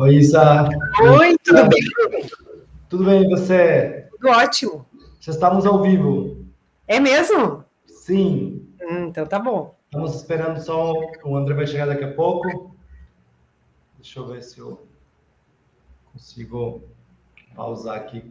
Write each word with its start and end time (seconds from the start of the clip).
Oi, 0.00 0.14
Isa. 0.14 0.66
Oi, 1.02 1.36
tudo 1.44 1.68
bem? 1.68 2.30
Tudo 2.88 3.04
bem, 3.04 3.28
você? 3.28 4.08
Tudo 4.12 4.30
ótimo. 4.30 4.86
Já 5.20 5.30
estamos 5.30 5.66
ao 5.66 5.82
vivo. 5.82 6.46
É 6.88 6.98
mesmo? 6.98 7.62
Sim. 7.86 8.66
Hum, 8.80 9.08
então 9.08 9.26
tá 9.26 9.38
bom. 9.38 9.76
Estamos 9.84 10.14
esperando 10.14 10.58
só. 10.58 10.94
O 11.22 11.36
André 11.36 11.52
vai 11.52 11.66
chegar 11.66 11.84
daqui 11.84 12.04
a 12.04 12.14
pouco. 12.14 12.74
Deixa 13.96 14.20
eu 14.20 14.26
ver 14.26 14.42
se 14.42 14.58
eu 14.58 14.86
consigo 16.14 16.82
pausar 17.54 17.96
aqui. 17.96 18.24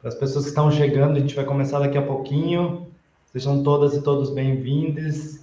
Para 0.00 0.08
as 0.08 0.14
pessoas 0.14 0.44
que 0.44 0.50
estão 0.50 0.70
chegando, 0.70 1.18
a 1.18 1.20
gente 1.20 1.34
vai 1.34 1.44
começar 1.44 1.78
daqui 1.78 1.98
a 1.98 2.02
pouquinho. 2.02 2.86
Sejam 3.26 3.62
todas 3.62 3.94
e 3.94 4.00
todos 4.00 4.30
bem-vindos. 4.30 5.39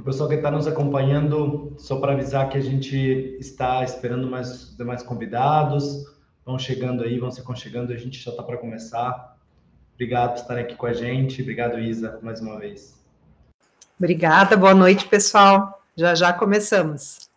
O 0.00 0.02
pessoal 0.02 0.30
que 0.30 0.34
está 0.36 0.50
nos 0.50 0.66
acompanhando, 0.66 1.74
só 1.76 2.00
para 2.00 2.12
avisar 2.12 2.48
que 2.48 2.56
a 2.56 2.60
gente 2.60 3.36
está 3.38 3.84
esperando 3.84 4.26
mais 4.26 4.74
demais 4.74 5.02
convidados. 5.02 6.06
Vão 6.42 6.58
chegando 6.58 7.04
aí, 7.04 7.18
vão 7.18 7.30
se 7.30 7.42
aconchegando, 7.42 7.92
a 7.92 7.96
gente 7.98 8.18
já 8.18 8.30
está 8.30 8.42
para 8.42 8.56
começar. 8.56 9.36
Obrigado 9.92 10.30
por 10.30 10.40
estarem 10.40 10.64
aqui 10.64 10.74
com 10.74 10.86
a 10.86 10.94
gente. 10.94 11.42
Obrigado, 11.42 11.78
Isa, 11.78 12.18
mais 12.22 12.40
uma 12.40 12.58
vez. 12.58 12.98
Obrigada, 13.98 14.56
boa 14.56 14.74
noite, 14.74 15.06
pessoal. 15.06 15.82
Já 15.94 16.14
já 16.14 16.32
começamos. 16.32 17.29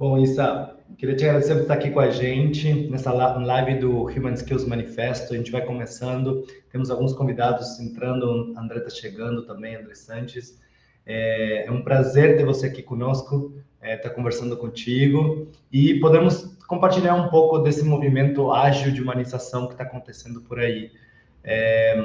Bom, 0.00 0.16
Issa, 0.16 0.78
queria 0.96 1.14
te 1.14 1.26
agradecer 1.26 1.52
por 1.56 1.60
estar 1.60 1.74
aqui 1.74 1.90
com 1.90 2.00
a 2.00 2.08
gente 2.08 2.72
nessa 2.88 3.12
live 3.12 3.80
do 3.80 4.04
Human 4.04 4.32
Skills 4.32 4.66
Manifesto. 4.66 5.34
A 5.34 5.36
gente 5.36 5.52
vai 5.52 5.60
começando, 5.60 6.42
temos 6.72 6.90
alguns 6.90 7.12
convidados 7.12 7.78
entrando, 7.78 8.54
André 8.56 8.78
está 8.78 8.88
chegando 8.88 9.42
também, 9.42 9.76
André 9.76 9.94
Sanches. 9.94 10.58
É, 11.04 11.66
é, 11.66 11.70
um 11.70 11.82
prazer 11.82 12.38
ter 12.38 12.46
você 12.46 12.68
aqui 12.68 12.82
conosco, 12.82 13.52
é, 13.78 13.96
estar 13.96 14.08
conversando 14.08 14.56
contigo 14.56 15.48
e 15.70 16.00
podemos 16.00 16.56
compartilhar 16.66 17.14
um 17.14 17.28
pouco 17.28 17.58
desse 17.58 17.84
movimento 17.84 18.50
ágil 18.50 18.92
de 18.92 19.02
humanização 19.02 19.66
que 19.66 19.74
está 19.74 19.84
acontecendo 19.84 20.40
por 20.40 20.60
aí. 20.60 20.92
É, 21.44 22.02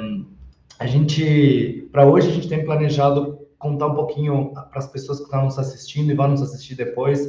a 0.78 0.86
gente, 0.86 1.88
para 1.90 2.04
hoje, 2.04 2.28
a 2.28 2.32
gente 2.32 2.46
tem 2.46 2.62
planejado 2.62 3.38
contar 3.58 3.86
um 3.86 3.94
pouquinho 3.94 4.52
para 4.52 4.80
as 4.80 4.86
pessoas 4.86 5.16
que 5.16 5.24
estão 5.24 5.46
nos 5.46 5.58
assistindo 5.58 6.10
e 6.10 6.14
vão 6.14 6.28
nos 6.28 6.42
assistir 6.42 6.74
depois 6.74 7.26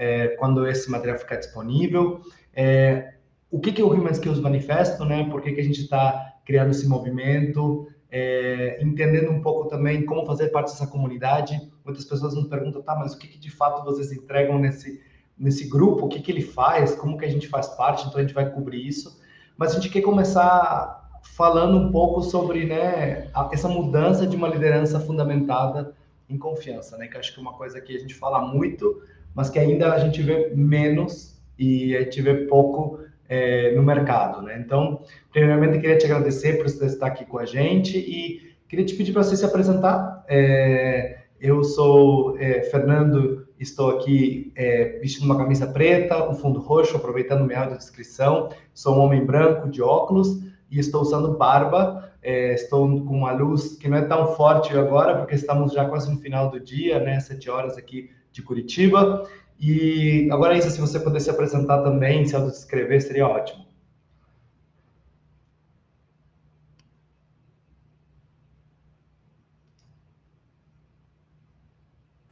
é, 0.00 0.28
quando 0.28 0.66
esse 0.66 0.90
material 0.90 1.18
ficar 1.18 1.36
disponível. 1.36 2.22
É, 2.54 3.12
o 3.50 3.60
que, 3.60 3.70
que 3.70 3.82
é 3.82 3.84
o 3.84 3.92
Human 3.92 4.12
Skills 4.12 4.40
Manifesto, 4.40 5.04
né? 5.04 5.28
Por 5.30 5.42
que, 5.42 5.52
que 5.52 5.60
a 5.60 5.64
gente 5.64 5.82
está 5.82 6.36
criando 6.46 6.70
esse 6.70 6.88
movimento? 6.88 7.86
É, 8.10 8.82
entendendo 8.82 9.30
um 9.30 9.42
pouco 9.42 9.68
também 9.68 10.06
como 10.06 10.24
fazer 10.24 10.48
parte 10.48 10.72
dessa 10.72 10.86
comunidade. 10.86 11.60
Muitas 11.84 12.06
pessoas 12.06 12.34
nos 12.34 12.46
perguntam, 12.46 12.80
tá, 12.80 12.96
mas 12.96 13.12
o 13.12 13.18
que, 13.18 13.28
que 13.28 13.38
de 13.38 13.50
fato 13.50 13.84
vocês 13.84 14.10
entregam 14.10 14.58
nesse, 14.58 15.02
nesse 15.38 15.68
grupo? 15.68 16.06
O 16.06 16.08
que, 16.08 16.20
que 16.20 16.32
ele 16.32 16.42
faz? 16.42 16.94
Como 16.94 17.18
que 17.18 17.26
a 17.26 17.30
gente 17.30 17.46
faz 17.46 17.68
parte? 17.68 18.06
Então 18.06 18.18
a 18.18 18.22
gente 18.22 18.34
vai 18.34 18.50
cobrir 18.50 18.86
isso. 18.86 19.20
Mas 19.58 19.72
a 19.72 19.74
gente 19.74 19.90
quer 19.90 20.00
começar 20.00 21.20
falando 21.36 21.76
um 21.76 21.92
pouco 21.92 22.22
sobre 22.22 22.64
né, 22.64 23.30
essa 23.52 23.68
mudança 23.68 24.26
de 24.26 24.34
uma 24.34 24.48
liderança 24.48 24.98
fundamentada 24.98 25.94
em 26.26 26.38
confiança, 26.38 26.96
né? 26.96 27.06
Que 27.06 27.18
acho 27.18 27.34
que 27.34 27.38
é 27.38 27.42
uma 27.42 27.52
coisa 27.52 27.80
que 27.82 27.94
a 27.94 27.98
gente 27.98 28.14
fala 28.14 28.40
muito, 28.40 29.02
mas 29.34 29.50
que 29.50 29.58
ainda 29.58 29.92
a 29.92 29.98
gente 29.98 30.22
vê 30.22 30.52
menos 30.54 31.40
e 31.58 31.96
a 31.96 32.00
gente 32.00 32.22
vê 32.22 32.46
pouco 32.46 33.00
é, 33.28 33.72
no 33.76 33.82
mercado, 33.82 34.42
né? 34.42 34.60
Então, 34.64 35.02
primeiramente, 35.30 35.78
queria 35.78 35.96
te 35.96 36.06
agradecer 36.06 36.56
por 36.56 36.68
você 36.68 36.86
estar 36.86 37.06
aqui 37.06 37.24
com 37.24 37.38
a 37.38 37.44
gente 37.44 37.96
e 37.96 38.54
queria 38.68 38.84
te 38.84 38.94
pedir 38.94 39.12
para 39.12 39.22
você 39.22 39.36
se 39.36 39.44
apresentar. 39.44 40.24
É, 40.28 41.18
eu 41.40 41.62
sou 41.62 42.36
é, 42.38 42.62
Fernando, 42.64 43.46
estou 43.58 43.90
aqui 43.90 44.52
é, 44.56 44.98
vestindo 45.00 45.24
uma 45.24 45.38
camisa 45.38 45.66
preta, 45.66 46.28
um 46.28 46.34
fundo 46.34 46.60
roxo, 46.60 46.96
aproveitando 46.96 47.46
minha 47.46 47.60
audiodescrição. 47.60 48.48
Sou 48.74 48.96
um 48.96 49.00
homem 49.00 49.24
branco 49.24 49.70
de 49.70 49.80
óculos 49.80 50.42
e 50.70 50.78
estou 50.78 51.00
usando 51.00 51.36
barba. 51.36 52.10
É, 52.22 52.54
estou 52.54 52.86
com 53.04 53.16
uma 53.16 53.32
luz 53.32 53.76
que 53.76 53.88
não 53.88 53.96
é 53.96 54.02
tão 54.02 54.34
forte 54.34 54.76
agora, 54.76 55.16
porque 55.16 55.34
estamos 55.34 55.72
já 55.72 55.88
quase 55.88 56.10
no 56.10 56.18
final 56.18 56.50
do 56.50 56.60
dia, 56.60 56.98
né? 56.98 57.18
Sete 57.20 57.48
horas 57.48 57.78
aqui 57.78 58.10
de 58.32 58.42
Curitiba. 58.42 59.28
E 59.58 60.28
agora, 60.30 60.56
Isa, 60.56 60.70
se 60.70 60.80
você 60.80 60.98
pudesse 60.98 61.26
se 61.26 61.30
apresentar 61.30 61.82
também, 61.82 62.26
se 62.26 62.34
autodescrever, 62.34 63.02
seria 63.02 63.26
ótimo. 63.26 63.70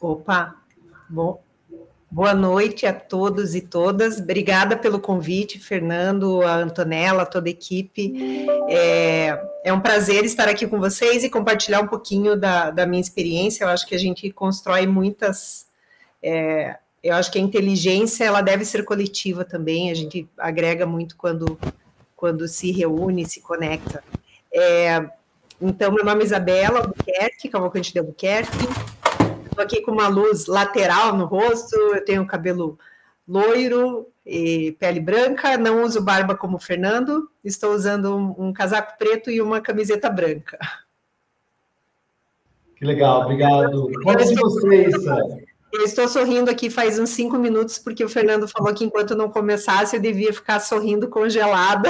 Opa, 0.01 0.55
bom, 1.11 1.43
boa 2.11 2.33
noite 2.33 2.87
a 2.87 2.95
todos 2.95 3.55
e 3.55 3.61
todas. 3.61 4.21
Obrigada 4.21 4.77
pelo 4.77 5.01
convite, 5.01 5.59
Fernando, 5.59 6.41
a 6.43 6.55
Antonella, 6.55 7.27
toda 7.27 7.49
a 7.49 7.51
equipe. 7.51 8.47
É, 8.71 9.39
é 9.65 9.73
um 9.73 9.81
prazer 9.81 10.25
estar 10.25 10.49
aqui 10.49 10.67
com 10.67 10.79
vocês 10.79 11.25
e 11.25 11.29
compartilhar 11.29 11.81
um 11.81 11.89
pouquinho 11.89 12.37
da, 12.37 12.71
da 12.71 12.87
minha 12.87 13.01
experiência. 13.01 13.65
Eu 13.65 13.69
acho 13.69 13.87
que 13.87 13.95
a 13.95 13.99
gente 13.99 14.31
constrói 14.31 14.87
muitas 14.87 15.68
é, 16.23 16.79
eu 17.03 17.15
acho 17.15 17.31
que 17.31 17.39
a 17.39 17.43
inteligência 17.43 18.25
ela 18.25 18.41
deve 18.41 18.65
ser 18.65 18.85
coletiva 18.85 19.45
também. 19.45 19.91
A 19.91 19.95
gente 19.95 20.29
agrega 20.37 20.87
muito 20.87 21.17
quando 21.17 21.59
quando 22.19 22.49
se 22.49 22.73
reúne, 22.73 23.25
se 23.25 23.41
conecta. 23.41 24.03
É, 24.53 25.09
então, 25.63 25.93
meu 25.93 26.05
nome 26.05 26.23
é 26.23 26.25
Isabela 26.27 26.81
Albuquerque, 26.81 27.49
Cavalcante 27.49 27.93
de 27.93 27.99
Albuquerque. 28.01 28.67
Estou 29.45 29.63
aqui 29.63 29.81
com 29.81 29.93
uma 29.93 30.09
luz 30.09 30.47
lateral 30.47 31.17
no 31.17 31.27
rosto, 31.27 31.77
eu 31.77 32.05
tenho 32.05 32.27
cabelo 32.27 32.77
loiro 33.27 34.09
e 34.27 34.73
pele 34.81 34.99
branca, 34.99 35.57
não 35.57 35.85
uso 35.85 36.03
barba 36.03 36.35
como 36.35 36.57
o 36.57 36.61
Fernando, 36.61 37.31
estou 37.45 37.73
usando 37.73 38.17
um, 38.17 38.49
um 38.49 38.53
casaco 38.53 38.99
preto 38.99 39.31
e 39.31 39.41
uma 39.41 39.61
camiseta 39.61 40.11
branca. 40.11 40.59
Que 42.75 42.85
legal, 42.85 43.23
obrigado. 43.23 43.91
Qual 44.03 44.17
de 44.17 44.35
vocês, 44.35 44.95
eu 45.73 45.83
estou 45.83 46.09
sorrindo 46.09 46.51
aqui 46.51 46.71
faz 46.71 46.99
uns 46.99 47.11
cinco 47.11 47.37
minutos, 47.37 47.79
porque 47.79 48.05
o 48.05 48.09
Fernando 48.09 48.49
falou 48.49 48.73
que 48.75 48.85
enquanto 48.85 49.15
não 49.15 49.29
começasse, 49.29 49.97
eu 49.97 50.03
devia 50.03 50.33
ficar 50.33 50.61
sorrindo 50.61 51.09
congelada 51.09 51.89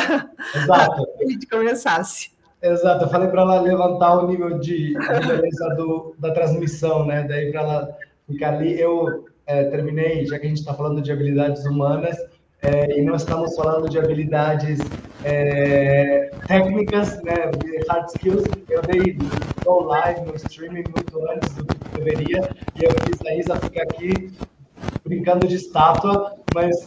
Exato. 0.55 1.07
ele 1.21 1.39
começasse. 1.51 2.31
Exato, 2.61 3.05
eu 3.05 3.09
falei 3.09 3.29
para 3.29 3.43
ela 3.43 3.61
levantar 3.61 4.19
o 4.19 4.27
nível 4.27 4.59
de, 4.59 4.95
de 4.95 5.27
beleza 5.27 5.69
do, 5.77 6.15
da 6.19 6.33
transmissão, 6.33 7.07
né? 7.07 7.25
Daí 7.29 7.53
para 7.53 7.61
ela 7.61 7.97
ficar 8.27 8.55
ali. 8.55 8.81
Eu 8.81 9.27
é, 9.47 9.65
terminei, 9.65 10.27
já 10.27 10.39
que 10.39 10.47
a 10.47 10.49
gente 10.49 10.59
está 10.59 10.75
falando 10.75 11.01
de 11.01 11.13
habilidades 11.13 11.65
humanas, 11.65 12.17
é, 12.61 12.99
e 12.99 13.03
nós 13.03 13.23
estamos 13.23 13.55
falando 13.55 13.89
de 13.89 13.99
habilidades 13.99 14.81
é, 15.25 16.31
técnicas, 16.47 17.23
né, 17.23 17.51
de 17.57 17.87
hard 17.89 18.09
skills. 18.09 18.45
Eu 18.69 18.83
dei 18.83 19.17
go 19.69 19.85
live 19.85 20.23
no 20.23 20.35
streaming 20.37 20.85
muito 20.95 21.31
antes 21.31 21.55
do 21.55 21.67
que 21.67 21.99
deveria, 21.99 22.51
e 22.75 22.85
eu 22.85 22.91
fiz 23.05 23.21
a 23.27 23.35
Isa 23.35 23.57
ficar 23.57 23.83
aqui 23.83 24.33
brincando 25.05 25.47
de 25.47 25.57
estátua, 25.57 26.39
mas 26.55 26.87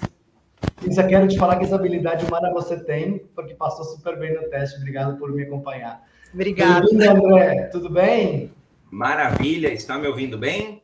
Isa, 0.88 1.04
quero 1.04 1.28
te 1.28 1.38
falar 1.38 1.58
que 1.58 1.66
essa 1.66 1.76
habilidade 1.76 2.26
humana 2.26 2.52
você 2.52 2.84
tem, 2.84 3.20
porque 3.36 3.54
passou 3.54 3.86
super 3.86 4.18
bem 4.18 4.34
no 4.34 4.50
teste. 4.50 4.80
Obrigado 4.80 5.18
por 5.20 5.32
me 5.32 5.44
acompanhar. 5.44 6.04
Obrigada. 6.34 6.88
André. 6.92 7.66
Tudo 7.72 7.88
bem? 7.88 8.52
Maravilha. 8.90 9.72
Está 9.72 10.00
me 10.00 10.08
ouvindo 10.08 10.40
bem? 10.40 10.82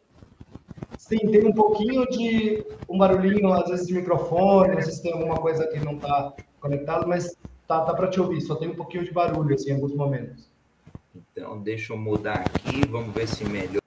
Sim, 0.99 1.17
tem 1.17 1.47
um 1.47 1.53
pouquinho 1.53 2.07
de 2.09 2.63
um 2.87 2.97
barulhinho, 2.97 3.51
às 3.53 3.69
vezes, 3.69 3.87
de 3.87 3.93
microfone, 3.95 4.77
às 4.77 4.85
vezes 4.85 4.99
tem 4.99 5.13
alguma 5.13 5.37
coisa 5.37 5.65
que 5.67 5.79
não 5.79 5.95
está 5.95 6.33
conectado, 6.59 7.07
mas 7.07 7.35
tá, 7.67 7.81
tá 7.81 7.93
para 7.93 8.07
te 8.07 8.21
ouvir, 8.21 8.41
só 8.41 8.55
tem 8.55 8.69
um 8.69 8.75
pouquinho 8.75 9.03
de 9.03 9.11
barulho, 9.11 9.55
assim, 9.55 9.71
em 9.71 9.75
alguns 9.75 9.95
momentos. 9.95 10.56
Então, 11.31 11.61
deixa 11.61 11.93
eu 11.93 11.97
mudar 11.97 12.39
aqui, 12.39 12.85
vamos 12.87 13.13
ver 13.13 13.27
se 13.27 13.43
melhorou. 13.43 13.81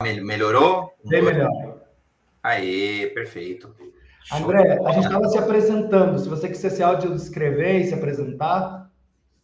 Melhorou? 0.00 0.94
Bem 1.04 1.22
melhor. 1.22 1.80
Aê, 2.42 3.06
perfeito. 3.14 3.74
André, 4.30 4.78
a 4.84 4.92
gente 4.92 5.06
estava 5.06 5.28
se 5.28 5.38
apresentando, 5.38 6.18
se 6.18 6.28
você 6.28 6.48
quiser 6.48 6.70
se 6.70 6.82
audiodescrever 6.82 7.80
e 7.80 7.86
se 7.86 7.94
apresentar, 7.94 8.90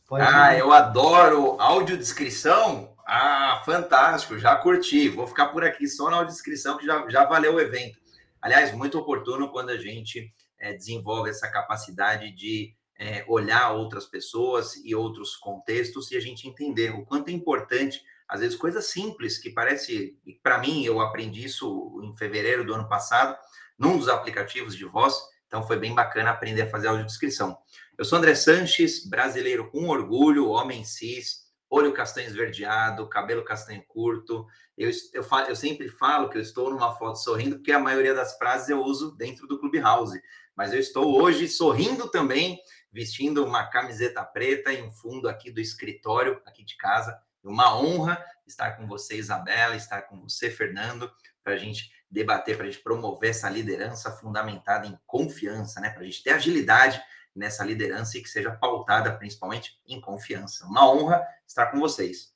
pode... 0.06 0.24
Ah, 0.24 0.56
eu 0.56 0.72
adoro 0.72 1.60
audiodescrição, 1.60 2.94
ah, 3.06 3.62
fantástico, 3.64 4.38
já 4.38 4.54
curti. 4.56 5.08
Vou 5.08 5.26
ficar 5.26 5.46
por 5.46 5.64
aqui 5.64 5.88
só 5.88 6.10
na 6.10 6.24
descrição 6.24 6.76
que 6.76 6.86
já, 6.86 7.08
já 7.08 7.24
valeu 7.24 7.54
o 7.54 7.60
evento. 7.60 7.98
Aliás, 8.40 8.72
muito 8.72 8.98
oportuno 8.98 9.50
quando 9.50 9.70
a 9.70 9.76
gente 9.76 10.32
é, 10.58 10.72
desenvolve 10.72 11.30
essa 11.30 11.48
capacidade 11.48 12.30
de 12.32 12.74
é, 12.98 13.24
olhar 13.28 13.72
outras 13.72 14.06
pessoas 14.06 14.74
e 14.84 14.94
outros 14.94 15.36
contextos 15.36 16.10
e 16.10 16.16
a 16.16 16.20
gente 16.20 16.48
entender 16.48 16.90
o 16.90 17.04
quanto 17.04 17.28
é 17.28 17.32
importante, 17.32 18.02
às 18.28 18.40
vezes, 18.40 18.56
coisas 18.56 18.86
simples 18.86 19.38
que 19.38 19.50
parece, 19.50 20.18
para 20.42 20.58
mim, 20.58 20.84
eu 20.84 21.00
aprendi 21.00 21.44
isso 21.44 22.00
em 22.02 22.14
fevereiro 22.16 22.64
do 22.64 22.74
ano 22.74 22.88
passado, 22.88 23.38
num 23.78 23.96
dos 23.96 24.08
aplicativos 24.08 24.76
de 24.76 24.84
voz, 24.84 25.16
então 25.46 25.62
foi 25.62 25.78
bem 25.78 25.94
bacana 25.94 26.30
aprender 26.30 26.62
a 26.62 26.70
fazer 26.70 26.88
audiodescrição. 26.88 27.56
Eu 27.96 28.04
sou 28.04 28.18
André 28.18 28.34
Sanches, 28.34 29.08
brasileiro 29.08 29.70
com 29.70 29.88
orgulho, 29.88 30.48
homem 30.48 30.84
cis, 30.84 31.48
olho 31.70 31.92
castanho 31.92 32.26
esverdeado, 32.26 33.08
cabelo 33.08 33.44
castanho 33.44 33.82
curto. 33.86 34.46
Eu, 34.76 34.90
eu, 35.12 35.24
eu, 35.48 35.56
sempre 35.56 35.88
falo 35.88 36.28
que 36.28 36.38
eu 36.38 36.42
estou 36.42 36.70
numa 36.70 36.94
foto 36.94 37.16
sorrindo, 37.16 37.56
porque 37.56 37.72
a 37.72 37.78
maioria 37.78 38.14
das 38.14 38.36
frases 38.36 38.68
eu 38.68 38.80
uso 38.80 39.16
dentro 39.16 39.46
do 39.46 39.58
Clubhouse. 39.58 40.20
Mas 40.56 40.72
eu 40.72 40.80
estou 40.80 41.20
hoje 41.20 41.48
sorrindo 41.48 42.10
também, 42.10 42.58
vestindo 42.92 43.44
uma 43.44 43.66
camiseta 43.66 44.24
preta 44.24 44.72
e 44.72 44.82
um 44.82 44.90
fundo 44.90 45.28
aqui 45.28 45.50
do 45.50 45.60
escritório, 45.60 46.40
aqui 46.46 46.64
de 46.64 46.76
casa. 46.76 47.20
Uma 47.42 47.78
honra 47.78 48.22
estar 48.46 48.72
com 48.72 48.86
você, 48.86 49.16
Isabela, 49.16 49.76
estar 49.76 50.02
com 50.02 50.20
você, 50.20 50.50
Fernando, 50.50 51.10
para 51.42 51.54
a 51.54 51.56
gente 51.56 51.90
debater, 52.10 52.56
para 52.56 52.66
a 52.66 52.70
gente 52.70 52.82
promover 52.82 53.30
essa 53.30 53.48
liderança 53.48 54.10
fundamentada 54.10 54.86
em 54.86 54.98
confiança, 55.06 55.80
né? 55.80 55.90
Para 55.90 56.02
a 56.02 56.04
gente 56.04 56.22
ter 56.22 56.30
agilidade 56.30 57.00
nessa 57.34 57.64
liderança 57.64 58.18
e 58.18 58.22
que 58.22 58.28
seja 58.28 58.50
pautada 58.50 59.12
principalmente 59.16 59.78
em 59.86 60.00
confiança. 60.00 60.66
Uma 60.66 60.90
honra 60.90 61.22
estar 61.46 61.66
com 61.66 61.78
vocês. 61.78 62.32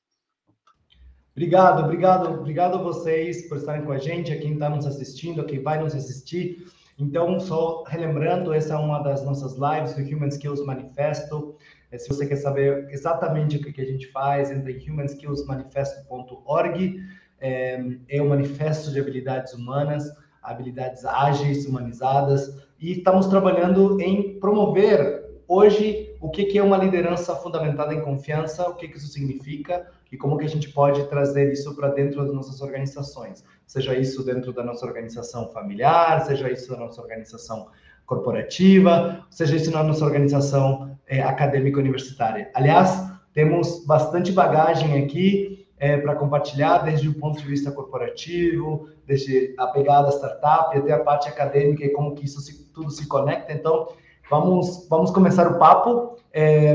Obrigado, 1.33 1.83
obrigado, 1.83 2.29
obrigado 2.31 2.75
a 2.79 2.83
vocês 2.83 3.49
por 3.49 3.57
estarem 3.57 3.85
com 3.85 3.93
a 3.93 3.99
gente, 3.99 4.31
a 4.31 4.39
quem 4.39 4.53
está 4.53 4.69
nos 4.69 4.87
assistindo, 4.87 5.41
a 5.41 5.45
quem 5.45 5.63
vai 5.63 5.79
nos 5.79 5.95
assistir. 5.95 6.71
Então, 6.99 7.41
só 7.41 7.85
relembrando, 7.87 8.53
essa 8.53 8.75
é 8.75 8.77
uma 8.77 8.99
das 9.01 9.25
nossas 9.25 9.55
lives 9.55 9.95
do 9.95 10.03
Human 10.03 10.29
Skills 10.29 10.63
Manifesto. 10.65 11.57
É, 11.91 11.97
se 11.99 12.07
você 12.09 12.27
quer 12.27 12.37
saber 12.37 12.89
exatamente 12.91 13.57
o 13.57 13.61
que 13.61 13.81
a 13.81 13.87
gente 13.87 14.09
faz, 14.09 14.51
entre 14.51 14.75
em 14.75 14.91
humanskillsmanifesto.org. 14.91 17.01
É, 17.41 17.81
é 18.09 18.21
um 18.23 18.29
manifesto 18.29 18.93
de 18.93 19.01
habilidades 19.01 19.53
humanas 19.53 20.05
habilidades 20.43 21.05
ágeis, 21.05 21.67
humanizadas, 21.67 22.63
e 22.81 22.93
estamos 22.93 23.29
trabalhando 23.29 24.01
em 24.01 24.39
promover 24.41 25.41
hoje 25.47 26.02
o 26.23 26.31
que, 26.31 26.45
que 26.45 26.57
é 26.57 26.63
uma 26.63 26.77
liderança 26.77 27.35
fundamentada 27.35 27.93
em 27.93 28.01
confiança, 28.01 28.69
o 28.69 28.77
que, 28.77 28.87
que 28.87 28.97
isso 28.97 29.09
significa 29.09 29.91
e 30.11 30.17
como 30.17 30.39
que 30.39 30.45
a 30.45 30.49
gente 30.49 30.69
pode 30.69 31.03
trazer 31.09 31.53
isso 31.53 31.75
para 31.75 31.89
dentro 31.89 32.23
das 32.23 32.33
nossas 32.33 32.63
organizações, 32.63 33.45
seja 33.67 33.93
isso 33.99 34.25
dentro 34.25 34.53
da 34.53 34.63
nossa 34.63 34.87
organização 34.87 35.49
familiar, 35.49 36.25
seja 36.25 36.49
isso 36.49 36.71
da 36.71 36.77
nossa 36.77 37.03
organização 37.03 37.67
corporativa, 38.07 39.27
seja 39.31 39.57
isso 39.57 39.73
na 39.73 39.83
nossa 39.83 40.05
organização 40.05 40.97
é, 41.09 41.21
acadêmica 41.21 41.81
universitária. 41.81 42.53
Aliás, 42.55 43.05
temos 43.35 43.85
bastante 43.85 44.31
bagagem 44.31 45.03
aqui 45.03 45.67
é, 45.77 45.97
para 45.97 46.15
compartilhar, 46.15 46.85
desde 46.85 47.09
o 47.09 47.15
ponto 47.15 47.41
de 47.41 47.47
vista 47.47 47.73
corporativo, 47.73 48.89
desde 49.05 49.57
a 49.59 49.67
pegada 49.67 50.13
startup 50.13 50.79
até 50.79 50.93
a 50.93 51.01
parte 51.01 51.29
acadêmica 51.29 51.85
e 51.85 51.91
como 51.91 52.15
que 52.15 52.27
isso 52.27 52.41
se, 52.41 52.71
tudo 52.73 52.93
se 52.93 53.09
conecta. 53.09 53.53
Então, 53.53 53.89
vamos, 54.31 54.87
vamos 54.89 55.11
começar 55.11 55.49
o 55.49 55.59
papo. 55.59 56.17
É, 56.33 56.75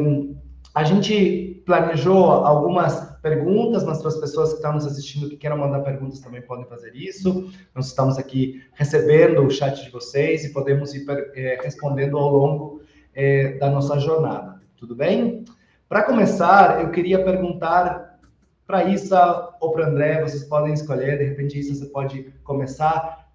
a 0.73 0.83
gente 0.83 1.63
planejou 1.65 2.25
algumas 2.31 3.17
perguntas, 3.21 3.83
mas 3.83 3.99
para 3.99 4.09
as 4.09 4.17
pessoas 4.17 4.49
que 4.49 4.55
estão 4.55 4.73
nos 4.73 4.85
assistindo 4.85 5.29
que 5.29 5.35
queiram 5.35 5.57
mandar 5.57 5.81
perguntas 5.81 6.19
também 6.19 6.41
podem 6.41 6.65
fazer 6.65 6.95
isso. 6.95 7.51
Nós 7.75 7.87
estamos 7.87 8.17
aqui 8.17 8.61
recebendo 8.73 9.43
o 9.43 9.49
chat 9.49 9.83
de 9.83 9.89
vocês 9.89 10.45
e 10.45 10.53
podemos 10.53 10.93
ir 10.93 11.05
é, 11.35 11.59
respondendo 11.61 12.17
ao 12.17 12.29
longo 12.29 12.81
é, 13.13 13.57
da 13.57 13.69
nossa 13.69 13.99
jornada. 13.99 14.61
Tudo 14.77 14.95
bem? 14.95 15.43
Para 15.89 16.03
começar, 16.03 16.81
eu 16.81 16.91
queria 16.91 17.23
perguntar 17.23 18.19
para 18.65 18.83
Isa 18.83 19.49
ou 19.59 19.71
para 19.71 19.87
André, 19.87 20.21
vocês 20.21 20.43
podem 20.43 20.73
escolher, 20.73 21.17
de 21.17 21.23
repente 21.23 21.57
Isa, 21.57 21.73
você 21.73 21.85
pode 21.87 22.33
começar. 22.43 23.27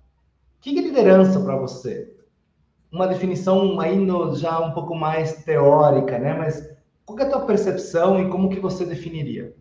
O 0.59 0.61
que 0.61 0.78
é 0.78 0.83
liderança 0.83 1.40
para 1.40 1.57
você? 1.57 2.14
Uma 2.92 3.08
definição 3.08 3.80
ainda 3.80 4.34
já 4.37 4.61
um 4.61 4.72
pouco 4.72 4.94
mais 4.94 5.42
teórica, 5.44 6.18
né? 6.18 6.34
Mas 6.34 6.68
qual 7.06 7.18
é 7.18 7.22
a 7.22 7.30
tua 7.30 7.46
percepção 7.46 8.20
e 8.20 8.28
como 8.28 8.50
que 8.50 8.61
você 8.61 8.84
definiria? 8.84 9.54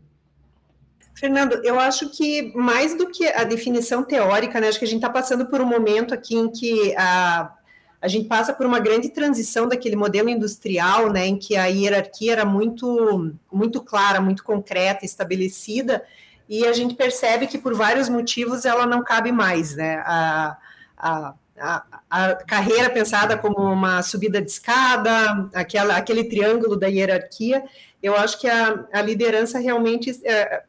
Fernando, 1.15 1.61
eu 1.63 1.79
acho 1.79 2.09
que 2.09 2.51
mais 2.55 2.97
do 2.97 3.07
que 3.09 3.27
a 3.27 3.43
definição 3.43 4.03
teórica, 4.03 4.59
né, 4.59 4.69
acho 4.69 4.79
que 4.79 4.85
a 4.85 4.87
gente 4.87 4.97
está 4.97 5.09
passando 5.09 5.45
por 5.45 5.61
um 5.61 5.65
momento 5.65 6.13
aqui 6.13 6.35
em 6.35 6.49
que 6.49 6.95
a, 6.97 7.53
a 8.01 8.07
gente 8.07 8.27
passa 8.27 8.53
por 8.53 8.65
uma 8.65 8.79
grande 8.79 9.09
transição 9.09 9.67
daquele 9.67 9.95
modelo 9.95 10.29
industrial, 10.29 11.11
né, 11.11 11.27
em 11.27 11.37
que 11.37 11.55
a 11.55 11.65
hierarquia 11.65 12.31
era 12.31 12.45
muito, 12.45 13.35
muito 13.51 13.81
clara, 13.81 14.19
muito 14.19 14.43
concreta, 14.43 15.05
estabelecida, 15.05 16.03
e 16.49 16.65
a 16.65 16.73
gente 16.73 16.95
percebe 16.95 17.45
que 17.45 17.57
por 17.57 17.75
vários 17.75 18.09
motivos 18.09 18.65
ela 18.65 18.87
não 18.87 19.03
cabe 19.03 19.31
mais, 19.31 19.75
né, 19.75 20.01
a, 20.05 20.57
a, 20.97 21.33
a, 21.61 21.83
a 22.09 22.35
carreira 22.35 22.89
pensada 22.89 23.37
como 23.37 23.57
uma 23.57 24.01
subida 24.01 24.41
de 24.41 24.49
escada, 24.49 25.49
aquela, 25.53 25.95
aquele 25.95 26.23
triângulo 26.23 26.75
da 26.75 26.87
hierarquia, 26.87 27.63
eu 28.01 28.15
acho 28.15 28.39
que 28.39 28.47
a, 28.47 28.85
a 28.91 29.01
liderança 29.01 29.59
realmente 29.59 30.19
é, 30.25 30.63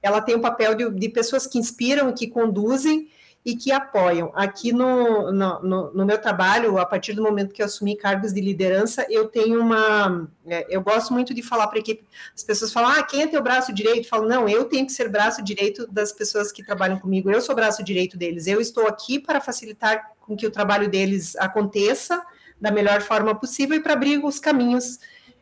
ela 0.00 0.20
tem 0.20 0.36
o 0.36 0.38
um 0.38 0.40
papel 0.40 0.74
de, 0.74 0.88
de, 0.90 1.08
pessoas 1.08 1.46
que 1.46 1.58
inspiram, 1.58 2.12
que 2.12 2.28
conduzem 2.28 3.08
e 3.46 3.54
que 3.54 3.70
apoiam. 3.70 4.32
Aqui 4.34 4.72
no, 4.72 5.30
no, 5.30 5.92
no, 5.92 6.04
meu 6.04 6.18
trabalho, 6.18 6.78
a 6.78 6.84
partir 6.84 7.12
do 7.12 7.22
momento 7.22 7.54
que 7.54 7.62
eu 7.62 7.66
assumi 7.66 7.96
cargos 7.96 8.32
de 8.32 8.40
liderança, 8.40 9.06
eu 9.08 9.28
tenho 9.28 9.60
uma. 9.60 10.28
É, 10.44 10.66
eu 10.68 10.82
gosto 10.82 11.12
muito 11.12 11.32
de 11.32 11.44
falar 11.44 11.68
para 11.68 11.78
a 11.78 11.80
equipe. 11.80 12.04
As 12.34 12.42
pessoas 12.42 12.72
falam, 12.72 12.90
ah, 12.90 13.04
quem 13.04 13.22
é 13.22 13.26
teu 13.28 13.40
braço 13.40 13.72
direito? 13.72 14.06
Eu 14.06 14.08
falo, 14.08 14.28
não, 14.28 14.48
eu 14.48 14.64
tenho 14.64 14.84
que 14.84 14.90
ser 14.90 15.08
braço 15.08 15.44
direito 15.44 15.86
das 15.86 16.10
pessoas 16.10 16.50
que 16.50 16.66
trabalham 16.66 16.98
comigo, 16.98 17.30
eu 17.30 17.40
sou 17.40 17.54
braço 17.54 17.84
direito 17.84 18.18
deles. 18.18 18.48
Eu 18.48 18.60
estou 18.60 18.88
aqui 18.88 19.20
para 19.20 19.40
facilitar 19.40 20.10
com 20.18 20.36
que 20.36 20.44
o 20.44 20.50
trabalho 20.50 20.90
deles 20.90 21.36
aconteça 21.36 22.20
da 22.60 22.72
melhor 22.72 23.00
forma 23.00 23.32
possível 23.32 23.76
e 23.76 23.80
para 23.80 23.92
abrir 23.92 24.24
os 24.24 24.40
caminhos 24.40 24.98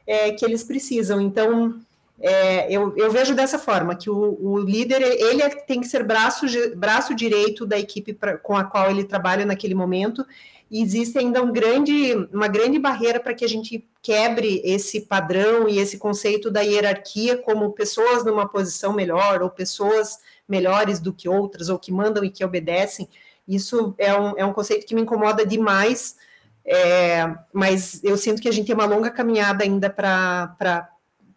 é, 0.07 0.31
que 0.33 0.45
eles 0.45 0.63
precisam. 0.63 1.23
Então, 1.23 1.81
é, 2.27 2.73
eu, 2.73 2.97
eu, 2.97 3.11
vejo 3.11 3.35
dessa 3.35 3.59
forma, 3.59 3.95
que 3.95 4.09
o, 4.09 4.39
o, 4.41 4.59
líder, 4.59 5.03
ele 5.03 5.43
é, 5.43 5.51
tem 5.51 5.79
que 5.79 5.87
ser 5.87 6.03
braço, 6.03 6.47
braço 6.75 7.15
direito 7.15 7.67
da 7.67 7.79
equipe 7.79 8.15
pra, 8.15 8.39
com 8.39 8.57
a 8.57 8.65
qual 8.65 8.91
ele 8.91 9.05
trabalha 9.05 9.45
naquele 9.45 9.75
momento, 9.75 10.25
e 10.71 10.83
existe 10.83 11.19
ainda 11.19 11.43
um 11.43 11.53
grande, 11.53 12.15
uma 12.33 12.49
grande 12.49 12.79
barreira 12.79 13.21
para 13.21 13.35
que 13.35 13.45
a 13.45 13.49
gente 13.49 13.87
quebre 14.01 14.63
esse 14.65 15.03
padrão 15.03 15.69
e 15.69 15.79
esse 15.79 15.99
conceito 15.99 16.51
da 16.51 16.63
hierarquia 16.63 17.37
como 17.37 17.73
pessoas 17.73 18.25
numa 18.25 18.49
posição 18.49 18.95
melhor, 18.95 19.43
ou 19.43 19.51
pessoas 19.51 20.19
melhores 20.49 21.01
do 21.01 21.13
que 21.13 21.29
outras, 21.29 21.69
ou 21.69 21.79
que 21.79 21.93
mandam 21.93 22.25
e 22.25 22.31
que 22.31 22.43
obedecem. 22.43 23.07
Isso 23.47 23.95
é 23.99 24.19
um, 24.19 24.33
é 24.39 24.47
um 24.47 24.55
conceito 24.55 24.87
que 24.87 24.95
me 24.95 25.03
incomoda 25.03 25.45
demais, 25.45 26.17
é, 26.65 27.35
mas 27.53 28.03
eu 28.03 28.17
sinto 28.17 28.41
que 28.41 28.49
a 28.49 28.53
gente 28.53 28.69
tem 28.69 28.75
uma 28.75 28.87
longa 28.87 29.11
caminhada 29.11 29.63
ainda 29.63 29.91
para 29.91 30.89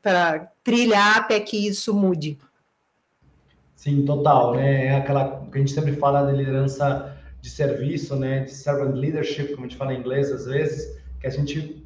para 0.07 0.49
trilhar 0.63 1.17
até 1.17 1.37
que 1.37 1.67
isso 1.67 1.93
mude. 1.93 2.37
Sim, 3.75 4.05
total, 4.05 4.55
né? 4.55 4.85
É 4.85 4.95
aquela 4.95 5.45
que 5.51 5.57
a 5.57 5.59
gente 5.59 5.73
sempre 5.73 5.97
fala 5.97 6.31
de 6.31 6.37
liderança 6.37 7.13
de 7.41 7.49
serviço, 7.49 8.15
né? 8.15 8.45
De 8.45 8.51
servant 8.51 8.95
leadership, 8.95 9.49
como 9.49 9.65
a 9.65 9.67
gente 9.67 9.77
fala 9.77 9.93
em 9.93 9.99
inglês 9.99 10.31
às 10.31 10.45
vezes, 10.45 10.97
que 11.19 11.27
a 11.27 11.29
gente 11.29 11.85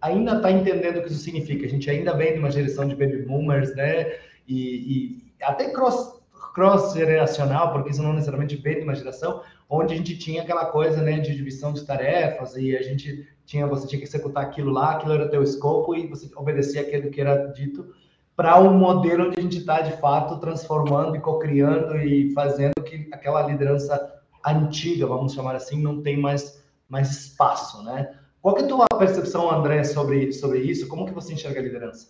ainda 0.00 0.38
está 0.38 0.50
entendendo 0.50 0.96
o 0.96 1.02
que 1.02 1.12
isso 1.12 1.20
significa. 1.20 1.64
A 1.66 1.68
gente 1.68 1.88
ainda 1.88 2.16
vem 2.16 2.32
de 2.32 2.40
uma 2.40 2.50
geração 2.50 2.88
de 2.88 2.96
baby 2.96 3.22
boomers, 3.22 3.76
né? 3.76 4.16
E, 4.48 4.58
e 4.58 5.32
até 5.40 5.70
cross 5.70 6.16
cross 6.52 6.94
geracional, 6.94 7.72
porque 7.72 7.90
isso 7.90 8.02
não 8.02 8.14
necessariamente 8.14 8.56
vem 8.56 8.78
de 8.78 8.82
uma 8.82 8.94
geração, 8.94 9.42
onde 9.70 9.94
a 9.94 9.96
gente 9.96 10.18
tinha 10.18 10.42
aquela 10.42 10.66
coisa, 10.66 11.02
né, 11.02 11.20
de 11.20 11.36
divisão 11.36 11.72
de 11.72 11.84
tarefas 11.84 12.56
e 12.56 12.74
a 12.74 12.82
gente 12.82 13.28
tinha 13.46 13.66
você 13.66 13.86
tinha 13.86 14.00
que 14.00 14.06
executar 14.06 14.44
aquilo 14.44 14.70
lá, 14.70 14.92
aquilo 14.92 15.14
era 15.14 15.30
teu 15.30 15.42
escopo 15.42 15.94
e 15.94 16.06
você 16.06 16.28
obedecia 16.36 16.82
aquilo 16.82 17.10
que 17.10 17.20
era 17.20 17.46
dito 17.46 17.94
para 18.34 18.60
um 18.60 18.74
modelo 18.74 19.28
onde 19.28 19.38
a 19.38 19.42
gente 19.42 19.58
está 19.58 19.80
de 19.80 19.96
fato 19.98 20.38
transformando 20.38 21.16
e 21.16 21.20
co-criando 21.20 21.96
e 21.96 22.32
fazendo 22.34 22.74
que 22.84 23.08
aquela 23.12 23.42
liderança 23.42 24.14
antiga, 24.44 25.06
vamos 25.06 25.32
chamar 25.32 25.54
assim, 25.54 25.80
não 25.80 26.02
tem 26.02 26.18
mais 26.18 26.64
mais 26.88 27.10
espaço, 27.10 27.82
né? 27.82 28.14
Qual 28.40 28.56
é 28.58 28.62
a 28.62 28.68
tua 28.68 28.86
percepção, 28.86 29.50
André, 29.50 29.82
sobre 29.84 30.32
sobre 30.32 30.58
isso? 30.60 30.86
Como 30.86 31.06
que 31.06 31.14
você 31.14 31.32
enxerga 31.32 31.58
a 31.58 31.62
liderança? 31.62 32.08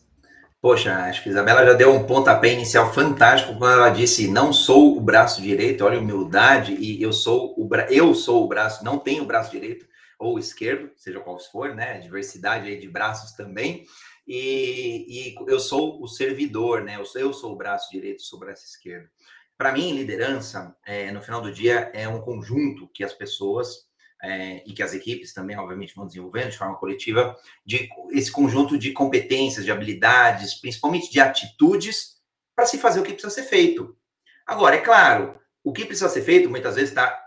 Poxa, 0.61 0.93
acho 1.05 1.23
que 1.23 1.29
a 1.29 1.33
Isabela 1.33 1.65
já 1.65 1.75
deu 1.75 1.95
um 1.95 2.05
pontapé 2.05 2.53
inicial 2.53 2.93
fantástico 2.93 3.57
quando 3.57 3.75
ela 3.75 3.91
disse: 3.91 4.29
não 4.29 4.53
sou 4.53 4.97
o 4.97 5.01
braço 5.01 5.41
direito, 5.41 5.85
olha 5.85 5.99
humildade, 5.99 6.75
e 6.75 7.01
eu 7.01 7.13
sou 7.13 7.55
o 7.57 7.65
bra... 7.65 7.87
eu 7.91 8.15
sou 8.15 8.45
o 8.45 8.49
braço, 8.49 8.85
não 8.85 8.99
tenho 8.99 9.23
o 9.23 9.27
braço 9.27 9.51
direito 9.51 9.87
ou 10.19 10.39
esquerdo, 10.39 10.91
seja 10.97 11.21
qual 11.21 11.39
for, 11.39 11.75
né? 11.75 11.99
Diversidade 11.99 12.69
aí 12.69 12.79
de 12.79 12.89
braços 12.89 13.33
também. 13.33 13.87
E, 14.27 15.07
e 15.09 15.35
eu 15.47 15.61
sou 15.61 16.03
o 16.03 16.09
servidor, 16.09 16.83
né? 16.83 16.97
Eu 16.97 17.05
sou, 17.05 17.21
eu 17.21 17.33
sou 17.33 17.53
o 17.53 17.57
braço 17.57 17.91
direito, 17.91 18.23
sou 18.23 18.39
o 18.39 18.41
braço 18.41 18.65
esquerdo. 18.65 19.09
Para 19.57 19.73
mim, 19.73 19.93
liderança, 19.93 20.77
é, 20.85 21.11
no 21.11 21.23
final 21.23 21.41
do 21.41 21.53
dia, 21.53 21.91
é 21.95 22.09
um 22.09 22.21
conjunto 22.21 22.89
que 22.89 23.05
as 23.05 23.13
pessoas 23.13 23.87
é, 24.23 24.63
e 24.67 24.73
que 24.73 24.83
as 24.83 24.93
equipes 24.93 25.33
também, 25.33 25.57
obviamente, 25.57 25.95
vão 25.95 26.07
desenvolvendo 26.07 26.51
de 26.51 26.59
forma 26.59 26.77
coletiva, 26.77 27.37
de 27.65 27.89
esse 28.11 28.31
conjunto 28.31 28.79
de 28.79 28.93
competências, 28.93 29.65
de 29.65 29.71
habilidades, 29.71 30.55
principalmente 30.55 31.11
de 31.11 31.21
atitudes, 31.21 32.17
para 32.55 32.67
se 32.67 32.79
fazer 32.79 33.01
o 33.01 33.03
que 33.03 33.13
precisa 33.13 33.33
ser 33.33 33.45
feito. 33.45 33.97
Agora, 34.47 34.77
é 34.77 34.81
claro, 34.81 35.39
o 35.63 35.73
que 35.73 35.85
precisa 35.85 36.09
ser 36.09 36.23
feito 36.23 36.51
muitas 36.51 36.75
vezes 36.75 36.91
está 36.91 37.23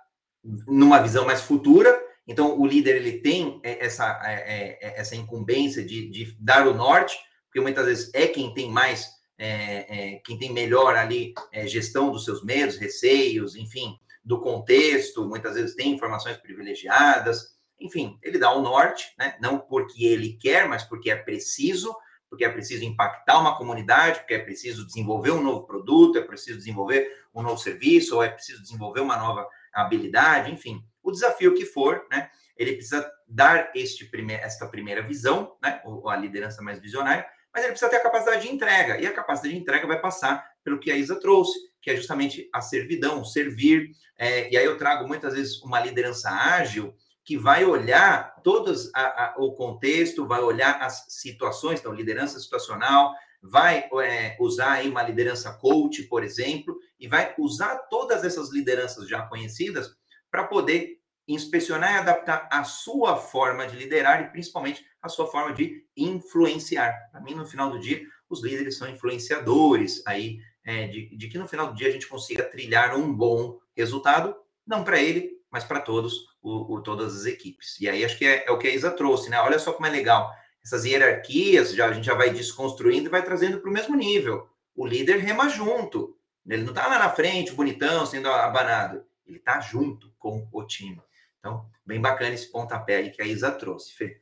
numa 0.68 1.02
visão 1.02 1.26
mais 1.26 1.42
futura, 1.42 2.00
então, 2.30 2.60
o 2.60 2.68
líder 2.68 2.98
ele 2.98 3.22
tem 3.22 3.60
é, 3.64 3.84
essa, 3.84 4.22
é, 4.24 4.34
é, 4.34 4.80
é, 4.82 5.00
essa 5.00 5.16
incumbência 5.16 5.84
de, 5.84 6.12
de, 6.12 6.38
dar 6.40 6.68
o 6.68 6.76
norte, 6.76 7.18
porque 7.46 7.60
muitas 7.60 7.88
vezes 7.88 8.12
é 8.14 8.28
quem 8.28 8.54
tem 8.54 8.70
mais, 8.70 9.10
é, 9.36 10.14
é, 10.14 10.16
quem 10.24 10.38
tem 10.38 10.54
melhor 10.54 10.96
ali 10.96 11.34
gestão 11.66 12.12
dos 12.12 12.26
seus 12.26 12.44
medos, 12.44 12.78
receios, 12.78 13.56
enfim, 13.56 13.98
do 14.24 14.40
contexto, 14.40 15.28
muitas 15.28 15.56
vezes 15.56 15.76
tem 15.76 15.92
informações 15.92 16.38
privilegiadas, 16.38 17.58
enfim, 17.80 18.16
ele 18.22 18.38
dá 18.38 18.54
o 18.54 18.62
norte, 18.62 19.12
né? 19.18 19.36
não 19.42 19.58
porque 19.58 20.06
ele 20.06 20.34
quer, 20.34 20.68
mas 20.68 20.84
porque 20.84 21.10
é 21.10 21.16
preciso, 21.16 21.96
porque 22.30 22.46
é 22.46 22.50
preciso 22.50 22.86
impactar 22.86 23.40
uma 23.40 23.58
comunidade, 23.58 24.20
porque 24.20 24.36
é 24.36 24.40
preciso 24.40 24.86
desenvolver 24.86 25.32
um 25.32 25.42
novo 25.42 25.66
produto, 25.66 26.20
é 26.20 26.22
preciso 26.22 26.60
desenvolver 26.60 27.12
um 27.34 27.42
novo 27.42 27.58
serviço, 27.58 28.18
ou 28.18 28.24
é 28.24 28.30
preciso 28.30 28.62
desenvolver 28.62 29.00
uma 29.00 29.18
nova 29.18 29.50
habilidade, 29.74 30.52
enfim 30.52 30.86
o 31.10 31.12
desafio 31.12 31.54
que 31.54 31.66
for, 31.66 32.06
né? 32.10 32.30
Ele 32.56 32.74
precisa 32.74 33.10
dar 33.28 33.72
este 33.76 34.06
primeir, 34.06 34.40
esta 34.42 34.68
primeira 34.68 35.02
visão, 35.02 35.56
né? 35.62 35.82
Ou 35.86 36.10
a 36.10 36.16
liderança 36.16 36.62
mais 36.62 36.80
visionária, 36.80 37.26
mas 37.54 37.64
ele 37.64 37.72
precisa 37.72 37.90
ter 37.90 37.98
a 37.98 38.04
capacidade 38.04 38.42
de 38.42 38.54
entrega. 38.54 39.00
E 39.00 39.08
a 39.08 39.14
capacidade 39.14 39.54
de 39.54 39.60
entrega 39.60 39.88
vai 39.88 40.00
passar 40.00 40.46
pelo 40.64 40.80
que 40.80 40.92
a 40.92 40.98
Isa 40.98 41.20
trouxe, 41.20 41.58
que 41.82 41.90
é 41.90 41.96
justamente 41.96 42.50
a 42.54 42.62
servidão, 42.62 43.24
servir. 43.24 43.92
É, 44.18 44.52
e 44.52 44.58
aí 44.58 44.66
eu 44.66 44.78
trago 44.78 45.08
muitas 45.08 45.34
vezes 45.34 45.62
uma 45.62 45.80
liderança 45.80 46.30
ágil 46.30 46.94
que 47.24 47.38
vai 47.38 47.64
olhar 47.64 48.42
todos 48.44 48.90
a, 48.94 49.02
a, 49.02 49.36
o 49.38 49.54
contexto, 49.54 50.26
vai 50.26 50.42
olhar 50.42 50.82
as 50.82 51.06
situações, 51.10 51.80
então 51.80 51.94
liderança 51.94 52.40
situacional, 52.40 53.14
vai 53.42 53.88
é, 54.04 54.36
usar 54.40 54.74
aí 54.74 54.90
uma 54.90 55.04
liderança 55.04 55.54
coach, 55.54 56.04
por 56.04 56.24
exemplo, 56.24 56.78
e 57.00 57.08
vai 57.08 57.34
usar 57.38 57.78
todas 57.90 58.24
essas 58.24 58.52
lideranças 58.52 59.08
já 59.08 59.22
conhecidas 59.28 59.96
para 60.32 60.44
poder 60.44 60.99
inspecionar 61.34 61.94
e 61.94 61.98
adaptar 61.98 62.48
a 62.52 62.64
sua 62.64 63.16
forma 63.16 63.68
de 63.68 63.76
liderar 63.76 64.22
e 64.22 64.30
principalmente 64.30 64.86
a 65.02 65.08
sua 65.08 65.28
forma 65.28 65.54
de 65.54 65.86
influenciar. 65.96 67.10
Para 67.12 67.22
mim, 67.22 67.36
no 67.36 67.46
final 67.46 67.70
do 67.70 67.80
dia, 67.80 68.02
os 68.30 68.44
líderes 68.44 68.78
são 68.78 68.90
influenciadores 68.90 70.06
aí 70.06 70.40
é, 70.64 70.88
de, 70.88 71.16
de 71.16 71.28
que 71.28 71.38
no 71.38 71.48
final 71.48 71.68
do 71.68 71.76
dia 71.76 71.88
a 71.88 71.92
gente 71.92 72.08
consiga 72.08 72.44
trilhar 72.44 72.96
um 72.96 73.14
bom 73.14 73.60
resultado, 73.76 74.36
não 74.66 74.84
para 74.84 75.02
ele, 75.02 75.40
mas 75.52 75.64
para 75.64 75.80
todos, 75.80 76.28
o, 76.42 76.76
o, 76.76 76.82
todas 76.82 77.16
as 77.16 77.26
equipes. 77.26 77.80
E 77.80 77.90
aí 77.90 78.04
acho 78.04 78.18
que 78.18 78.26
é, 78.26 78.46
é, 78.48 78.52
o 78.52 78.58
que 78.58 78.68
a 78.68 78.74
Isa 78.74 78.92
trouxe, 78.92 79.30
né? 79.30 79.40
Olha 79.40 79.60
só 79.60 79.74
como 79.74 79.88
é 79.88 79.90
legal. 79.90 80.32
Essas 80.64 80.86
hierarquias, 80.86 81.74
já, 81.74 81.88
a 81.88 81.94
gente 81.94 82.06
já 82.06 82.14
vai 82.14 82.30
desconstruindo 82.30 83.08
e 83.08 83.12
vai 83.12 83.24
trazendo 83.24 83.60
para 83.60 83.70
o 83.70 83.74
mesmo 83.74 83.96
nível. 83.96 84.48
O 84.76 84.86
líder 84.86 85.18
rema 85.18 85.50
junto. 85.50 86.16
Ele 86.48 86.64
não 86.64 86.70
está 86.70 86.88
lá 86.88 87.00
na 87.00 87.10
frente, 87.10 87.54
bonitão, 87.54 88.06
sendo 88.06 88.30
abanado. 88.30 89.04
Ele 89.26 89.38
está 89.38 89.60
junto 89.60 90.12
com 90.18 90.48
o 90.52 90.64
time. 90.66 91.02
Então, 91.40 91.66
bem 91.86 92.02
bacana 92.02 92.34
esse 92.34 92.52
pontapé 92.52 92.98
aí 92.98 93.10
que 93.10 93.22
a 93.22 93.26
Isa 93.26 93.52
trouxe, 93.52 93.94
Fê. 93.94 94.22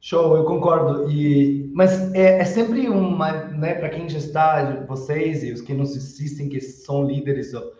Show, 0.00 0.36
eu 0.36 0.44
concordo. 0.44 1.10
E 1.10 1.70
mas 1.74 2.12
é, 2.14 2.38
é 2.38 2.44
sempre 2.44 2.88
uma, 2.88 3.32
né, 3.46 3.74
para 3.74 3.88
quem 3.88 4.08
já 4.08 4.18
está, 4.18 4.84
vocês 4.86 5.42
e 5.42 5.52
os 5.52 5.60
que 5.60 5.72
nos 5.72 5.96
assistem 5.96 6.48
que 6.48 6.60
são 6.60 7.04
líderes, 7.04 7.54
ou, 7.54 7.72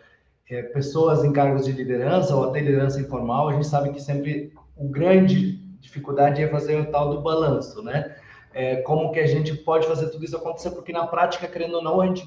é, 0.49 0.63
pessoas 0.63 1.23
em 1.23 1.31
cargos 1.31 1.65
de 1.65 1.71
liderança 1.71 2.35
ou 2.35 2.45
até 2.45 2.59
liderança 2.59 2.99
informal, 2.99 3.49
a 3.49 3.53
gente 3.53 3.67
sabe 3.67 3.91
que 3.91 4.01
sempre 4.01 4.53
o 4.75 4.87
grande 4.87 5.53
dificuldade 5.79 6.41
é 6.41 6.47
fazer 6.47 6.79
o 6.79 6.91
tal 6.91 7.09
do 7.09 7.21
balanço, 7.21 7.81
né? 7.83 8.15
É, 8.53 8.77
como 8.77 9.11
que 9.11 9.19
a 9.19 9.27
gente 9.27 9.53
pode 9.53 9.85
fazer 9.85 10.09
tudo 10.09 10.23
isso 10.23 10.37
acontecer? 10.37 10.71
Porque 10.71 10.91
na 10.91 11.05
prática, 11.05 11.47
querendo 11.47 11.75
ou 11.75 11.83
não, 11.83 12.01
a 12.01 12.07
gente 12.07 12.25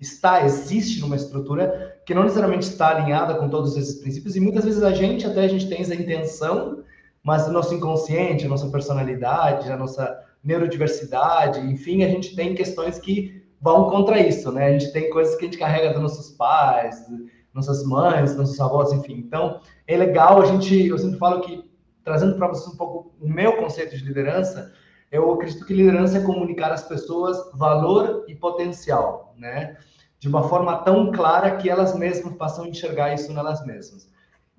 está, 0.00 0.44
existe 0.44 1.00
numa 1.00 1.16
estrutura 1.16 2.00
que 2.06 2.14
não 2.14 2.22
necessariamente 2.22 2.68
está 2.68 2.88
alinhada 2.88 3.34
com 3.34 3.48
todos 3.48 3.76
esses 3.76 4.00
princípios 4.00 4.36
e 4.36 4.40
muitas 4.40 4.64
vezes 4.64 4.82
a 4.82 4.92
gente 4.92 5.26
até 5.26 5.44
a 5.44 5.48
gente 5.48 5.68
tem 5.68 5.80
essa 5.80 5.94
intenção 5.94 6.84
mas 7.22 7.46
o 7.46 7.52
nosso 7.52 7.74
inconsciente, 7.74 8.46
a 8.46 8.48
nossa 8.48 8.68
personalidade, 8.68 9.70
a 9.70 9.76
nossa 9.76 10.24
neurodiversidade, 10.42 11.60
enfim, 11.60 12.02
a 12.02 12.08
gente 12.08 12.34
tem 12.34 12.54
questões 12.54 12.98
que 12.98 13.44
vão 13.60 13.90
contra 13.90 14.18
isso, 14.18 14.50
né? 14.52 14.68
A 14.68 14.78
gente 14.78 14.92
tem 14.92 15.10
coisas 15.10 15.34
que 15.34 15.42
a 15.42 15.44
gente 15.44 15.58
carrega 15.58 15.92
dos 15.92 16.00
nossos 16.00 16.30
pais, 16.30 17.04
nossas 17.52 17.84
mães, 17.84 18.36
nossos 18.36 18.58
avós, 18.60 18.92
enfim. 18.92 19.14
Então, 19.14 19.60
é 19.86 19.96
legal 19.96 20.40
a 20.40 20.46
gente, 20.46 20.86
eu 20.86 20.96
sempre 20.96 21.18
falo 21.18 21.40
que, 21.40 21.68
trazendo 22.04 22.36
para 22.36 22.48
vocês 22.48 22.72
um 22.72 22.76
pouco 22.76 23.12
o 23.20 23.28
meu 23.28 23.56
conceito 23.56 23.96
de 23.96 24.04
liderança, 24.04 24.72
eu 25.10 25.30
acredito 25.32 25.66
que 25.66 25.74
liderança 25.74 26.18
é 26.18 26.22
comunicar 26.22 26.70
às 26.70 26.84
pessoas 26.84 27.36
valor 27.54 28.24
e 28.28 28.34
potencial, 28.34 29.34
né? 29.36 29.76
De 30.18 30.28
uma 30.28 30.48
forma 30.48 30.76
tão 30.78 31.12
clara 31.12 31.56
que 31.56 31.70
elas 31.70 31.96
mesmas 31.96 32.34
passam 32.34 32.64
a 32.64 32.68
enxergar 32.68 33.14
isso 33.14 33.32
nelas 33.32 33.64
mesmas. 33.64 34.10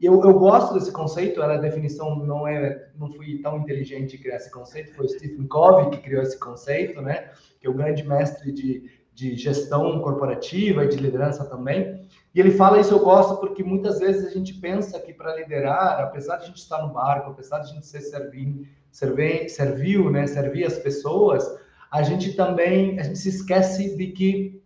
Eu, 0.02 0.24
eu 0.24 0.39
gosto 0.39 0.74
desse 0.74 0.93
conceito, 0.93 1.41
a 1.41 1.58
definição 1.58 2.15
não 2.15 2.48
é, 2.48 2.89
não 2.98 3.12
fui 3.12 3.39
tão 3.39 3.58
inteligente 3.58 4.15
em 4.15 4.19
criar 4.19 4.38
esse 4.38 4.50
conceito, 4.50 4.95
foi 4.95 5.10
Stephen 5.10 5.45
Covey 5.48 5.89
que 5.89 5.98
criou 5.98 6.24
esse 6.24 6.39
conceito, 6.39 7.02
né? 7.02 7.32
Que 7.60 7.67
é 7.67 7.69
o 7.69 7.74
grande 7.74 8.08
mestre 8.08 8.54
de, 8.54 8.89
de 9.13 9.36
gestão 9.36 10.00
corporativa 10.00 10.86
e 10.86 10.88
de 10.88 10.95
liderança 10.95 11.43
também. 11.43 12.08
E 12.34 12.39
ele 12.39 12.52
fala 12.52 12.80
isso, 12.80 12.93
eu 12.93 13.00
gosto, 13.00 13.41
porque 13.41 13.62
muitas 13.62 14.00
vezes 14.00 14.26
a 14.26 14.30
gente 14.30 14.54
pensa 14.54 14.98
que 15.02 15.13
para 15.13 15.36
liderar, 15.36 16.00
apesar 16.00 16.38
de 16.38 16.43
a 16.43 16.48
gente 16.48 16.60
estar 16.60 16.82
no 16.82 16.93
barco, 16.93 17.32
apesar 17.32 17.60
de 17.60 17.72
a 17.72 17.74
gente 17.74 17.86
ser 17.86 18.00
servir, 18.00 18.69
servir, 18.89 19.50
servil, 19.50 20.10
né? 20.10 20.26
Servir 20.28 20.63
as 20.63 20.78
pessoas, 20.78 21.45
a 21.91 22.04
gente 22.04 22.34
também, 22.38 22.98
a 23.02 23.04
gente 23.04 23.19
se 23.19 23.28
esquece 23.28 23.98
de 23.98 24.08
que 24.08 24.59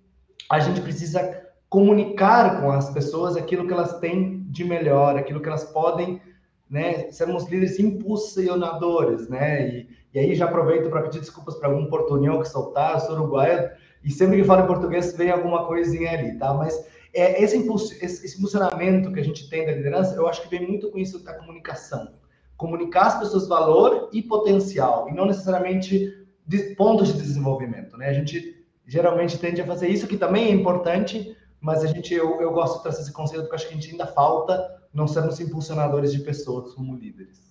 a 0.50 0.60
gente 0.60 0.82
precisa 0.82 1.44
comunicar 1.70 2.62
com 2.62 2.72
as 2.72 2.92
pessoas 2.92 3.36
aquilo 3.36 3.66
que 3.66 3.74
elas 3.74 3.98
têm 4.00 4.46
de 4.50 4.64
melhor, 4.64 5.18
aquilo 5.18 5.42
que 5.42 5.48
elas 5.48 5.64
podem, 5.64 6.22
né? 6.70 7.12
Sermos 7.12 7.46
líderes 7.46 7.80
impulsionadores, 7.80 9.28
né? 9.28 9.68
E, 9.68 9.90
e 10.14 10.20
aí 10.20 10.36
já 10.36 10.46
aproveito 10.46 10.90
para 10.90 11.02
pedir 11.02 11.20
desculpas 11.20 11.56
para 11.56 11.70
algum 11.70 11.88
portunhol 11.88 12.42
que 12.42 12.48
soltar, 12.48 13.00
sou 13.02 13.16
uruguaio, 13.16 13.70
e 14.04 14.12
sempre 14.12 14.38
que 14.38 14.44
falo 14.44 14.64
em 14.64 14.68
português 14.68 15.16
vem 15.16 15.32
alguma 15.32 15.66
coisinha 15.66 16.12
ali, 16.12 16.38
tá? 16.38 16.54
Mas 16.54 16.88
é, 17.14 17.42
esse, 17.42 17.58
impulso, 17.58 17.94
esse, 18.04 18.26
esse 18.26 18.38
impulsionamento 18.38 19.12
que 19.12 19.20
a 19.20 19.24
gente 19.24 19.50
tem 19.50 19.66
da 19.66 19.72
liderança, 19.72 20.16
eu 20.16 20.28
acho 20.28 20.42
que 20.42 20.50
vem 20.50 20.68
muito 20.68 20.92
com 20.92 20.98
isso 20.98 21.24
da 21.24 21.34
comunicação. 21.34 22.14
Comunicar 22.58 23.08
às 23.08 23.20
pessoas 23.20 23.48
valor 23.48 24.10
e 24.12 24.22
potencial, 24.22 25.10
e 25.10 25.14
não 25.14 25.26
necessariamente 25.26 26.24
de 26.46 26.76
pontos 26.76 27.14
de 27.14 27.22
desenvolvimento, 27.22 27.98
né? 27.98 28.10
A 28.10 28.14
gente 28.14 28.63
geralmente 28.88 29.38
tende 29.38 29.62
a 29.62 29.66
fazer 29.66 29.88
isso, 29.88 30.08
que 30.08 30.18
também 30.18 30.46
é 30.46 30.52
importante, 30.52 31.36
mas 31.60 31.84
a 31.84 31.88
gente, 31.88 32.14
eu, 32.14 32.42
eu 32.42 32.52
gosto 32.52 32.78
de 32.78 32.84
trazer 32.84 33.02
esse 33.02 33.12
conceito 33.12 33.44
porque 33.44 33.56
acho 33.56 33.68
que 33.68 33.74
a 33.74 33.78
gente 33.78 33.92
ainda 33.92 34.08
falta 34.08 34.82
não 34.94 35.08
sermos 35.08 35.40
impulsionadores 35.40 36.12
de 36.12 36.20
pessoas 36.20 36.74
como 36.74 36.96
líderes. 36.96 37.42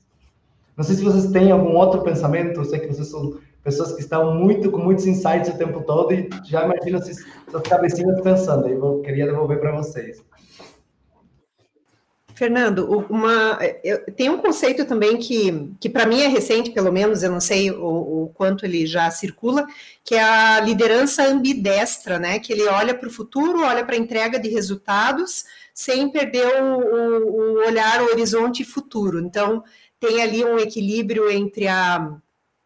Não 0.77 0.85
sei 0.85 0.97
se 0.97 1.03
vocês 1.03 1.31
têm 1.33 1.51
algum 1.51 1.77
outro 1.77 2.03
pensamento, 2.03 2.61
eu 2.61 2.64
sei 2.64 2.81
que 2.81 2.87
vocês 2.87 3.09
são 3.09 3.38
pessoas 3.62 3.92
que 3.92 4.01
estão 4.01 4.35
muito 4.35 4.71
com 4.71 4.79
muitos 4.79 5.07
insights 5.07 5.51
o 5.51 5.59
tempo 5.59 5.83
todo 5.83 6.12
e 6.12 6.29
já 6.45 6.64
imagino 6.64 7.03
se 7.03 7.14
suas 7.51 7.62
cabecinhas 7.62 8.21
pensando, 8.21 8.66
aí 8.66 8.73
eu 8.73 9.01
queria 9.03 9.27
devolver 9.27 9.61
para 9.61 9.73
vocês. 9.73 10.23
Fernando, 12.35 13.07
uma, 13.11 13.59
eu, 13.85 14.05
tem 14.12 14.31
um 14.31 14.38
conceito 14.38 14.85
também 14.85 15.18
que, 15.18 15.71
que 15.81 15.88
para 15.88 16.07
mim 16.07 16.21
é 16.21 16.29
recente, 16.29 16.71
pelo 16.71 16.92
menos, 16.92 17.23
eu 17.23 17.31
não 17.31 17.40
sei 17.40 17.71
o, 17.71 17.85
o, 17.85 18.31
quanto 18.35 18.64
ele 18.64 18.87
já 18.87 19.11
circula, 19.11 19.66
que 20.05 20.14
é 20.14 20.23
a 20.23 20.61
liderança 20.61 21.27
ambidestra, 21.27 22.18
né? 22.18 22.38
Que 22.38 22.53
ele 22.53 22.66
olha 22.66 22.95
para 22.95 23.09
o 23.09 23.12
futuro, 23.12 23.62
olha 23.62 23.85
para 23.85 23.95
a 23.95 23.99
entrega 23.99 24.38
de 24.38 24.49
resultados, 24.49 25.45
sem 25.75 26.11
perder 26.11 26.62
o, 26.62 26.79
o, 26.79 27.66
olhar, 27.66 28.03
o 28.03 28.07
horizonte 28.07 28.64
futuro. 28.64 29.18
Então, 29.21 29.62
tem 30.01 30.23
ali 30.23 30.45
um 30.45 30.59
equilíbrio 30.59 31.31
entre 31.31 31.68
a, 31.68 32.16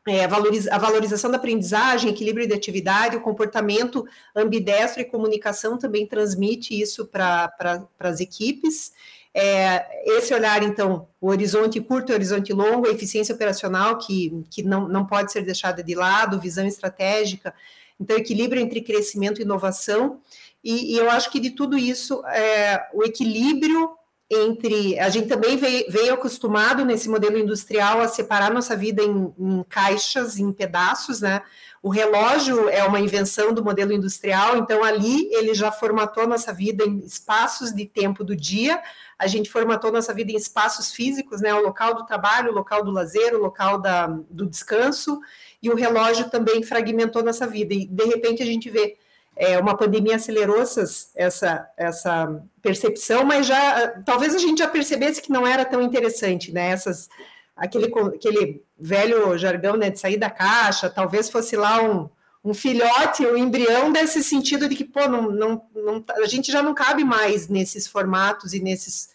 é, 0.07 0.25
a 0.25 0.79
valorização 0.79 1.31
da 1.31 1.37
aprendizagem, 1.37 2.11
equilíbrio 2.11 2.47
de 2.47 2.55
atividade, 2.55 3.17
o 3.17 3.21
comportamento 3.21 4.07
ambidestro 4.35 5.03
e 5.03 5.05
comunicação 5.05 5.77
também 5.77 6.07
transmite 6.07 6.81
isso 6.81 7.07
para 7.07 7.49
pra, 7.49 7.87
as 7.99 8.21
equipes. 8.21 8.93
É, 9.39 9.87
esse 10.17 10.33
olhar, 10.33 10.63
então, 10.63 11.09
o 11.21 11.29
horizonte 11.29 11.79
curto 11.79 12.11
o 12.11 12.15
horizonte 12.15 12.55
longo, 12.55 12.89
a 12.89 12.91
eficiência 12.91 13.35
operacional, 13.35 13.99
que, 13.99 14.43
que 14.51 14.63
não, 14.63 14.89
não 14.89 15.05
pode 15.05 15.31
ser 15.31 15.43
deixada 15.43 15.83
de 15.83 15.95
lado, 15.95 16.41
visão 16.41 16.67
estratégica, 16.67 17.53
então, 18.01 18.17
equilíbrio 18.17 18.63
entre 18.63 18.81
crescimento 18.81 19.39
e 19.39 19.45
inovação, 19.45 20.23
e, 20.65 20.95
e 20.95 20.97
eu 20.97 21.11
acho 21.11 21.31
que 21.31 21.39
de 21.39 21.51
tudo 21.51 21.77
isso, 21.77 22.25
é, 22.29 22.89
o 22.95 23.05
equilíbrio 23.05 23.91
entre. 24.31 24.99
A 24.99 25.09
gente 25.09 25.29
também 25.29 25.57
veio, 25.57 25.85
veio, 25.89 26.15
acostumado 26.15 26.85
nesse 26.85 27.09
modelo 27.09 27.39
industrial 27.39 28.01
a 28.01 28.09
separar 28.09 28.53
nossa 28.53 28.77
vida 28.77 29.03
em, 29.03 29.33
em 29.39 29.65
caixas, 29.69 30.39
em 30.39 30.53
pedaços, 30.53 31.21
né? 31.21 31.43
O 31.83 31.89
relógio 31.89 32.69
é 32.69 32.83
uma 32.83 32.99
invenção 32.99 33.53
do 33.53 33.63
modelo 33.63 33.93
industrial, 33.93 34.57
então 34.57 34.83
ali 34.83 35.33
ele 35.33 35.55
já 35.55 35.71
formatou 35.71 36.27
nossa 36.27 36.53
vida 36.53 36.85
em 36.85 36.99
espaços 36.99 37.73
de 37.73 37.87
tempo 37.87 38.25
do 38.25 38.35
dia, 38.35 38.83
a 39.17 39.29
gente 39.29 39.49
formatou 39.49 39.93
nossa 39.93 40.13
vida 40.13 40.33
em 40.33 40.37
espaços 40.37 40.91
físicos, 40.91 41.41
né? 41.41 41.55
O 41.55 41.63
local 41.63 41.95
do 41.95 42.05
trabalho, 42.05 42.51
o 42.51 42.55
local 42.55 42.85
do 42.85 42.91
lazer, 42.91 43.35
o 43.35 43.39
local 43.39 43.81
da, 43.81 44.07
do 44.29 44.47
descanso, 44.47 45.21
e 45.63 45.71
o 45.71 45.77
relógio 45.77 46.29
também 46.29 46.63
fragmentou 46.63 47.23
nossa 47.23 47.47
vida. 47.47 47.73
E 47.73 47.87
de 47.87 48.05
repente 48.05 48.43
a 48.43 48.47
gente 48.47 48.69
vê 48.69 48.97
é, 49.37 49.59
uma 49.59 49.77
pandemia 49.77 50.17
acelerou 50.17 50.61
essas, 50.61 51.11
essa, 51.15 51.69
essa 51.77 52.43
percepção, 52.63 53.23
mas 53.23 53.47
já 53.47 54.03
talvez 54.05 54.35
a 54.35 54.39
gente 54.39 54.59
já 54.59 54.69
percebesse 54.69 55.21
que 55.21 55.31
não 55.31 55.47
era 55.47 55.65
tão 55.65 55.83
interessante, 55.83 56.51
né? 56.51 56.71
Essas, 56.71 57.09
aquele, 57.55 57.93
aquele 58.15 58.63
velho 58.79 59.37
jargão 59.37 59.77
né, 59.77 59.91
de 59.91 60.01
sair 60.01 60.17
da 60.17 60.31
caixa, 60.31 60.89
talvez 60.89 61.29
fosse 61.29 61.55
lá 61.55 61.83
um, 61.83 62.09
um 62.43 62.55
filhote, 62.55 63.27
um 63.27 63.37
embrião 63.37 63.93
desse 63.93 64.25
sentido 64.25 64.69
de 64.69 64.75
que, 64.75 64.85
pô, 64.85 65.07
não, 65.07 65.31
não, 65.31 65.63
não, 65.75 66.05
a 66.23 66.27
gente 66.27 66.51
já 66.51 66.63
não 66.63 66.73
cabe 66.73 67.05
mais 67.05 67.47
nesses 67.47 67.87
formatos 67.87 68.55
e 68.55 68.61
nesses, 68.61 69.11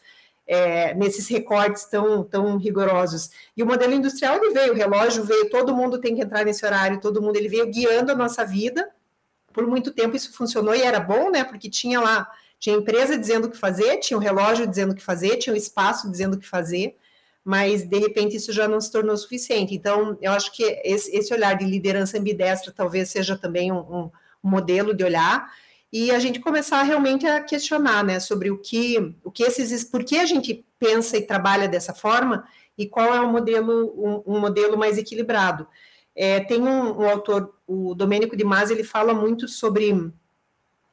é, 0.45 0.93
nesses 0.93 1.27
recortes 1.27 1.86
tão, 1.86 2.23
tão 2.23 2.57
rigorosos. 2.57 3.31
E 3.57 3.63
o 3.63 3.65
modelo 3.65 3.93
industrial, 3.93 4.36
ele 4.36 4.53
veio, 4.53 4.73
o 4.73 4.75
relógio 4.75 5.23
veio, 5.23 5.49
todo 5.49 5.75
mundo 5.75 5.99
tem 5.99 6.13
que 6.13 6.21
entrar 6.21 6.45
nesse 6.45 6.63
horário, 6.63 6.99
todo 6.99 7.21
mundo, 7.21 7.38
ele 7.38 7.47
veio 7.47 7.65
guiando 7.71 8.12
a 8.12 8.15
nossa 8.15 8.45
vida, 8.45 8.88
por 9.53 9.67
muito 9.67 9.91
tempo 9.91 10.15
isso 10.15 10.33
funcionou 10.33 10.75
e 10.75 10.81
era 10.81 10.99
bom, 10.99 11.29
né, 11.29 11.43
porque 11.43 11.69
tinha 11.69 11.99
lá, 11.99 12.29
tinha 12.59 12.75
empresa 12.75 13.17
dizendo 13.17 13.45
o 13.45 13.51
que 13.51 13.57
fazer, 13.57 13.97
tinha 13.97 14.17
o 14.17 14.21
relógio 14.21 14.67
dizendo 14.67 14.91
o 14.91 14.95
que 14.95 15.03
fazer, 15.03 15.37
tinha 15.37 15.53
o 15.53 15.57
espaço 15.57 16.09
dizendo 16.09 16.35
o 16.35 16.39
que 16.39 16.47
fazer, 16.47 16.95
mas 17.43 17.83
de 17.83 17.97
repente 17.97 18.35
isso 18.35 18.53
já 18.53 18.67
não 18.67 18.79
se 18.79 18.91
tornou 18.91 19.17
suficiente. 19.17 19.73
Então, 19.73 20.17
eu 20.21 20.31
acho 20.31 20.51
que 20.51 20.63
esse, 20.83 21.15
esse 21.15 21.33
olhar 21.33 21.55
de 21.55 21.65
liderança 21.65 22.17
ambidestra 22.17 22.71
talvez 22.71 23.09
seja 23.09 23.35
também 23.35 23.71
um, 23.71 23.79
um, 23.79 24.11
um, 24.43 24.49
modelo 24.49 24.93
de 24.93 25.03
olhar 25.03 25.51
e 25.91 26.11
a 26.11 26.19
gente 26.19 26.39
começar 26.39 26.83
realmente 26.83 27.25
a 27.25 27.41
questionar, 27.41 28.03
né, 28.03 28.19
sobre 28.19 28.51
o 28.51 28.57
que, 28.57 29.15
o 29.23 29.31
que 29.31 29.43
esses, 29.43 29.83
por 29.83 30.03
que 30.03 30.19
a 30.19 30.25
gente 30.25 30.63
pensa 30.79 31.17
e 31.17 31.21
trabalha 31.21 31.67
dessa 31.67 31.93
forma 31.93 32.45
e 32.77 32.87
qual 32.87 33.13
é 33.13 33.19
o 33.19 33.31
modelo, 33.31 33.93
um, 33.97 34.35
um 34.35 34.39
modelo 34.39 34.77
mais 34.77 34.97
equilibrado. 34.97 35.67
É, 36.15 36.39
tem 36.41 36.62
um, 36.62 37.10
autor, 37.10 37.54
o 37.65 37.95
Domênico 37.95 38.36
de 38.36 38.43
Masi, 38.43 38.74
ele 38.74 38.84
fala 38.84 39.13
muito 39.13 39.47
sobre 39.47 40.12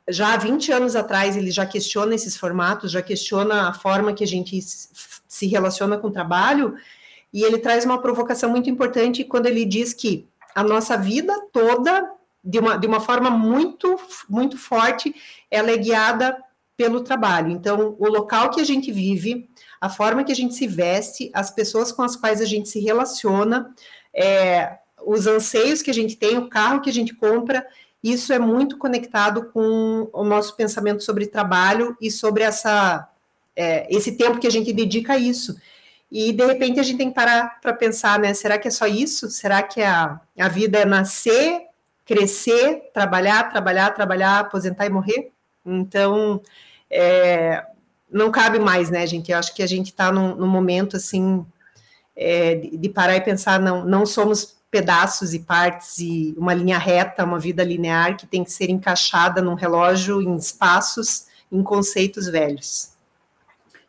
já 0.08 0.32
há 0.32 0.36
20 0.36 0.72
anos 0.72 0.96
atrás 0.96 1.36
ele 1.36 1.50
já 1.50 1.66
questiona 1.66 2.14
esses 2.14 2.36
formatos, 2.36 2.90
já 2.90 3.02
questiona 3.02 3.68
a 3.68 3.74
forma 3.74 4.14
que 4.14 4.24
a 4.24 4.26
gente 4.26 4.58
se 4.62 5.46
relaciona 5.46 5.98
com 5.98 6.08
o 6.08 6.12
trabalho, 6.12 6.74
e 7.32 7.42
ele 7.42 7.58
traz 7.58 7.84
uma 7.84 8.00
provocação 8.00 8.48
muito 8.50 8.70
importante 8.70 9.22
quando 9.24 9.46
ele 9.46 9.64
diz 9.64 9.92
que 9.92 10.26
a 10.54 10.62
nossa 10.62 10.96
vida 10.96 11.34
toda, 11.52 12.10
de 12.42 12.58
uma, 12.58 12.76
de 12.78 12.86
uma 12.86 13.00
forma 13.00 13.30
muito, 13.30 13.96
muito 14.28 14.56
forte, 14.56 15.14
ela 15.50 15.70
é 15.70 15.76
guiada 15.76 16.42
pelo 16.74 17.02
trabalho. 17.02 17.50
Então, 17.50 17.96
o 17.98 18.08
local 18.08 18.50
que 18.50 18.60
a 18.60 18.64
gente 18.64 18.90
vive, 18.90 19.50
a 19.80 19.90
forma 19.90 20.24
que 20.24 20.32
a 20.32 20.34
gente 20.34 20.54
se 20.54 20.66
veste, 20.66 21.30
as 21.34 21.50
pessoas 21.50 21.92
com 21.92 22.02
as 22.02 22.16
quais 22.16 22.40
a 22.40 22.46
gente 22.46 22.68
se 22.68 22.80
relaciona, 22.80 23.74
é, 24.14 24.78
os 25.04 25.26
anseios 25.26 25.82
que 25.82 25.90
a 25.90 25.94
gente 25.94 26.16
tem, 26.16 26.38
o 26.38 26.48
carro 26.48 26.80
que 26.80 26.90
a 26.90 26.92
gente 26.92 27.14
compra, 27.14 27.66
isso 28.02 28.32
é 28.32 28.38
muito 28.38 28.78
conectado 28.78 29.50
com 29.52 30.08
o 30.12 30.24
nosso 30.24 30.56
pensamento 30.56 31.02
sobre 31.02 31.26
trabalho 31.26 31.96
e 32.00 32.10
sobre 32.10 32.42
essa, 32.42 33.08
é, 33.56 33.86
esse 33.94 34.12
tempo 34.12 34.38
que 34.38 34.46
a 34.46 34.50
gente 34.50 34.72
dedica 34.72 35.14
a 35.14 35.18
isso. 35.18 35.56
E 36.10 36.32
de 36.32 36.44
repente 36.46 36.80
a 36.80 36.82
gente 36.82 36.98
tem 36.98 37.08
que 37.08 37.14
parar 37.14 37.60
para 37.60 37.72
pensar, 37.72 38.18
né? 38.18 38.32
Será 38.32 38.56
que 38.56 38.68
é 38.68 38.70
só 38.70 38.86
isso? 38.86 39.30
Será 39.30 39.62
que 39.62 39.82
a, 39.82 40.20
a 40.38 40.48
vida 40.48 40.78
é 40.78 40.84
nascer, 40.84 41.62
crescer, 42.04 42.90
trabalhar, 42.94 43.50
trabalhar, 43.50 43.90
trabalhar, 43.90 44.40
aposentar 44.40 44.86
e 44.86 44.90
morrer? 44.90 45.30
Então, 45.66 46.40
é, 46.90 47.62
não 48.10 48.30
cabe 48.30 48.58
mais, 48.58 48.90
né, 48.90 49.06
gente? 49.06 49.30
Eu 49.30 49.38
acho 49.38 49.54
que 49.54 49.62
a 49.62 49.66
gente 49.66 49.88
está 49.88 50.10
num, 50.10 50.34
num, 50.34 50.46
momento 50.46 50.96
assim 50.96 51.44
é, 52.16 52.54
de, 52.54 52.76
de, 52.76 52.88
parar 52.88 53.16
e 53.16 53.20
pensar, 53.20 53.60
não, 53.60 53.84
não 53.84 54.06
somos 54.06 54.56
pedaços 54.70 55.32
e 55.32 55.40
partes 55.40 55.98
e 55.98 56.34
uma 56.36 56.52
linha 56.52 56.78
reta, 56.78 57.24
uma 57.24 57.38
vida 57.38 57.64
linear 57.64 58.16
que 58.16 58.26
tem 58.26 58.44
que 58.44 58.52
ser 58.52 58.70
encaixada 58.70 59.40
num 59.40 59.54
relógio 59.54 60.20
em 60.20 60.36
espaços, 60.36 61.26
em 61.50 61.62
conceitos 61.62 62.28
velhos. 62.28 62.96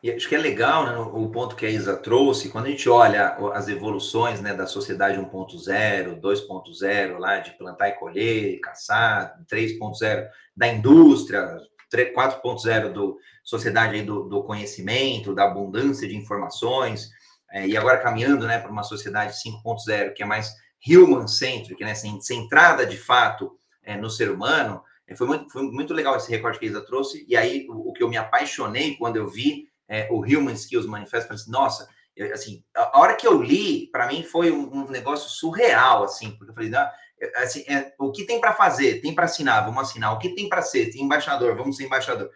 E 0.01 0.09
acho 0.09 0.29
que 0.29 0.35
é 0.35 0.37
legal 0.37 0.85
né, 0.85 0.97
o 0.97 1.27
ponto 1.27 1.57
que 1.57 1.65
a 1.65 1.69
Isa 1.69 1.97
trouxe, 1.97 2.49
quando 2.49 2.67
a 2.67 2.69
gente 2.69 2.87
olha 2.87 3.35
as 3.53 3.67
evoluções 3.67 4.39
né, 4.39 4.53
da 4.53 4.65
sociedade 4.65 5.19
1.0, 5.19 6.21
2.0, 6.21 7.17
lá 7.17 7.39
de 7.39 7.51
plantar 7.51 7.89
e 7.89 7.93
colher, 7.93 8.59
caçar, 8.61 9.37
3.0 9.51 10.25
da 10.55 10.67
indústria, 10.69 11.57
4.0 11.91 12.93
do 12.93 13.17
sociedade 13.43 14.01
do, 14.03 14.29
do, 14.29 14.43
conhecimento, 14.43 15.33
da 15.33 15.45
abundância 15.45 16.07
de 16.07 16.15
informações, 16.15 17.09
é, 17.51 17.67
e 17.67 17.75
agora 17.75 17.97
caminhando 17.97 18.47
né, 18.47 18.59
para 18.59 18.71
uma 18.71 18.83
sociedade 18.83 19.33
5.0, 19.33 20.13
que 20.13 20.23
é 20.23 20.25
mais 20.25 20.55
human-centric, 20.87 21.83
né, 21.83 21.93
centrada 21.95 22.85
de 22.85 22.97
fato 22.97 23.57
é, 23.83 23.97
no 23.97 24.09
ser 24.09 24.31
humano, 24.31 24.83
é, 25.07 25.15
foi, 25.15 25.27
muito, 25.27 25.51
foi 25.51 25.63
muito 25.63 25.93
legal 25.93 26.15
esse 26.15 26.29
recorte 26.29 26.59
que 26.59 26.65
a 26.65 26.69
Isa 26.69 26.81
trouxe, 26.81 27.25
e 27.27 27.35
aí 27.35 27.65
o, 27.69 27.89
o 27.89 27.93
que 27.93 28.03
eu 28.03 28.09
me 28.09 28.17
apaixonei 28.17 28.95
quando 28.95 29.17
eu 29.17 29.27
vi 29.27 29.67
é, 29.87 30.07
o 30.11 30.19
Human 30.19 30.53
Skills 30.53 30.85
Manifesto, 30.85 31.27
falei 31.27 31.41
assim, 31.41 31.51
nossa, 31.51 31.89
eu, 32.15 32.33
assim, 32.33 32.63
a, 32.75 32.97
a, 32.97 32.99
hora 32.99 33.15
que 33.15 33.25
eu 33.25 33.41
li, 33.41 33.87
para 33.87 34.07
mim 34.07 34.23
foi 34.23 34.51
um, 34.51 34.71
um, 34.71 34.89
negócio 34.89 35.29
surreal, 35.29 36.03
assim, 36.03 36.31
porque 36.31 36.51
eu 36.51 36.55
falei, 36.55 36.69
não, 36.69 36.87
é, 37.19 37.43
assim, 37.43 37.63
é, 37.67 37.93
o 37.97 38.11
que 38.11 38.25
tem 38.25 38.39
para 38.39 38.53
fazer? 38.53 39.01
Tem 39.01 39.13
para 39.13 39.25
assinar, 39.25 39.65
vamos 39.65 39.81
assinar. 39.81 40.13
O 40.13 40.19
que 40.19 40.35
tem 40.35 40.47
para 40.47 40.61
ser? 40.61 40.91
Tem 40.91 41.01
embaixador, 41.01 41.55
vamos 41.55 41.77
ser 41.77 41.85
embaixador. 41.85 42.29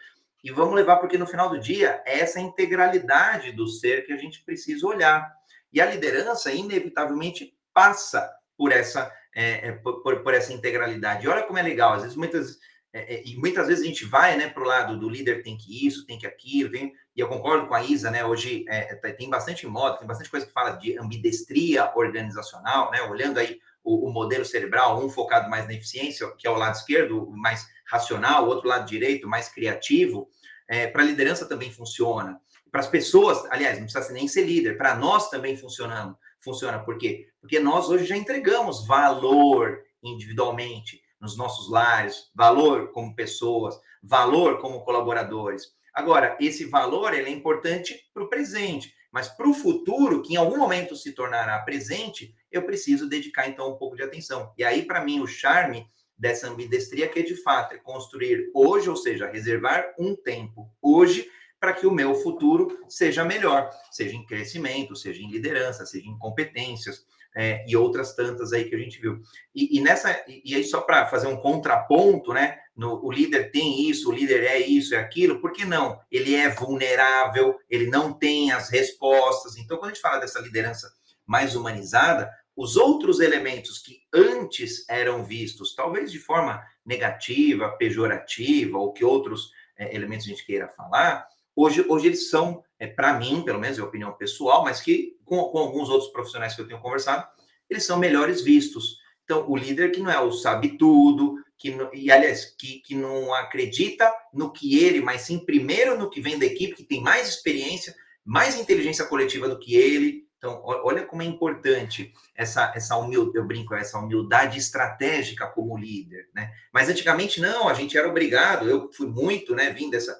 E 0.43 0.51
vamos 0.51 0.75
levar, 0.75 0.97
porque 0.97 1.17
no 1.17 1.27
final 1.27 1.49
do 1.49 1.59
dia, 1.59 2.01
é 2.05 2.19
essa 2.19 2.39
integralidade 2.39 3.51
do 3.51 3.67
ser 3.67 4.05
que 4.05 4.11
a 4.11 4.17
gente 4.17 4.43
precisa 4.43 4.85
olhar. 4.85 5.31
E 5.71 5.79
a 5.79 5.85
liderança, 5.85 6.51
inevitavelmente, 6.51 7.55
passa 7.73 8.29
por 8.57 8.71
essa, 8.71 9.11
é, 9.35 9.69
é 9.69 9.71
por, 9.71 10.21
por, 10.21 10.33
essa 10.33 10.53
integralidade. 10.53 11.25
E 11.25 11.29
olha 11.29 11.43
como 11.43 11.59
é 11.59 11.61
legal, 11.61 11.93
às 11.93 12.03
vezes, 12.03 12.15
muitas, 12.15 12.59
é, 12.93 13.15
é, 13.15 13.23
e 13.25 13.35
muitas 13.37 13.67
vezes 13.67 13.83
a 13.83 13.87
gente 13.87 14.05
vai 14.05 14.37
né, 14.37 14.49
para 14.49 14.63
o 14.63 14.67
lado 14.67 14.99
do 14.99 15.09
líder 15.09 15.41
tem 15.43 15.57
que 15.57 15.87
isso, 15.87 16.05
tem 16.05 16.17
que 16.17 16.27
aquilo, 16.27 16.71
tem, 16.71 16.93
e 17.15 17.19
eu 17.19 17.27
concordo 17.27 17.67
com 17.67 17.75
a 17.75 17.83
Isa, 17.83 18.09
né? 18.09 18.25
Hoje 18.25 18.65
é, 18.67 18.95
tem 19.13 19.29
bastante 19.29 19.67
moda, 19.67 19.97
tem 19.97 20.07
bastante 20.07 20.29
coisa 20.29 20.45
que 20.45 20.51
fala 20.51 20.71
de 20.71 20.97
ambidestria 20.97 21.91
organizacional, 21.95 22.89
né? 22.91 23.01
Olhando 23.03 23.39
aí 23.39 23.59
o, 23.83 24.07
o, 24.07 24.11
modelo 24.11 24.43
cerebral, 24.43 25.03
um 25.03 25.09
focado 25.09 25.49
mais 25.49 25.67
na 25.67 25.73
eficiência, 25.73 26.27
que 26.37 26.47
é 26.47 26.49
o 26.49 26.55
lado 26.55 26.75
esquerdo, 26.75 27.29
mais 27.31 27.67
racional, 27.85 28.45
o 28.45 28.47
outro 28.47 28.67
lado 28.67 28.87
direito, 28.87 29.27
mais 29.27 29.49
criativo. 29.49 30.27
É, 30.67 30.87
para 30.87 31.03
a 31.03 31.05
liderança 31.05 31.47
também 31.47 31.71
funciona. 31.71 32.39
Para 32.71 32.79
as 32.79 32.87
pessoas, 32.87 33.45
aliás, 33.51 33.77
não 33.77 33.85
precisa 33.85 34.13
nem 34.13 34.27
ser 34.27 34.45
líder, 34.45 34.77
para 34.77 34.95
nós 34.95 35.29
também 35.29 35.55
funcionando. 35.55 36.17
Funciona 36.43 36.79
por 36.79 36.97
quê? 36.97 37.27
Porque 37.39 37.59
nós 37.59 37.89
hoje 37.89 38.05
já 38.05 38.17
entregamos 38.17 38.85
valor 38.85 39.81
individualmente 40.03 41.01
nos 41.19 41.37
nossos 41.37 41.69
lares, 41.69 42.29
valor 42.35 42.91
como 42.91 43.15
pessoas, 43.15 43.79
valor 44.01 44.59
como 44.59 44.83
colaboradores. 44.83 45.71
Agora, 45.93 46.35
esse 46.41 46.65
valor 46.65 47.13
ele 47.13 47.29
é 47.29 47.31
importante 47.31 48.09
para 48.13 48.23
o 48.23 48.29
presente, 48.29 48.93
mas 49.11 49.29
para 49.29 49.47
o 49.47 49.53
futuro, 49.53 50.21
que 50.21 50.33
em 50.33 50.37
algum 50.37 50.57
momento 50.57 50.95
se 50.95 51.13
tornará 51.13 51.59
presente, 51.59 52.35
eu 52.51 52.63
preciso 52.63 53.07
dedicar 53.07 53.47
então 53.47 53.71
um 53.71 53.77
pouco 53.77 53.95
de 53.95 54.03
atenção. 54.03 54.51
E 54.57 54.63
aí, 54.63 54.83
para 54.83 55.03
mim, 55.03 55.21
o 55.21 55.27
charme 55.27 55.87
dessa 56.17 56.49
ambidestria 56.49 57.07
que 57.07 57.23
de 57.23 57.35
fato 57.35 57.73
é 57.73 57.77
construir 57.77 58.51
hoje, 58.53 58.89
ou 58.89 58.95
seja, 58.95 59.29
reservar 59.29 59.93
um 59.97 60.15
tempo 60.15 60.69
hoje 60.81 61.29
para 61.63 61.71
que 61.71 61.87
o 61.87 61.91
meu 61.91 62.13
futuro 62.13 62.77
seja 62.89 63.23
melhor, 63.23 63.69
seja 63.89 64.13
em 64.17 64.25
crescimento, 64.25 64.97
seja 64.97 65.21
em 65.21 65.31
liderança, 65.31 65.85
seja 65.85 66.09
em 66.09 66.17
competências, 66.17 67.05
é, 67.33 67.63
e 67.65 67.73
outras 67.73 68.13
tantas 68.13 68.51
aí 68.51 68.65
que 68.65 68.75
a 68.75 68.77
gente 68.77 68.99
viu. 68.99 69.21
E, 69.55 69.77
e 69.77 69.81
nessa, 69.81 70.11
e, 70.27 70.53
aí 70.53 70.63
só 70.65 70.81
para 70.81 71.05
fazer 71.05 71.27
um 71.27 71.37
contraponto, 71.37 72.33
né? 72.33 72.59
No, 72.75 73.01
o 73.01 73.09
líder 73.09 73.49
tem 73.49 73.89
isso, 73.89 74.09
o 74.09 74.11
líder 74.11 74.43
é 74.43 74.59
isso, 74.59 74.93
é 74.93 74.97
aquilo, 74.97 75.39
por 75.39 75.53
que 75.53 75.63
não? 75.63 76.01
Ele 76.11 76.35
é 76.35 76.49
vulnerável, 76.49 77.57
ele 77.69 77.87
não 77.87 78.11
tem 78.11 78.51
as 78.51 78.67
respostas. 78.67 79.55
Então, 79.55 79.77
quando 79.77 79.91
a 79.91 79.93
gente 79.93 80.01
fala 80.01 80.19
dessa 80.19 80.41
liderança 80.41 80.91
mais 81.25 81.55
humanizada, 81.55 82.29
os 82.57 82.75
outros 82.75 83.21
elementos 83.21 83.79
que 83.79 84.01
antes 84.13 84.83
eram 84.89 85.23
vistos, 85.23 85.73
talvez 85.73 86.11
de 86.11 86.19
forma 86.19 86.61
negativa, 86.85 87.69
pejorativa, 87.77 88.77
ou 88.77 88.91
que 88.91 89.05
outros 89.05 89.49
é, 89.77 89.95
elementos 89.95 90.25
a 90.25 90.29
gente 90.29 90.45
queira 90.45 90.67
falar, 90.67 91.25
hoje, 91.55 91.85
hoje 91.87 92.07
eles 92.07 92.29
são, 92.29 92.63
é, 92.79 92.87
para 92.87 93.13
mim, 93.13 93.43
pelo 93.43 93.59
menos 93.59 93.77
é 93.77 93.83
opinião 93.83 94.13
pessoal, 94.13 94.63
mas 94.63 94.81
que 94.81 95.17
com, 95.25 95.43
com, 95.45 95.59
alguns 95.59 95.89
outros 95.89 96.11
profissionais 96.11 96.55
que 96.55 96.61
eu 96.61 96.67
tenho 96.67 96.81
conversado, 96.81 97.27
eles 97.69 97.85
são 97.85 97.97
melhores 97.97 98.41
vistos. 98.41 98.97
Então, 99.23 99.49
o 99.49 99.55
líder 99.55 99.91
que 99.91 100.01
não 100.01 100.11
é 100.11 100.19
o 100.19 100.31
sabe 100.31 100.77
tudo, 100.77 101.35
que 101.57 101.75
e 101.93 102.11
aliás, 102.11 102.53
que, 102.57 102.79
que 102.81 102.93
não 102.93 103.33
acredita 103.33 104.11
no 104.33 104.51
que 104.51 104.83
ele, 104.83 104.99
mas 104.99 105.21
sim 105.21 105.39
primeiro 105.39 105.97
no 105.97 106.09
que 106.09 106.21
vem 106.21 106.37
da 106.37 106.45
equipe, 106.45 106.75
que 106.75 106.83
tem 106.83 107.01
mais 107.01 107.29
experiência, 107.29 107.95
mais 108.25 108.59
inteligência 108.59 109.05
coletiva 109.05 109.47
do 109.47 109.59
que 109.59 109.75
ele. 109.75 110.23
Então, 110.37 110.61
olha 110.61 111.05
como 111.05 111.21
é 111.21 111.25
importante 111.25 112.13
essa, 112.35 112.73
essa 112.75 112.97
humildade, 112.97 113.37
eu 113.37 113.47
brinco, 113.47 113.73
essa 113.73 113.97
humildade 113.97 114.59
estratégica 114.59 115.47
como 115.47 115.77
líder, 115.77 116.27
né? 116.35 116.51
Mas 116.73 116.89
antigamente 116.89 117.39
não, 117.39 117.69
a 117.69 117.73
gente 117.73 117.97
era 117.97 118.09
obrigado, 118.09 118.69
eu 118.69 118.91
fui 118.91 119.07
muito, 119.07 119.55
né, 119.55 119.69
vim 119.69 119.89
dessa, 119.89 120.19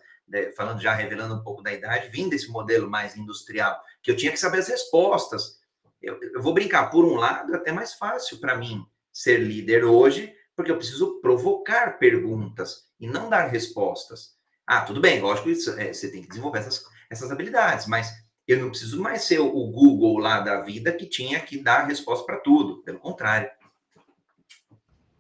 falando 0.56 0.82
já 0.82 0.94
revelando 0.94 1.36
um 1.36 1.44
pouco 1.44 1.62
da 1.62 1.74
idade, 1.74 2.10
vim 2.10 2.30
desse 2.30 2.50
modelo 2.50 2.90
mais 2.90 3.16
industrial, 3.16 3.80
que 4.02 4.12
eu 4.12 4.16
tinha 4.16 4.32
que 4.32 4.40
saber 4.40 4.60
as 4.60 4.68
respostas. 4.68 5.60
Eu, 6.02 6.20
eu 6.22 6.42
vou 6.42 6.54
brincar, 6.54 6.90
por 6.90 7.06
um 7.06 7.16
lado, 7.16 7.54
é 7.54 7.58
até 7.58 7.72
mais 7.72 7.94
fácil 7.94 8.40
para 8.40 8.58
mim 8.58 8.86
ser 9.12 9.38
líder 9.38 9.86
hoje, 9.86 10.34
porque 10.56 10.72
eu 10.72 10.78
preciso 10.78 11.20
provocar 11.22 11.98
perguntas 11.98 12.86
e 13.00 13.08
não 13.08 13.30
dar 13.30 13.48
respostas. 13.48 14.36
Ah, 14.66 14.82
tudo 14.82 15.02
bem, 15.02 15.22
lógico, 15.22 15.50
isso, 15.50 15.72
é, 15.80 15.94
você 15.94 16.10
tem 16.10 16.22
que 16.22 16.30
desenvolver 16.30 16.60
essas, 16.60 16.84
essas 17.10 17.32
habilidades, 17.32 17.86
mas 17.86 18.12
eu 18.48 18.60
não 18.60 18.70
preciso 18.70 19.02
mais 19.02 19.24
ser 19.24 19.40
o 19.40 19.68
Google 19.72 20.18
lá 20.18 20.40
da 20.42 20.62
vida 20.62 20.92
que 20.92 21.06
tinha 21.06 21.40
que 21.40 21.62
dar 21.62 21.86
resposta 21.86 22.26
para 22.26 22.40
tudo, 22.40 22.82
pelo 22.84 23.00
contrário. 23.00 23.50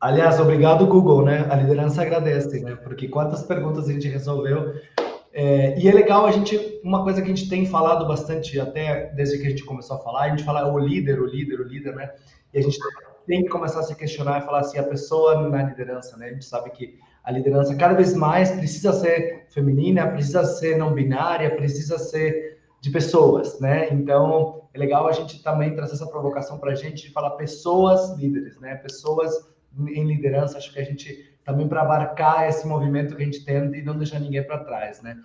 Aliás, 0.04 0.38
obrigado, 0.38 0.86
Google, 0.86 1.24
né? 1.24 1.48
A 1.50 1.56
liderança 1.56 2.02
agradece, 2.02 2.60
né? 2.60 2.76
Porque 2.76 3.08
quantas 3.08 3.42
perguntas 3.42 3.88
a 3.88 3.94
gente 3.94 4.10
resolveu. 4.10 4.74
É, 5.32 5.80
e 5.80 5.88
é 5.88 5.94
legal 5.94 6.26
a 6.26 6.32
gente, 6.34 6.60
uma 6.84 7.04
coisa 7.04 7.22
que 7.22 7.32
a 7.32 7.34
gente 7.34 7.48
tem 7.48 7.66
falado 7.66 8.06
bastante, 8.06 8.60
até 8.60 9.14
desde 9.14 9.38
que 9.38 9.48
a 9.48 9.50
gente 9.52 9.64
começou 9.64 9.96
a 9.96 10.00
falar, 10.02 10.24
a 10.24 10.30
gente 10.32 10.44
fala 10.44 10.70
o 10.70 10.78
líder, 10.78 11.22
o 11.22 11.26
líder, 11.26 11.62
o 11.62 11.64
líder, 11.64 11.96
né? 11.96 12.12
E 12.54 12.60
a 12.60 12.62
gente 12.62 12.78
tem 13.26 13.44
que 13.44 13.50
começar 13.50 13.80
a 13.80 13.84
se 13.84 13.96
questionar 13.96 14.42
e 14.42 14.46
falar 14.46 14.60
assim, 14.60 14.78
a 14.78 14.84
pessoa 14.84 15.48
na 15.48 15.64
liderança, 15.64 16.18
né? 16.18 16.26
A 16.26 16.34
gente 16.34 16.44
sabe 16.44 16.70
que 16.72 17.00
a 17.24 17.32
liderança 17.32 17.74
cada 17.74 17.94
vez 17.94 18.14
mais 18.14 18.52
precisa 18.52 18.92
ser 18.92 19.46
feminina, 19.52 20.06
precisa 20.08 20.44
ser 20.44 20.78
não 20.78 20.94
binária, 20.94 21.56
precisa 21.56 21.98
ser 21.98 22.58
de 22.82 22.90
pessoas, 22.90 23.58
né? 23.62 23.88
Então, 23.94 24.64
é 24.74 24.78
legal 24.78 25.08
a 25.08 25.14
gente 25.14 25.42
também 25.42 25.74
trazer 25.74 25.94
essa 25.94 26.08
provocação 26.08 26.58
para 26.58 26.74
a 26.74 26.76
gente 26.76 27.08
de 27.08 27.14
falar 27.14 27.30
pessoas 27.38 28.18
líderes, 28.18 28.60
né? 28.60 28.76
Pessoas 28.76 29.53
em 29.80 30.06
liderança, 30.06 30.58
acho 30.58 30.72
que 30.72 30.80
a 30.80 30.84
gente 30.84 31.34
também 31.44 31.68
para 31.68 31.82
abarcar 31.82 32.48
esse 32.48 32.66
movimento 32.68 33.16
que 33.16 33.22
a 33.22 33.26
gente 33.26 33.44
tem 33.44 33.58
e 33.74 33.82
não 33.82 33.98
deixar 33.98 34.20
ninguém 34.20 34.44
para 34.44 34.64
trás, 34.64 35.02
né? 35.02 35.18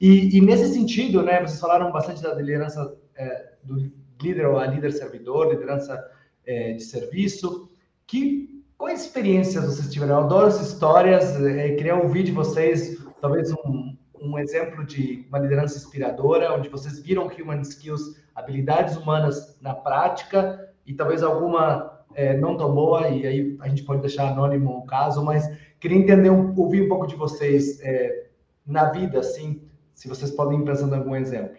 E, 0.00 0.36
e, 0.36 0.40
nesse 0.40 0.72
sentido, 0.72 1.22
né, 1.22 1.40
vocês 1.40 1.60
falaram 1.60 1.90
bastante 1.90 2.22
da 2.22 2.34
liderança 2.34 2.96
é, 3.16 3.52
do 3.62 3.90
líder 4.20 4.46
ou 4.46 4.58
a 4.58 4.66
líder 4.66 4.92
servidor, 4.92 5.50
liderança 5.50 6.04
é, 6.46 6.72
de 6.72 6.82
serviço, 6.82 7.70
que 8.06 8.62
quais 8.76 9.02
experiências 9.02 9.64
vocês 9.64 9.90
tiveram? 9.92 10.16
Eu 10.18 10.24
adoro 10.24 10.46
as 10.46 10.60
histórias, 10.60 11.40
é, 11.40 11.70
queria 11.74 11.96
ouvir 11.96 12.24
de 12.24 12.32
vocês, 12.32 12.98
talvez 13.20 13.52
um, 13.52 13.96
um 14.20 14.38
exemplo 14.38 14.84
de 14.84 15.26
uma 15.28 15.38
liderança 15.38 15.78
inspiradora, 15.78 16.52
onde 16.52 16.68
vocês 16.68 16.98
viram 16.98 17.26
human 17.26 17.60
skills, 17.60 18.16
habilidades 18.34 18.96
humanas 18.96 19.58
na 19.60 19.74
prática, 19.74 20.68
e 20.86 20.92
talvez 20.92 21.22
alguma 21.22 22.03
é, 22.14 22.36
não 22.36 22.56
tão 22.56 22.74
boa, 22.74 23.08
e 23.08 23.26
aí 23.26 23.56
a 23.60 23.68
gente 23.68 23.82
pode 23.82 24.00
deixar 24.00 24.28
anônimo 24.28 24.78
o 24.78 24.86
caso, 24.86 25.24
mas 25.24 25.48
queria 25.78 25.98
entender, 25.98 26.30
ouvir 26.30 26.82
um 26.82 26.88
pouco 26.88 27.06
de 27.06 27.16
vocês 27.16 27.80
é, 27.82 28.26
na 28.66 28.90
vida, 28.90 29.20
assim, 29.20 29.62
se 29.94 30.08
vocês 30.08 30.30
podem 30.30 30.60
ir 30.60 30.64
pensando 30.64 30.94
em 30.94 30.98
algum 30.98 31.16
exemplo. 31.16 31.56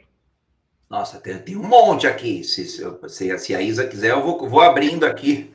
Nossa, 0.90 1.20
tem, 1.20 1.38
tem 1.40 1.58
um 1.58 1.64
monte 1.64 2.08
aqui. 2.08 2.44
Se, 2.44 2.66
se, 2.66 3.38
se, 3.40 3.56
a 3.56 3.62
Isa 3.62 3.88
quiser, 3.88 4.12
eu 4.12 4.22
vou, 4.22 4.48
vou 4.48 4.62
abrindo 4.62 5.06
aqui. 5.06 5.52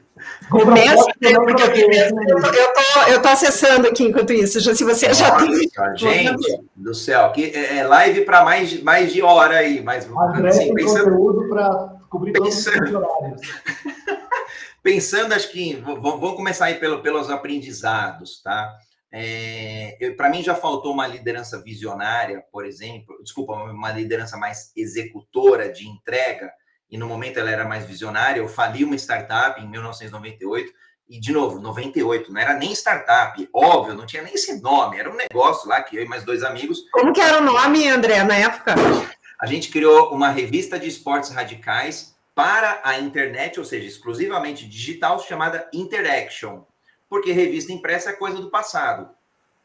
Começa, 0.50 1.04
porque 1.04 1.26
eu, 1.28 2.72
tô, 2.74 3.12
eu 3.12 3.22
tô 3.22 3.28
acessando 3.28 3.88
aqui 3.88 4.04
enquanto 4.04 4.32
isso. 4.32 4.60
Já, 4.60 4.74
se 4.74 4.84
você 4.84 5.08
Nossa, 5.08 5.24
já 5.24 5.36
tem. 5.36 5.56
Gente 5.96 6.60
do 6.76 6.94
céu, 6.94 7.26
aqui 7.26 7.52
é, 7.54 7.78
é 7.78 7.86
live 7.86 8.24
para 8.24 8.44
mais, 8.44 8.82
mais 8.82 9.12
de 9.12 9.22
hora 9.22 9.56
aí, 9.56 9.82
mas 9.82 10.08
assim, 10.46 10.74
pensando, 10.74 11.04
conteúdo 11.04 11.48
para 11.48 11.96
cobrir 12.10 12.32
pensando, 12.32 12.74
todos 12.74 12.90
os 12.90 12.96
horários. 12.96 13.40
pensando, 14.82 15.32
acho 15.32 15.50
que 15.50 15.74
vamos 15.74 16.36
começar 16.36 16.66
aí 16.66 16.74
pelo, 16.74 17.02
pelos 17.02 17.30
aprendizados, 17.30 18.42
tá? 18.42 18.72
É, 19.12 20.14
para 20.16 20.30
mim 20.30 20.42
já 20.42 20.54
faltou 20.54 20.92
uma 20.92 21.06
liderança 21.06 21.60
visionária, 21.60 22.44
por 22.52 22.64
exemplo, 22.64 23.20
desculpa, 23.22 23.54
uma 23.54 23.90
liderança 23.90 24.36
mais 24.36 24.70
executora 24.76 25.72
de 25.72 25.88
entrega, 25.88 26.52
e 26.88 26.96
no 26.96 27.06
momento 27.06 27.38
ela 27.38 27.50
era 27.50 27.64
mais 27.64 27.84
visionária. 27.84 28.40
Eu 28.40 28.48
fali 28.48 28.84
uma 28.84 28.94
startup 28.96 29.60
em 29.60 29.68
1998, 29.68 30.72
e 31.08 31.18
de 31.18 31.32
novo, 31.32 31.58
98, 31.58 32.32
não 32.32 32.40
era 32.40 32.54
nem 32.54 32.70
startup, 32.72 33.48
óbvio, 33.52 33.94
não 33.94 34.06
tinha 34.06 34.22
nem 34.22 34.34
esse 34.34 34.60
nome, 34.60 34.96
era 34.96 35.10
um 35.10 35.16
negócio 35.16 35.68
lá 35.68 35.82
que 35.82 35.96
eu 35.96 36.02
e 36.04 36.08
mais 36.08 36.22
dois 36.22 36.44
amigos. 36.44 36.84
Como 36.92 37.12
que 37.12 37.20
era 37.20 37.38
o 37.38 37.44
nome, 37.44 37.88
André, 37.88 38.22
na 38.22 38.36
época? 38.36 38.74
A 39.40 39.46
gente 39.46 39.70
criou 39.70 40.14
uma 40.14 40.30
revista 40.30 40.78
de 40.78 40.86
esportes 40.86 41.30
radicais 41.30 42.14
para 42.40 42.80
a 42.82 42.98
internet, 42.98 43.58
ou 43.58 43.66
seja, 43.66 43.86
exclusivamente 43.86 44.66
digital, 44.66 45.20
chamada 45.20 45.68
Interaction 45.74 46.64
porque 47.10 47.32
revista 47.32 47.72
impressa 47.72 48.10
é 48.10 48.12
coisa 48.12 48.40
do 48.40 48.48
passado. 48.48 49.10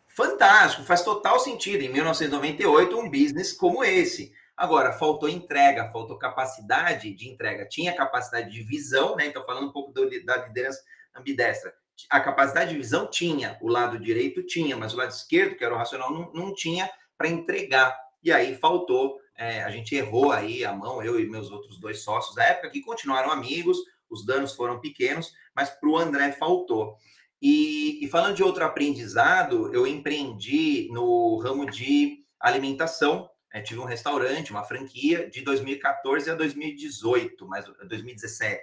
Fantástico, 0.07 0.83
faz 0.83 1.03
total 1.03 1.39
sentido 1.39 1.83
em 1.83 1.89
1998 1.89 2.97
um 2.97 3.09
business 3.09 3.53
como 3.53 3.83
esse. 3.83 4.33
Agora, 4.57 4.93
faltou 4.93 5.29
entrega, 5.29 5.91
faltou 5.91 6.17
capacidade 6.17 7.13
de 7.13 7.29
entrega. 7.29 7.67
Tinha 7.67 7.95
capacidade 7.95 8.49
de 8.49 8.63
visão, 8.63 9.15
né? 9.15 9.27
Então, 9.27 9.45
falando 9.45 9.67
um 9.67 9.71
pouco 9.71 9.91
do, 9.91 10.09
da 10.25 10.47
liderança 10.47 10.81
ambidestra. 11.15 11.73
A 12.09 12.19
capacidade 12.19 12.71
de 12.71 12.77
visão 12.77 13.09
tinha, 13.09 13.57
o 13.61 13.67
lado 13.67 13.99
direito 13.99 14.41
tinha, 14.43 14.75
mas 14.75 14.93
o 14.93 14.97
lado 14.97 15.11
esquerdo, 15.11 15.55
que 15.55 15.63
era 15.63 15.73
o 15.73 15.77
racional, 15.77 16.11
não, 16.11 16.31
não 16.33 16.53
tinha 16.53 16.89
para 17.17 17.27
entregar. 17.27 17.95
E 18.23 18.31
aí 18.31 18.55
faltou, 18.55 19.19
é, 19.37 19.63
a 19.63 19.69
gente 19.69 19.95
errou 19.95 20.31
aí 20.31 20.63
a 20.63 20.73
mão, 20.73 21.03
eu 21.03 21.19
e 21.19 21.29
meus 21.29 21.51
outros 21.51 21.79
dois 21.79 22.03
sócios 22.03 22.35
da 22.35 22.43
época, 22.43 22.69
que 22.69 22.81
continuaram 22.81 23.31
amigos, 23.31 23.77
os 24.09 24.25
danos 24.25 24.53
foram 24.53 24.79
pequenos, 24.79 25.33
mas 25.55 25.69
para 25.69 25.89
o 25.89 25.97
André 25.97 26.31
faltou. 26.31 26.95
E, 27.41 28.03
e, 28.03 28.07
falando 28.07 28.35
de 28.35 28.43
outro 28.43 28.63
aprendizado, 28.63 29.73
eu 29.73 29.85
empreendi 29.85 30.89
no 30.91 31.37
ramo 31.37 31.69
de 31.69 32.23
alimentação. 32.39 33.29
Né? 33.53 33.61
tive 33.61 33.79
um 33.79 33.85
restaurante, 33.85 34.51
uma 34.51 34.63
franquia, 34.63 35.29
de 35.29 35.41
2014 35.41 36.29
a 36.29 36.35
2018, 36.35 37.47
mais 37.47 37.65
2017. 37.87 38.61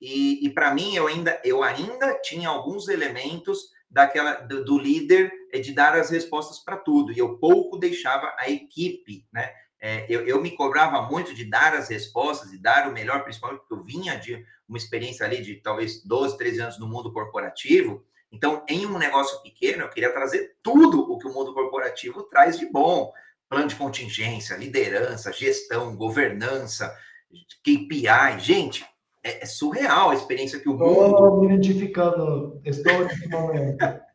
E, 0.00 0.46
e 0.46 0.50
para 0.50 0.74
mim, 0.74 0.94
eu 0.94 1.06
ainda, 1.06 1.40
eu 1.44 1.62
ainda 1.62 2.14
tinha 2.20 2.48
alguns 2.48 2.88
elementos 2.88 3.70
daquela 3.90 4.34
do, 4.34 4.64
do 4.64 4.78
líder 4.78 5.32
é 5.52 5.58
de 5.58 5.72
dar 5.72 5.94
as 5.94 6.10
respostas 6.10 6.58
para 6.58 6.76
tudo. 6.76 7.12
E 7.12 7.18
eu 7.18 7.38
pouco 7.38 7.78
deixava 7.78 8.34
a 8.38 8.50
equipe, 8.50 9.26
né? 9.32 9.52
É, 9.80 10.06
eu, 10.08 10.26
eu, 10.26 10.42
me 10.42 10.50
cobrava 10.50 11.02
muito 11.02 11.32
de 11.32 11.44
dar 11.44 11.72
as 11.74 11.88
respostas 11.88 12.52
e 12.52 12.58
dar 12.58 12.88
o 12.88 12.92
melhor, 12.92 13.22
principalmente 13.22 13.60
porque 13.60 13.74
eu 13.74 13.84
vinha 13.84 14.16
de 14.16 14.44
uma 14.68 14.76
experiência 14.76 15.24
ali 15.24 15.40
de 15.40 15.56
talvez 15.56 16.02
12, 16.04 16.36
13 16.36 16.60
anos 16.60 16.78
no 16.78 16.88
mundo 16.88 17.12
corporativo. 17.12 18.04
Então, 18.30 18.64
em 18.68 18.86
um 18.86 18.98
negócio 18.98 19.40
pequeno, 19.42 19.82
eu 19.82 19.88
queria 19.88 20.12
trazer 20.12 20.56
tudo 20.62 21.00
o 21.00 21.18
que 21.18 21.28
o 21.28 21.32
mundo 21.32 21.54
corporativo 21.54 22.24
traz 22.24 22.58
de 22.58 22.66
bom: 22.66 23.12
plano 23.48 23.68
de 23.68 23.76
contingência, 23.76 24.56
liderança, 24.56 25.32
gestão, 25.32 25.96
governança, 25.96 26.94
KPI. 27.62 28.40
Gente, 28.40 28.84
é, 29.22 29.44
é 29.44 29.46
surreal 29.46 30.10
a 30.10 30.14
experiência 30.14 30.58
que 30.58 30.68
o 30.68 30.74
mundo. 30.74 31.12
Estou 31.12 31.40
me 31.40 31.46
identificando, 31.46 32.60
estou 32.64 33.04
nesse 33.04 33.28
momento. 33.28 34.07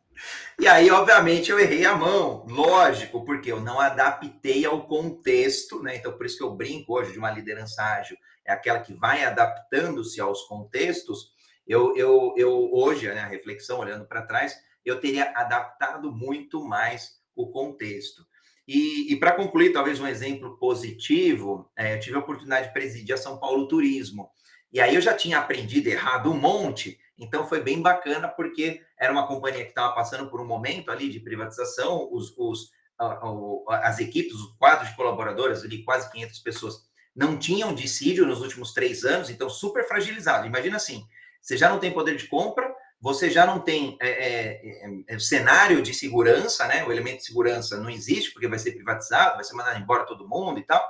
E 0.60 0.68
aí, 0.68 0.90
obviamente, 0.92 1.52
eu 1.52 1.60
errei 1.60 1.86
a 1.86 1.96
mão, 1.96 2.46
lógico, 2.48 3.26
porque 3.26 3.52
eu 3.52 3.60
não 3.60 3.80
adaptei 3.80 4.66
ao 4.66 4.86
contexto, 4.86 5.82
né? 5.82 5.96
Então, 5.96 6.14
por 6.14 6.26
isso 6.26 6.38
que 6.38 6.44
eu 6.44 6.56
brinco 6.56 6.94
hoje 6.94 7.12
de 7.12 7.18
uma 7.18 7.32
liderança 7.32 7.82
ágil, 7.82 8.18
é 8.46 8.54
aquela 8.54 8.80
que 8.80 8.94
vai 8.94 9.24
adaptando-se 9.24 10.22
aos 10.22 10.44
contextos. 10.44 11.32
Eu, 11.68 11.96
eu, 11.98 12.34
eu 12.38 12.70
hoje, 12.74 13.08
né, 13.08 13.22
a 13.22 13.28
reflexão, 13.28 13.80
olhando 13.80 14.06
para 14.06 14.22
trás, 14.22 14.56
eu 14.86 15.00
teria 15.00 15.32
adaptado 15.36 16.12
muito 16.12 16.64
mais 16.64 17.20
o 17.36 17.50
contexto. 17.50 18.26
E, 18.68 19.12
e 19.12 19.16
para 19.18 19.34
concluir, 19.34 19.74
talvez 19.74 20.00
um 20.00 20.08
exemplo 20.08 20.58
positivo, 20.58 21.70
é, 21.76 21.96
eu 21.96 22.00
tive 22.00 22.16
a 22.16 22.20
oportunidade 22.20 22.68
de 22.68 22.74
presidir 22.74 23.16
a 23.16 23.18
São 23.18 23.38
Paulo 23.38 23.68
Turismo. 23.68 24.30
E 24.72 24.80
aí 24.80 24.96
eu 24.96 25.02
já 25.02 25.14
tinha 25.14 25.40
aprendido 25.40 25.88
errado 25.88 26.32
um 26.32 26.40
monte, 26.40 27.00
então 27.18 27.48
foi 27.48 27.62
bem 27.62 27.82
bacana, 27.82 28.28
porque 28.28 28.82
era 29.00 29.12
uma 29.12 29.28
companhia 29.28 29.64
que 29.64 29.70
estava 29.70 29.94
passando 29.94 30.30
por 30.30 30.42
um 30.42 30.48
momento 30.48 30.92
ali 30.92 31.10
de 31.10 31.20
privatização, 31.20 32.10
os, 32.12 32.34
os, 32.38 32.72
as 33.68 34.00
equipes, 34.00 34.36
o 34.36 34.56
quadro 34.58 34.88
de 34.88 34.96
colaboradores, 34.96 35.64
ali 35.64 35.84
quase 35.84 36.12
500 36.12 36.40
pessoas, 36.40 36.76
não 37.16 37.38
tinham 37.38 37.74
dissídio 37.74 38.26
nos 38.26 38.42
últimos 38.42 38.74
três 38.74 39.04
anos, 39.04 39.30
então 39.30 39.50
super 39.50 39.88
fragilizado. 39.88 40.48
Imagina 40.48 40.78
assim, 40.78 41.06
você 41.42 41.56
já 41.56 41.70
não 41.70 41.80
tem 41.80 41.92
poder 41.92 42.16
de 42.16 42.28
compra, 42.28 42.74
você 43.00 43.30
já 43.30 43.46
não 43.46 43.60
tem 43.60 43.98
é, 44.02 44.10
é, 44.10 45.04
é, 45.10 45.20
cenário 45.20 45.82
de 45.82 45.94
segurança, 45.94 46.66
né? 46.68 46.86
O 46.86 46.92
elemento 46.92 47.18
de 47.18 47.26
segurança 47.26 47.78
não 47.78 47.90
existe, 47.90 48.32
porque 48.32 48.48
vai 48.48 48.58
ser 48.58 48.72
privatizado, 48.72 49.36
vai 49.36 49.44
ser 49.44 49.54
mandado 49.56 49.78
embora 49.78 50.06
todo 50.06 50.28
mundo 50.28 50.58
e 50.58 50.64
tal. 50.64 50.82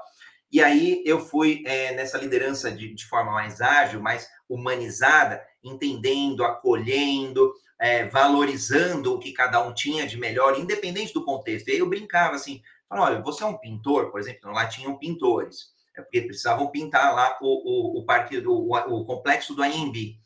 E 0.52 0.62
aí 0.62 1.02
eu 1.08 1.20
fui 1.20 1.64
é, 1.66 1.96
nessa 1.96 2.20
liderança 2.20 2.72
de, 2.72 2.94
de, 2.94 3.06
forma 3.08 3.32
mais 3.32 3.60
ágil, 3.60 4.00
mais 4.00 4.30
humanizada, 4.54 5.42
entendendo, 5.64 6.44
acolhendo, 6.44 7.54
é, 7.80 8.06
valorizando 8.06 9.14
o 9.14 9.20
que 9.20 9.32
cada 9.34 9.62
um 9.66 9.74
tinha 9.74 10.08
de 10.08 10.18
melhor, 10.18 10.60
independente 10.60 11.14
do 11.14 11.26
contexto. 11.26 11.68
E 11.68 11.74
aí 11.74 11.80
eu 11.80 11.90
brincava 11.90 12.36
assim, 12.36 12.62
falava, 12.88 13.12
olha, 13.12 13.22
você 13.22 13.44
é 13.44 13.48
um 13.48 13.58
pintor, 13.58 14.12
por 14.12 14.20
exemplo, 14.20 14.52
lá 14.52 14.68
tinham 14.68 14.98
pintores, 14.98 15.74
é 15.96 16.02
porque 16.02 16.22
precisavam 16.22 16.72
pintar 16.72 17.14
lá 17.14 17.38
o, 17.42 17.98
o, 17.98 18.00
o 18.00 18.06
parque, 18.06 18.38
o, 18.38 18.72
o 18.72 19.06
complexo 19.06 19.54
do 19.54 19.64
AMB. 19.64 20.18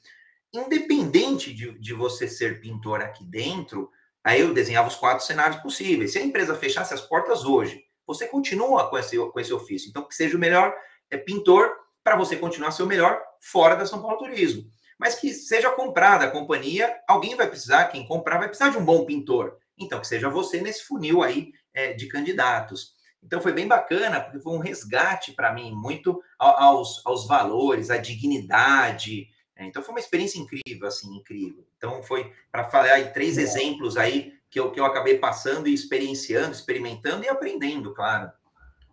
Independente 0.53 1.53
de, 1.53 1.77
de 1.77 1.93
você 1.93 2.27
ser 2.27 2.61
pintor 2.61 3.01
aqui 3.01 3.25
dentro, 3.25 3.89
aí 4.23 4.41
eu 4.41 4.53
desenhava 4.53 4.87
os 4.87 4.95
quatro 4.95 5.25
cenários 5.25 5.61
possíveis. 5.61 6.13
Se 6.13 6.19
a 6.19 6.23
empresa 6.23 6.55
fechasse 6.55 6.93
as 6.93 7.01
portas 7.01 7.43
hoje, 7.43 7.83
você 8.05 8.27
continua 8.27 8.89
com 8.89 8.97
esse, 8.97 9.17
com 9.17 9.39
esse 9.39 9.53
ofício. 9.53 9.89
Então, 9.89 10.07
que 10.07 10.15
seja 10.15 10.37
o 10.37 10.39
melhor 10.39 10.73
é, 11.11 11.17
pintor 11.17 11.69
para 12.07 12.15
você 12.15 12.37
continuar 12.37 12.73
o 12.79 12.85
melhor 12.85 13.21
fora 13.41 13.75
da 13.75 13.85
São 13.85 14.01
Paulo 14.01 14.17
Turismo. 14.17 14.63
Mas 14.97 15.15
que 15.15 15.33
seja 15.33 15.69
comprada 15.71 16.23
a 16.23 16.31
companhia, 16.31 16.97
alguém 17.05 17.35
vai 17.35 17.49
precisar, 17.49 17.89
quem 17.89 18.07
comprar 18.07 18.37
vai 18.37 18.47
precisar 18.47 18.69
de 18.69 18.77
um 18.77 18.85
bom 18.85 19.03
pintor. 19.03 19.57
Então, 19.77 19.99
que 19.99 20.07
seja 20.07 20.29
você 20.29 20.61
nesse 20.61 20.85
funil 20.85 21.21
aí 21.21 21.51
é, 21.73 21.91
de 21.91 22.07
candidatos. 22.07 22.93
Então, 23.21 23.41
foi 23.41 23.51
bem 23.51 23.67
bacana, 23.67 24.21
porque 24.21 24.39
foi 24.39 24.53
um 24.53 24.57
resgate 24.57 25.33
para 25.33 25.51
mim, 25.51 25.73
muito 25.73 26.23
aos, 26.39 27.05
aos 27.05 27.27
valores, 27.27 27.89
à 27.89 27.97
dignidade. 27.97 29.27
É, 29.53 29.65
então, 29.65 29.83
foi 29.83 29.93
uma 29.93 29.99
experiência 29.99 30.39
incrível, 30.39 30.87
assim, 30.87 31.13
incrível. 31.13 31.67
Então, 31.75 32.01
foi 32.01 32.31
para 32.49 32.63
falar 32.63 32.93
aí 32.93 33.11
três 33.11 33.37
exemplos 33.37 33.97
aí 33.97 34.31
que 34.49 34.57
eu, 34.57 34.71
que 34.71 34.79
eu 34.79 34.85
acabei 34.85 35.17
passando 35.17 35.67
e 35.67 35.73
experienciando, 35.73 36.53
experimentando 36.53 37.25
e 37.25 37.27
aprendendo, 37.27 37.93
claro. 37.93 38.31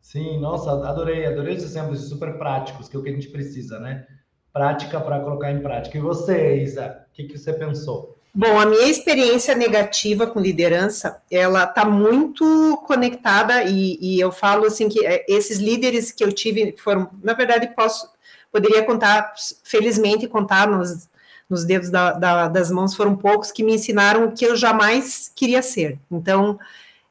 Sim, 0.05 0.39
nossa, 0.39 0.71
adorei, 0.87 1.25
adorei 1.25 1.57
os 1.57 1.65
exemplos 1.65 2.07
super 2.11 2.37
práticos, 2.37 2.89
que 2.89 2.95
é 2.95 3.01
o 3.01 3.03
que 3.03 3.09
a 3.09 3.13
gente 3.13 3.29
precisa, 3.29 3.81
né? 3.81 4.07
Prática 4.53 5.01
para 5.01 5.19
colocar 5.19 5.51
em 5.51 5.63
prática. 5.63 5.97
E 5.97 6.01
você, 6.01 6.63
Isa, 6.63 7.07
o 7.11 7.15
que, 7.15 7.25
que 7.25 7.39
você 7.39 7.55
pensou? 7.55 8.15
Bom, 8.35 8.61
a 8.61 8.67
minha 8.67 8.87
experiência 8.87 9.55
negativa 9.55 10.27
com 10.27 10.39
liderança, 10.39 11.23
ela 11.31 11.65
está 11.65 11.87
muito 11.87 12.77
conectada 12.87 13.65
e, 13.65 13.99
e, 13.99 14.21
eu 14.21 14.31
falo 14.31 14.67
assim 14.67 14.91
que 14.91 15.05
é, 15.07 15.25
esses 15.27 15.59
líderes 15.59 16.13
que 16.13 16.23
eu 16.23 16.31
tive 16.31 16.77
foram, 16.77 17.09
na 17.23 17.33
verdade, 17.33 17.75
posso 17.75 18.13
poderia 18.53 18.85
contar, 18.85 19.33
felizmente 19.65 20.29
contar 20.29 20.69
nos 20.69 21.09
nos 21.49 21.65
dedos 21.65 21.91
da, 21.91 22.13
da, 22.13 22.49
das 22.49 22.71
mãos 22.71 22.95
foram 22.95 23.15
poucos 23.15 23.53
que 23.53 23.63
me 23.63 23.75
ensinaram 23.75 24.25
o 24.25 24.33
que 24.33 24.45
eu 24.47 24.57
jamais 24.57 25.31
queria 25.35 25.63
ser. 25.63 25.99
Então, 26.11 26.59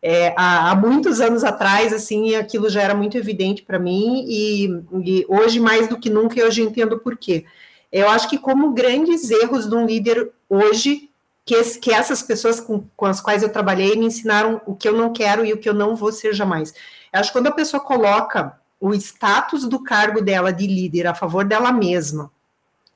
é, 0.05 0.33
há, 0.35 0.69
há, 0.69 0.75
muitos 0.75 1.21
anos 1.21 1.45
atrás, 1.45 1.93
assim, 1.93 2.35
aquilo 2.35 2.69
já 2.69 2.81
era 2.81 2.93
muito 2.93 3.17
evidente 3.17 3.63
para 3.63 3.79
mim 3.79 4.25
e, 4.27 4.65
e, 5.01 5.25
hoje 5.29 5.61
mais 5.61 5.87
do 5.87 5.97
que 5.97 6.09
nunca 6.09 6.37
eu 6.37 6.51
já 6.51 6.61
entendo 6.61 6.99
por 6.99 7.15
quê. 7.15 7.45
Eu 7.89 8.09
acho 8.09 8.29
que 8.29 8.37
como 8.37 8.73
grandes 8.73 9.31
erros 9.31 9.65
de 9.65 9.73
um 9.73 9.85
líder 9.85 10.29
hoje 10.49 11.09
que, 11.45 11.55
esse, 11.55 11.79
que 11.79 11.89
essas 11.89 12.21
pessoas 12.21 12.59
com, 12.59 12.83
com 12.97 13.05
as 13.05 13.21
quais 13.21 13.43
eu 13.43 13.49
trabalhei 13.49 13.95
me 13.95 14.05
ensinaram 14.05 14.59
o 14.65 14.75
que 14.75 14.89
eu 14.89 14.93
não 14.93 15.13
quero 15.13 15.45
e 15.45 15.53
o 15.53 15.57
que 15.57 15.69
eu 15.69 15.73
não 15.73 15.95
vou 15.95 16.11
ser 16.11 16.33
jamais. 16.33 16.73
Eu 17.13 17.21
acho 17.21 17.29
que 17.29 17.37
quando 17.39 17.47
a 17.47 17.51
pessoa 17.51 17.81
coloca 17.81 18.59
o 18.81 18.93
status 18.93 19.65
do 19.65 19.81
cargo 19.81 20.21
dela 20.21 20.51
de 20.51 20.67
líder 20.67 21.07
a 21.07 21.15
favor 21.15 21.45
dela 21.45 21.71
mesma, 21.71 22.29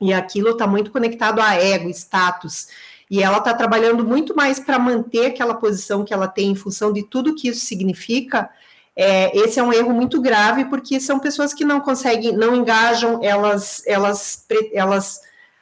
e 0.02 0.14
aquilo 0.14 0.50
está 0.50 0.68
muito 0.68 0.92
conectado 0.92 1.40
a 1.40 1.56
ego, 1.56 1.90
status, 1.90 2.68
e 3.10 3.24
ela 3.24 3.38
está 3.38 3.54
trabalhando 3.54 4.04
muito 4.06 4.36
mais 4.36 4.60
para 4.60 4.78
manter 4.78 5.28
aquela 5.28 5.56
posição 5.56 6.04
que 6.04 6.14
ela 6.14 6.28
tem 6.28 6.52
em 6.52 6.56
função 6.56 6.92
de 6.92 7.04
tudo 7.04 7.36
que 7.36 7.48
isso 7.48 7.66
significa. 7.66 8.50
É, 8.96 9.36
esse 9.38 9.60
é 9.60 9.64
um 9.64 9.72
erro 9.72 9.94
muito 9.94 10.20
grave 10.22 10.66
porque 10.66 11.00
são 11.00 11.20
pessoas 11.20 11.54
que 11.54 11.64
não 11.64 11.80
conseguem, 11.80 12.36
não 12.36 12.56
engajam, 12.56 13.20
elas, 13.24 13.84
elas, 13.86 14.46
elas 14.74 15.22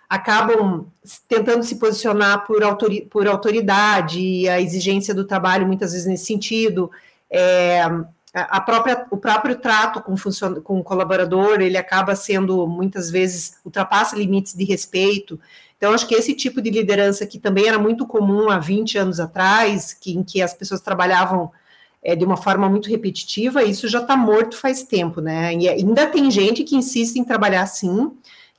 acabam 0.10 0.88
tentando 1.28 1.64
se 1.64 1.76
posicionar 1.76 2.46
por, 2.48 2.64
autori, 2.64 3.02
por 3.02 3.28
autoridade 3.28 4.20
e 4.20 4.50
a 4.50 4.60
exigência 4.62 5.14
do 5.14 5.26
trabalho 5.26 5.68
muitas 5.68 5.92
vezes 5.92 6.08
nesse 6.08 6.26
sentido. 6.26 6.90
É, 7.30 7.82
a 8.34 8.60
própria, 8.60 9.06
o 9.10 9.18
próprio 9.18 9.56
trato 9.56 10.02
com, 10.02 10.16
com 10.62 10.80
o 10.80 10.84
colaborador, 10.84 11.62
ele 11.62 11.78
acaba 11.78 12.16
sendo, 12.16 12.68
muitas 12.68 13.10
vezes, 13.10 13.58
ultrapassa 13.64 14.16
limites 14.16 14.54
de 14.54 14.66
respeito. 14.66 15.40
Então, 15.78 15.94
acho 15.94 16.08
que 16.08 16.16
esse 16.16 16.34
tipo 16.34 16.62
de 16.62 16.70
liderança 16.70 17.26
que 17.26 17.38
também 17.38 17.68
era 17.68 17.78
muito 17.78 18.06
comum 18.06 18.50
há 18.50 18.58
20 18.58 18.98
anos 18.98 19.20
atrás, 19.20 19.94
que, 19.94 20.14
em 20.14 20.24
que 20.24 20.42
as 20.42 20.54
pessoas 20.54 20.82
trabalhavam 20.82 21.52
é, 22.02 22.16
de 22.16 22.24
uma 22.24 22.38
forma 22.38 22.70
muito 22.70 22.90
repetitiva, 22.90 23.64
isso 23.64 23.88
já 23.88 24.00
está 24.00 24.16
morto 24.16 24.56
faz 24.56 24.84
tempo, 24.84 25.20
né? 25.20 25.54
E 25.56 25.68
ainda 25.68 26.08
tem 26.08 26.30
gente 26.30 26.64
que 26.64 26.76
insiste 26.76 27.18
em 27.18 27.24
trabalhar 27.24 27.64
assim, 27.64 28.12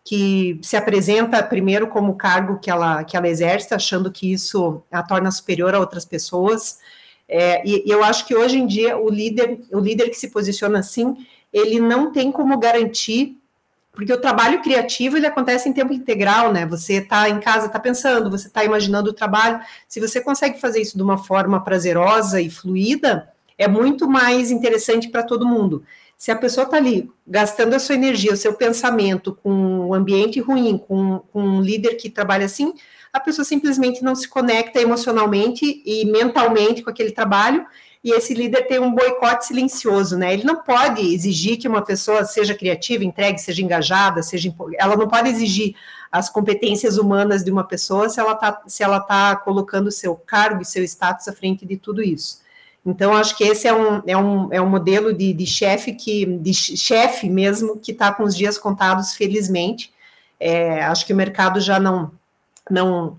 que 0.05 0.59
se 0.63 0.77
apresenta 0.77 1.43
primeiro 1.43 1.89
como 1.89 2.17
cargo 2.17 2.59
que 2.59 2.71
ela, 2.71 3.03
que 3.05 3.17
ela 3.17 3.29
exerce, 3.29 3.73
achando 3.73 4.11
que 4.11 4.33
isso 4.33 4.83
a 4.91 5.03
torna 5.03 5.31
superior 5.31 5.75
a 5.75 5.81
outras 5.81 6.05
pessoas. 6.05 6.79
É, 7.29 7.67
e, 7.67 7.85
e 7.87 7.91
eu 7.91 8.05
acho 8.05 8.27
que 8.27 8.35
hoje 8.35 8.59
em 8.59 8.67
dia 8.67 8.97
o 8.97 9.09
líder, 9.09 9.61
o 9.73 9.81
líder 9.81 10.11
que 10.11 10.17
se 10.17 10.31
posiciona 10.31 10.81
assim, 10.81 11.17
ele 11.53 11.81
não 11.81 12.13
tem 12.13 12.31
como 12.31 12.59
garantir 12.59 13.37
porque 13.97 14.13
o 14.13 14.21
trabalho 14.21 14.61
criativo 14.61 15.17
ele 15.17 15.27
acontece 15.27 15.67
em 15.67 15.73
tempo 15.73 15.91
integral, 15.91 16.53
né? 16.53 16.67
Você 16.67 16.97
está 16.97 17.31
em 17.31 17.41
casa, 17.41 17.67
está 17.67 17.81
pensando, 17.81 18.31
você 18.31 18.47
está 18.47 18.63
imaginando 18.63 19.09
o 19.09 19.15
trabalho. 19.15 19.59
Se 19.89 19.99
você 19.99 20.21
consegue 20.21 20.61
fazer 20.61 20.83
isso 20.83 20.99
de 20.99 21.03
uma 21.03 21.17
forma 21.17 21.65
prazerosa 21.65 22.39
e 22.39 22.51
fluida, 22.51 23.31
é 23.57 23.67
muito 23.67 24.07
mais 24.07 24.51
interessante 24.51 25.09
para 25.09 25.23
todo 25.23 25.49
mundo. 25.49 25.83
Se 26.15 26.31
a 26.31 26.37
pessoa 26.37 26.65
está 26.65 26.77
ali 26.77 27.11
gastando 27.27 27.73
a 27.73 27.79
sua 27.79 27.95
energia, 27.95 28.35
o 28.35 28.37
seu 28.37 28.53
pensamento 28.53 29.35
com 29.43 29.51
um 29.51 29.95
ambiente 29.95 30.41
ruim, 30.41 30.77
com, 30.77 31.21
com 31.33 31.43
um 31.43 31.63
líder 31.63 31.95
que 31.95 32.11
trabalha 32.11 32.45
assim, 32.45 32.75
a 33.11 33.19
pessoa 33.19 33.47
simplesmente 33.47 34.05
não 34.05 34.15
se 34.15 34.29
conecta 34.29 34.79
emocionalmente 34.79 35.83
e 35.87 36.05
mentalmente 36.05 36.83
com 36.83 36.91
aquele 36.91 37.13
trabalho 37.13 37.65
e 38.07 38.13
esse 38.13 38.33
líder 38.35 38.69
tem 38.69 38.79
um 38.79 38.95
boicote 38.95 39.47
silencioso, 39.47 40.17
né? 40.17 40.33
Ele 40.33 40.45
não 40.45 40.63
pode 40.63 41.03
exigir 41.13 41.59
que 41.59 41.67
uma 41.67 41.83
pessoa 41.83 42.25
seja 42.25 42.55
criativa, 42.55 43.05
entregue, 43.05 43.37
seja 43.41 43.61
engajada, 43.61 44.23
seja 44.23 44.55
ela 44.79 44.97
não 44.97 45.09
pode 45.09 45.29
exigir 45.29 45.75
as 46.13 46.31
competências 46.31 46.99
humanas 46.99 47.43
de 47.43 47.51
uma 47.51 47.65
pessoa 47.65 48.09
se 48.09 48.21
ela 48.21 48.35
está 48.35 48.63
se 48.65 48.85
ela 48.85 49.01
tá 49.01 49.35
colocando 49.35 49.91
seu 49.91 50.15
cargo 50.15 50.63
e 50.63 50.65
seu 50.65 50.85
status 50.85 51.27
à 51.27 51.33
frente 51.33 51.67
de 51.67 51.77
tudo 51.77 52.01
isso. 52.01 52.43
Então, 52.87 53.13
acho 53.13 53.37
que 53.37 53.43
esse 53.43 53.67
é 53.67 53.75
um, 53.75 54.01
é 54.07 54.17
um, 54.17 54.53
é 54.53 54.63
um 54.63 54.71
modelo 54.71 55.13
de, 55.13 55.33
de 55.33 55.45
chefe 55.45 55.93
que 55.93 56.25
de 56.25 56.55
chefe 56.55 57.29
mesmo 57.29 57.77
que 57.77 57.91
está 57.91 58.15
com 58.15 58.23
os 58.23 58.37
dias 58.37 58.57
contados, 58.57 59.15
felizmente. 59.15 59.93
É, 60.39 60.85
acho 60.85 61.05
que 61.05 61.13
o 61.13 61.17
mercado 61.17 61.61
já 61.61 61.81
não 61.81 62.13
não 62.71 63.19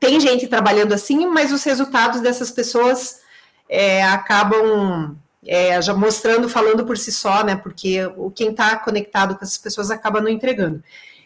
tem 0.00 0.18
gente 0.18 0.48
trabalhando 0.48 0.94
assim, 0.94 1.26
mas 1.26 1.52
os 1.52 1.62
resultados 1.62 2.20
dessas 2.20 2.50
pessoas 2.50 3.24
é, 3.68 4.02
acabam 4.04 5.16
é, 5.46 5.80
já 5.80 5.94
mostrando, 5.94 6.48
falando 6.48 6.84
por 6.84 6.98
si 6.98 7.12
só, 7.12 7.44
né? 7.44 7.56
Porque 7.56 8.04
o 8.16 8.30
quem 8.30 8.50
está 8.50 8.76
conectado 8.76 9.36
com 9.36 9.44
essas 9.44 9.58
pessoas 9.58 9.90
acaba 9.90 10.20
não 10.20 10.28
entregando. 10.28 10.82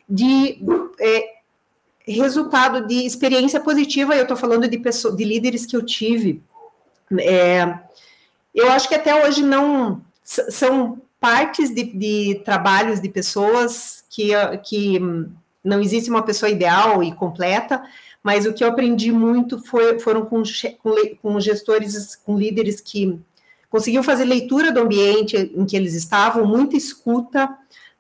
De 0.09 0.61
é, 1.01 1.41
resultado 2.07 2.86
de 2.86 3.07
experiência 3.07 3.61
positiva, 3.61 4.14
eu 4.14 4.22
estou 4.22 4.36
falando 4.36 4.68
de, 4.68 4.78
pessoas, 4.78 5.16
de 5.16 5.24
líderes 5.24 5.64
que 5.66 5.76
eu 5.76 5.84
tive. 5.84 6.43
É, 7.18 7.78
eu 8.55 8.70
acho 8.70 8.88
que 8.88 8.95
até 8.95 9.26
hoje 9.26 9.43
não 9.43 10.03
são 10.22 11.01
partes 11.18 11.74
de, 11.74 11.84
de 11.84 12.43
trabalhos 12.45 13.01
de 13.01 13.09
pessoas 13.09 14.05
que, 14.09 14.30
que 14.64 14.99
não 15.62 15.80
existe 15.80 16.11
uma 16.11 16.22
pessoa 16.22 16.51
ideal 16.51 17.03
e 17.03 17.12
completa, 17.12 17.82
mas 18.23 18.45
o 18.45 18.53
que 18.53 18.62
eu 18.62 18.68
aprendi 18.68 19.11
muito 19.11 19.64
foi, 19.64 19.99
foram 19.99 20.25
com, 20.27 20.43
com, 21.23 21.41
gestores, 21.41 22.16
com 22.16 22.39
líderes 22.39 22.81
que 22.81 23.18
conseguiam 23.71 24.03
fazer 24.03 24.25
leitura 24.25 24.73
do 24.73 24.81
ambiente 24.81 25.37
em 25.37 25.64
que 25.64 25.77
eles 25.77 25.95
estavam, 25.95 26.45
muita 26.45 26.77
escuta, 26.77 27.49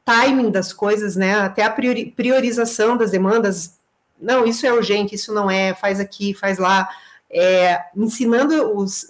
timing 0.04 0.50
das 0.50 0.72
coisas, 0.72 1.16
né? 1.16 1.34
Até 1.40 1.62
a 1.62 1.70
priori, 1.70 2.12
priorização 2.14 2.96
das 2.96 3.12
demandas. 3.12 3.78
Não, 4.20 4.44
isso 4.44 4.66
é 4.66 4.72
urgente, 4.72 5.14
isso 5.14 5.32
não 5.32 5.50
é, 5.50 5.74
faz 5.74 6.00
aqui, 6.00 6.34
faz 6.34 6.58
lá. 6.58 6.88
É, 7.32 7.80
ensinando 7.96 8.76
os, 8.76 9.06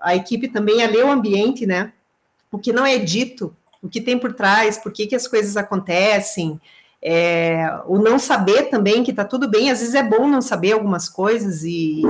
a 0.00 0.16
equipe 0.16 0.48
também 0.48 0.82
a 0.82 0.88
ler 0.88 1.04
o 1.04 1.10
ambiente, 1.10 1.64
né? 1.64 1.92
O 2.50 2.58
que 2.58 2.72
não 2.72 2.84
é 2.84 2.98
dito, 2.98 3.56
o 3.80 3.88
que 3.88 4.00
tem 4.00 4.18
por 4.18 4.32
trás, 4.34 4.76
por 4.76 4.92
que, 4.92 5.06
que 5.06 5.14
as 5.14 5.28
coisas 5.28 5.56
acontecem, 5.56 6.60
é, 7.02 7.80
o 7.86 7.98
não 7.98 8.18
saber 8.18 8.64
também, 8.64 9.02
que 9.02 9.10
está 9.10 9.24
tudo 9.24 9.48
bem, 9.48 9.70
às 9.70 9.80
vezes 9.80 9.94
é 9.94 10.02
bom 10.02 10.28
não 10.28 10.42
saber 10.42 10.72
algumas 10.72 11.08
coisas 11.08 11.64
e, 11.64 12.02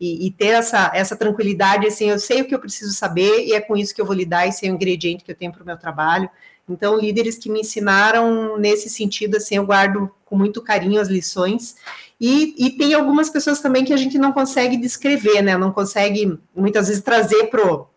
e, 0.00 0.26
e, 0.26 0.30
ter 0.30 0.48
essa, 0.48 0.90
essa 0.94 1.14
tranquilidade, 1.14 1.86
assim, 1.86 2.08
eu 2.08 2.18
sei 2.18 2.40
o 2.40 2.46
que 2.46 2.54
eu 2.54 2.58
preciso 2.58 2.92
saber 2.92 3.44
e 3.46 3.52
é 3.52 3.60
com 3.60 3.76
isso 3.76 3.94
que 3.94 4.00
eu 4.00 4.06
vou 4.06 4.14
lidar, 4.14 4.46
esse 4.46 4.66
é 4.66 4.70
o 4.70 4.74
ingrediente 4.74 5.24
que 5.24 5.30
eu 5.30 5.36
tenho 5.36 5.52
para 5.52 5.62
o 5.62 5.66
meu 5.66 5.76
trabalho. 5.76 6.30
Então, 6.68 6.98
líderes 6.98 7.36
que 7.36 7.50
me 7.50 7.60
ensinaram 7.60 8.56
nesse 8.56 8.88
sentido, 8.88 9.36
assim, 9.36 9.56
eu 9.56 9.66
guardo 9.66 10.10
com 10.24 10.36
muito 10.36 10.62
carinho 10.62 11.00
as 11.00 11.08
lições. 11.08 11.74
E, 12.20 12.54
e 12.56 12.70
tem 12.70 12.94
algumas 12.94 13.28
pessoas 13.28 13.60
também 13.60 13.84
que 13.84 13.92
a 13.92 13.96
gente 13.96 14.16
não 14.18 14.32
consegue 14.32 14.76
descrever, 14.76 15.42
né? 15.42 15.58
Não 15.58 15.72
consegue, 15.72 16.38
muitas 16.54 16.86
vezes, 16.86 17.02
trazer 17.02 17.46
pro, 17.46 17.88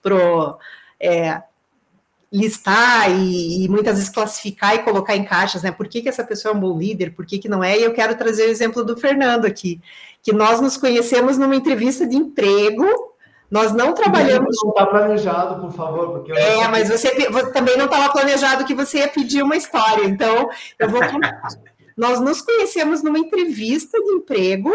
pro 0.00 0.58
é, 0.98 1.42
listar 2.32 3.10
e, 3.10 3.64
e, 3.64 3.68
muitas 3.68 3.96
vezes 3.96 4.10
classificar 4.10 4.74
e 4.74 4.80
colocar 4.80 5.16
em 5.16 5.24
caixas, 5.24 5.62
né? 5.62 5.70
Por 5.70 5.88
que, 5.88 6.02
que 6.02 6.08
essa 6.08 6.22
pessoa 6.22 6.52
é 6.52 6.56
um 6.56 6.60
bom 6.60 6.78
líder, 6.78 7.14
por 7.14 7.24
que, 7.24 7.38
que 7.38 7.48
não 7.48 7.64
é? 7.64 7.78
E 7.78 7.82
eu 7.82 7.92
quero 7.92 8.14
trazer 8.16 8.44
o 8.44 8.50
exemplo 8.50 8.84
do 8.84 8.96
Fernando 8.96 9.46
aqui, 9.46 9.80
que 10.22 10.32
nós 10.32 10.60
nos 10.60 10.76
conhecemos 10.76 11.38
numa 11.38 11.56
entrevista 11.56 12.06
de 12.06 12.16
emprego, 12.16 12.84
nós 13.50 13.72
não 13.72 13.94
trabalhamos. 13.94 14.54
Não 14.62 14.70
está 14.70 14.84
planejado, 14.84 15.60
por 15.62 15.72
favor, 15.72 16.10
porque 16.10 16.32
É, 16.32 16.68
mas 16.68 16.88
você, 16.88 17.30
você 17.30 17.50
também 17.50 17.78
não 17.78 17.86
estava 17.86 18.12
planejado 18.12 18.66
que 18.66 18.74
você 18.74 18.98
ia 18.98 19.08
pedir 19.08 19.42
uma 19.42 19.56
história, 19.56 20.04
então 20.04 20.50
eu 20.78 20.88
vou 20.88 21.00
Nós 21.96 22.20
nos 22.20 22.40
conhecemos 22.40 23.02
numa 23.02 23.18
entrevista 23.18 24.00
de 24.00 24.10
emprego 24.12 24.70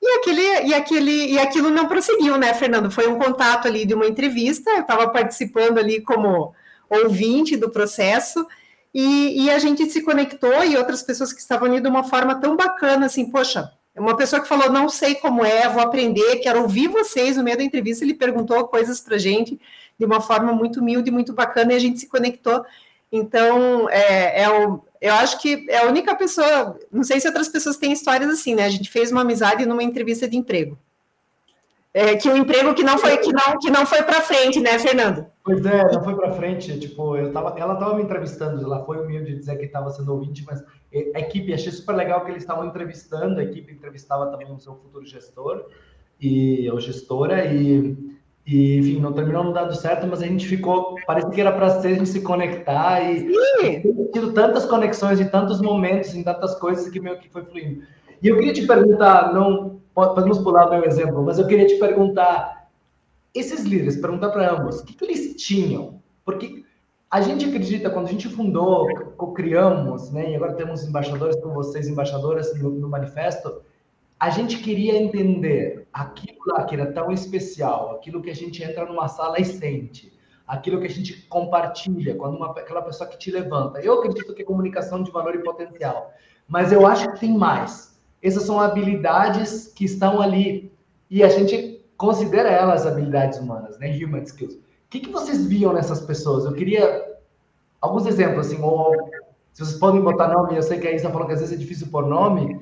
e 0.00 0.06
aquele, 0.18 0.68
e 0.68 0.74
aquele 0.74 1.32
e 1.32 1.38
aquilo 1.38 1.70
não 1.70 1.88
prosseguiu, 1.88 2.36
né, 2.36 2.54
Fernando? 2.54 2.88
Foi 2.88 3.08
um 3.08 3.18
contato 3.18 3.66
ali 3.66 3.84
de 3.84 3.94
uma 3.94 4.06
entrevista, 4.06 4.70
eu 4.70 4.82
estava 4.82 5.08
participando 5.08 5.78
ali 5.78 6.00
como 6.00 6.54
ouvinte 6.98 7.56
do 7.56 7.70
processo, 7.70 8.46
e, 8.94 9.44
e, 9.44 9.50
a 9.50 9.58
gente 9.58 9.86
se 9.86 10.02
conectou 10.02 10.62
e 10.64 10.76
outras 10.76 11.02
pessoas 11.02 11.32
que 11.32 11.40
estavam 11.40 11.66
ali 11.66 11.80
de 11.80 11.88
uma 11.88 12.04
forma 12.04 12.34
tão 12.34 12.56
bacana, 12.56 13.06
assim, 13.06 13.30
poxa, 13.30 13.72
uma 13.96 14.16
pessoa 14.16 14.40
que 14.40 14.48
falou, 14.48 14.70
não 14.70 14.88
sei 14.88 15.14
como 15.14 15.44
é, 15.44 15.68
vou 15.68 15.82
aprender, 15.82 16.36
quero 16.36 16.60
ouvir 16.62 16.88
vocês, 16.88 17.36
no 17.36 17.42
meio 17.42 17.56
da 17.56 17.64
entrevista 17.64 18.04
ele 18.04 18.14
perguntou 18.14 18.68
coisas 18.68 19.00
para 19.00 19.16
gente 19.16 19.58
de 19.98 20.04
uma 20.04 20.20
forma 20.20 20.52
muito 20.52 20.80
humilde, 20.80 21.10
muito 21.10 21.32
bacana, 21.32 21.72
e 21.72 21.76
a 21.76 21.78
gente 21.78 22.00
se 22.00 22.08
conectou, 22.08 22.64
então, 23.10 23.88
é, 23.90 24.42
é 24.42 24.50
o, 24.50 24.82
eu 25.00 25.14
acho 25.14 25.40
que 25.40 25.66
é 25.68 25.78
a 25.78 25.86
única 25.86 26.14
pessoa, 26.14 26.78
não 26.90 27.02
sei 27.02 27.20
se 27.20 27.26
outras 27.26 27.48
pessoas 27.48 27.76
têm 27.76 27.92
histórias 27.92 28.30
assim, 28.30 28.54
né, 28.54 28.64
a 28.64 28.70
gente 28.70 28.90
fez 28.90 29.10
uma 29.10 29.22
amizade 29.22 29.66
numa 29.66 29.82
entrevista 29.82 30.28
de 30.28 30.36
emprego, 30.36 30.78
é, 31.94 32.16
que 32.16 32.28
o 32.28 32.36
emprego 32.36 32.74
que 32.74 32.82
não 32.82 32.96
foi 32.98 33.18
que 33.18 33.30
não 33.32 33.58
que 33.60 33.70
não 33.70 33.84
foi 33.84 34.02
para 34.02 34.22
frente, 34.22 34.60
né, 34.60 34.78
Fernando? 34.78 35.26
Pois 35.44 35.64
é, 35.66 35.92
não 35.92 36.02
foi 36.02 36.14
para 36.14 36.32
frente. 36.32 36.78
Tipo, 36.78 37.16
eu 37.16 37.32
tava, 37.32 37.58
ela 37.58 37.74
estava 37.74 37.94
me 37.94 38.02
entrevistando, 38.02 38.64
ela 38.64 38.84
foi 38.84 38.98
humilde 38.98 39.36
dizer 39.36 39.56
que 39.56 39.66
estava 39.66 39.90
sendo 39.90 40.12
ouvinte, 40.12 40.44
mas 40.46 40.62
a 41.14 41.20
equipe 41.20 41.52
achei 41.52 41.70
super 41.70 41.94
legal 41.94 42.24
que 42.24 42.30
eles 42.30 42.42
estavam 42.42 42.66
entrevistando, 42.66 43.40
a 43.40 43.44
equipe 43.44 43.72
entrevistava 43.72 44.30
também 44.30 44.50
o 44.50 44.58
seu 44.58 44.74
futuro 44.76 45.04
gestor 45.04 45.66
e 46.20 46.70
ou 46.70 46.80
gestora 46.80 47.44
e, 47.46 47.96
e 48.46 48.78
enfim, 48.78 49.00
não 49.00 49.12
terminou 49.12 49.44
não 49.44 49.52
dando 49.52 49.74
certo, 49.74 50.06
mas 50.06 50.22
a 50.22 50.26
gente 50.26 50.46
ficou, 50.46 50.94
parece 51.06 51.28
que 51.30 51.40
era 51.40 51.52
para 51.52 51.80
ser 51.80 51.88
a 51.88 51.94
gente 51.94 52.08
se 52.08 52.22
conectar 52.22 53.02
e 53.02 53.30
tido 54.12 54.32
tantas 54.32 54.64
conexões 54.64 55.20
e 55.20 55.26
tantos 55.26 55.60
momentos 55.60 56.14
em 56.14 56.22
tantas 56.22 56.54
coisas 56.54 56.88
que 56.88 57.00
meio 57.00 57.18
que 57.18 57.28
foi 57.28 57.44
fluindo. 57.44 57.82
E 58.22 58.28
eu 58.28 58.36
queria 58.36 58.52
te 58.52 58.66
perguntar, 58.66 59.34
não 59.34 59.71
podemos 59.94 60.38
pular 60.38 60.66
o 60.66 60.70
meu 60.70 60.84
exemplo, 60.84 61.22
mas 61.22 61.38
eu 61.38 61.46
queria 61.46 61.66
te 61.66 61.78
perguntar, 61.78 62.68
esses 63.34 63.62
líderes, 63.64 63.96
perguntar 63.96 64.30
para 64.30 64.52
ambos, 64.52 64.80
o 64.80 64.84
que, 64.84 64.94
que, 64.94 65.04
eles 65.04 65.42
tinham? 65.42 66.00
Porque 66.24 66.64
a 67.10 67.20
gente 67.20 67.44
acredita, 67.46 67.90
quando 67.90 68.06
a 68.06 68.10
gente 68.10 68.28
fundou, 68.28 68.86
criamos, 69.34 70.10
né, 70.10 70.30
e 70.30 70.36
agora 70.36 70.54
temos 70.54 70.82
embaixadores 70.84 71.36
como 71.40 71.54
vocês, 71.54 71.88
embaixadoras 71.88 72.58
no, 72.58 72.70
no 72.70 72.88
manifesto, 72.88 73.62
a 74.18 74.30
gente 74.30 74.58
queria 74.58 74.96
entender 74.96 75.88
aquilo 75.92 76.38
lá 76.46 76.64
que 76.64 76.74
era 76.74 76.92
tão 76.92 77.10
especial, 77.10 77.96
aquilo 77.96 78.22
que 78.22 78.30
a 78.30 78.34
gente 78.34 78.62
entra 78.62 78.86
numa 78.86 79.08
sala 79.08 79.40
e 79.40 79.44
sente, 79.44 80.12
aquilo 80.46 80.80
que 80.80 80.86
a 80.86 80.90
gente 80.90 81.26
compartilha, 81.26 82.14
quando 82.14 82.36
uma, 82.36 82.50
aquela 82.50 82.82
pessoa 82.82 83.10
que 83.10 83.18
te 83.18 83.30
levanta. 83.30 83.80
Eu 83.80 83.94
acredito 83.94 84.32
que 84.32 84.42
é 84.42 84.44
comunicação 84.44 85.02
de 85.02 85.10
valor 85.10 85.34
e 85.34 85.42
potencial, 85.42 86.12
mas 86.46 86.70
eu 86.70 86.86
acho 86.86 87.10
que 87.12 87.20
tem 87.20 87.36
mais. 87.36 87.91
Essas 88.22 88.44
são 88.44 88.60
habilidades 88.60 89.68
que 89.68 89.84
estão 89.84 90.20
ali 90.20 90.72
e 91.10 91.22
a 91.22 91.28
gente 91.28 91.84
considera 91.96 92.48
elas 92.48 92.86
habilidades 92.86 93.38
humanas, 93.38 93.78
né? 93.78 93.88
Human 93.96 94.22
skills. 94.22 94.54
O 94.54 94.60
que, 94.88 95.00
que 95.00 95.10
vocês 95.10 95.46
viam 95.46 95.72
nessas 95.72 96.00
pessoas? 96.00 96.44
Eu 96.44 96.52
queria 96.52 97.12
alguns 97.80 98.06
exemplos, 98.06 98.46
assim, 98.46 98.62
ou 98.62 98.94
se 99.52 99.64
vocês 99.64 99.78
podem 99.78 100.00
botar 100.00 100.28
nome, 100.28 100.56
eu 100.56 100.62
sei 100.62 100.78
que 100.78 100.86
a 100.86 100.92
Isa 100.92 101.10
falou 101.10 101.26
que 101.26 101.34
às 101.34 101.40
vezes 101.40 101.54
é 101.54 101.58
difícil 101.58 101.88
por 101.88 102.06
nome. 102.06 102.60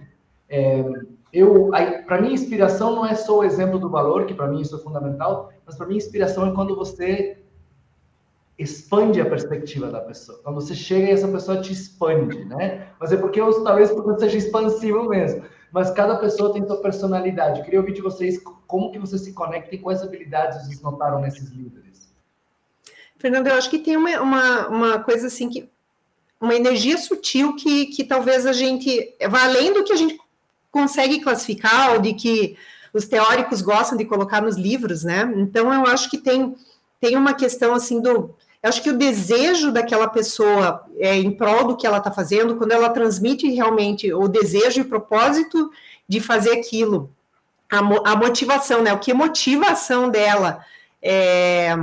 É, 0.48 0.84
eu, 1.32 1.70
para 2.06 2.20
mim, 2.20 2.32
inspiração 2.32 2.94
não 2.94 3.06
é 3.06 3.14
só 3.14 3.38
o 3.38 3.44
exemplo 3.44 3.78
do 3.78 3.88
valor, 3.88 4.26
que 4.26 4.34
para 4.34 4.48
mim 4.48 4.60
isso 4.60 4.74
é 4.74 4.78
fundamental, 4.78 5.52
mas 5.64 5.76
para 5.76 5.86
mim, 5.86 5.96
inspiração 5.96 6.46
é 6.46 6.52
quando 6.52 6.74
você 6.74 7.39
expande 8.60 9.20
a 9.20 9.26
perspectiva 9.28 9.90
da 9.90 10.00
pessoa. 10.00 10.38
Quando 10.42 10.56
você 10.56 10.74
chega 10.74 11.08
e 11.08 11.10
essa 11.12 11.26
pessoa 11.26 11.62
te 11.62 11.72
expande, 11.72 12.44
né? 12.44 12.88
Mas 13.00 13.10
é 13.10 13.16
porque 13.16 13.40
eu, 13.40 13.64
talvez 13.64 13.90
porque 13.90 14.20
seja 14.20 14.36
expansivo 14.36 15.08
mesmo. 15.08 15.44
Mas 15.72 15.90
cada 15.90 16.16
pessoa 16.16 16.52
tem 16.52 16.66
sua 16.66 16.76
personalidade. 16.82 17.60
Eu 17.60 17.64
queria 17.64 17.80
ouvir 17.80 17.94
de 17.94 18.02
vocês 18.02 18.38
como 18.66 18.92
que 18.92 18.98
vocês 18.98 19.22
se 19.22 19.32
conectam 19.32 19.78
e 19.78 19.78
quais 19.78 20.02
habilidades 20.02 20.66
vocês 20.66 20.82
notaram 20.82 21.20
nesses 21.20 21.48
líderes. 21.50 22.12
Fernando, 23.16 23.46
eu 23.46 23.54
acho 23.54 23.70
que 23.70 23.78
tem 23.78 23.96
uma, 23.96 24.20
uma, 24.20 24.68
uma 24.68 24.98
coisa 24.98 25.28
assim 25.28 25.48
que 25.48 25.68
uma 26.38 26.54
energia 26.54 26.98
sutil 26.98 27.56
que, 27.56 27.86
que 27.86 28.04
talvez 28.04 28.46
a 28.46 28.52
gente 28.52 29.14
vá 29.28 29.44
além 29.44 29.72
do 29.72 29.84
que 29.84 29.92
a 29.92 29.96
gente 29.96 30.18
consegue 30.70 31.20
classificar 31.20 31.92
ou 31.92 32.00
de 32.00 32.14
que 32.14 32.56
os 32.92 33.06
teóricos 33.06 33.62
gostam 33.62 33.96
de 33.96 34.04
colocar 34.04 34.42
nos 34.42 34.56
livros, 34.56 35.04
né? 35.04 35.32
Então 35.36 35.72
eu 35.72 35.86
acho 35.86 36.10
que 36.10 36.18
tem 36.18 36.54
tem 37.00 37.16
uma 37.16 37.32
questão 37.32 37.72
assim 37.74 38.00
do 38.00 38.34
eu 38.62 38.68
acho 38.68 38.82
que 38.82 38.90
o 38.90 38.98
desejo 38.98 39.72
daquela 39.72 40.06
pessoa 40.06 40.84
é, 40.98 41.16
em 41.16 41.30
prol 41.30 41.68
do 41.68 41.76
que 41.76 41.86
ela 41.86 41.98
está 41.98 42.10
fazendo, 42.10 42.56
quando 42.56 42.72
ela 42.72 42.90
transmite 42.90 43.48
realmente 43.50 44.12
o 44.12 44.28
desejo 44.28 44.80
e 44.82 44.84
propósito 44.84 45.70
de 46.06 46.20
fazer 46.20 46.52
aquilo, 46.52 47.10
a, 47.70 47.78
a 47.78 48.16
motivação, 48.16 48.82
né? 48.82 48.92
O 48.92 48.98
que 48.98 49.14
motiva 49.14 49.66
a 49.66 49.72
ação 49.72 50.10
dela, 50.10 50.62
é, 51.02 51.74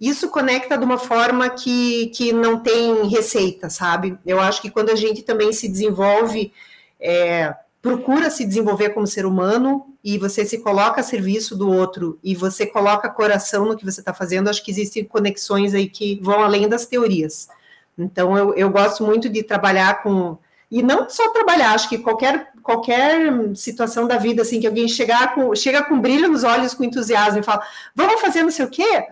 isso 0.00 0.28
conecta 0.28 0.78
de 0.78 0.84
uma 0.84 0.98
forma 0.98 1.50
que, 1.50 2.06
que 2.08 2.32
não 2.32 2.60
tem 2.60 3.08
receita, 3.08 3.68
sabe? 3.68 4.16
Eu 4.24 4.38
acho 4.40 4.62
que 4.62 4.70
quando 4.70 4.90
a 4.90 4.96
gente 4.96 5.22
também 5.22 5.52
se 5.52 5.68
desenvolve, 5.68 6.52
é, 7.00 7.54
procura 7.82 8.30
se 8.30 8.44
desenvolver 8.44 8.90
como 8.90 9.06
ser 9.06 9.26
humano 9.26 9.87
e 10.02 10.16
você 10.16 10.44
se 10.44 10.58
coloca 10.58 11.00
a 11.00 11.04
serviço 11.04 11.56
do 11.56 11.70
outro 11.70 12.18
e 12.22 12.34
você 12.34 12.66
coloca 12.66 13.08
coração 13.08 13.64
no 13.64 13.76
que 13.76 13.84
você 13.84 14.00
está 14.00 14.14
fazendo, 14.14 14.48
acho 14.48 14.64
que 14.64 14.70
existem 14.70 15.04
conexões 15.04 15.74
aí 15.74 15.88
que 15.88 16.20
vão 16.22 16.40
além 16.42 16.68
das 16.68 16.86
teorias. 16.86 17.48
Então, 17.96 18.38
eu, 18.38 18.54
eu 18.54 18.70
gosto 18.70 19.04
muito 19.04 19.28
de 19.28 19.42
trabalhar 19.42 20.02
com. 20.02 20.38
E 20.70 20.82
não 20.82 21.08
só 21.08 21.30
trabalhar, 21.30 21.72
acho 21.72 21.88
que 21.88 21.98
qualquer, 21.98 22.52
qualquer 22.62 23.56
situação 23.56 24.06
da 24.06 24.18
vida, 24.18 24.42
assim, 24.42 24.60
que 24.60 24.66
alguém 24.66 24.86
chegar 24.86 25.34
com, 25.34 25.54
chega 25.54 25.82
com 25.82 25.98
brilho 25.98 26.28
nos 26.28 26.44
olhos, 26.44 26.74
com 26.74 26.84
entusiasmo 26.84 27.40
e 27.40 27.42
fala, 27.42 27.66
vamos 27.94 28.20
fazer 28.20 28.42
não 28.42 28.50
sei 28.50 28.66
o 28.66 28.70
quê? 28.70 29.06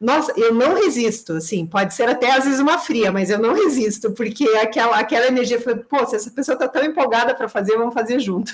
Nossa, 0.00 0.32
eu 0.36 0.52
não 0.52 0.74
resisto, 0.74 1.34
assim, 1.34 1.64
pode 1.64 1.94
ser 1.94 2.08
até 2.08 2.32
às 2.32 2.44
vezes 2.44 2.60
uma 2.60 2.76
fria, 2.78 3.10
mas 3.10 3.30
eu 3.30 3.38
não 3.38 3.54
resisto, 3.54 4.10
porque 4.12 4.44
aquela, 4.60 4.98
aquela 4.98 5.28
energia, 5.28 5.60
foi, 5.60 5.76
pô, 5.76 6.04
se 6.04 6.16
essa 6.16 6.30
pessoa 6.30 6.54
está 6.54 6.68
tão 6.68 6.84
empolgada 6.84 7.34
para 7.34 7.48
fazer, 7.48 7.78
vamos 7.78 7.94
fazer 7.94 8.18
junto. 8.18 8.52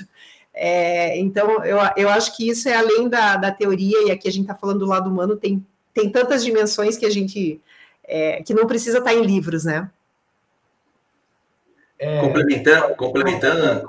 É, 0.54 1.18
então, 1.18 1.64
eu, 1.64 1.78
eu 1.96 2.08
acho 2.08 2.36
que 2.36 2.48
isso 2.48 2.68
é 2.68 2.74
além 2.74 3.08
da, 3.08 3.36
da 3.36 3.50
teoria, 3.50 4.06
e 4.06 4.10
aqui 4.10 4.28
a 4.28 4.32
gente 4.32 4.42
está 4.42 4.54
falando 4.54 4.80
do 4.80 4.86
lado 4.86 5.08
humano, 5.08 5.36
tem, 5.36 5.64
tem 5.94 6.10
tantas 6.10 6.44
dimensões 6.44 6.96
que 6.96 7.06
a 7.06 7.10
gente, 7.10 7.60
é, 8.04 8.42
que 8.42 8.52
não 8.52 8.66
precisa 8.66 8.98
estar 8.98 9.10
tá 9.10 9.16
em 9.16 9.24
livros, 9.24 9.64
né? 9.64 9.90
É, 11.98 12.20
complementando, 12.20 12.96
complementando, 12.96 13.88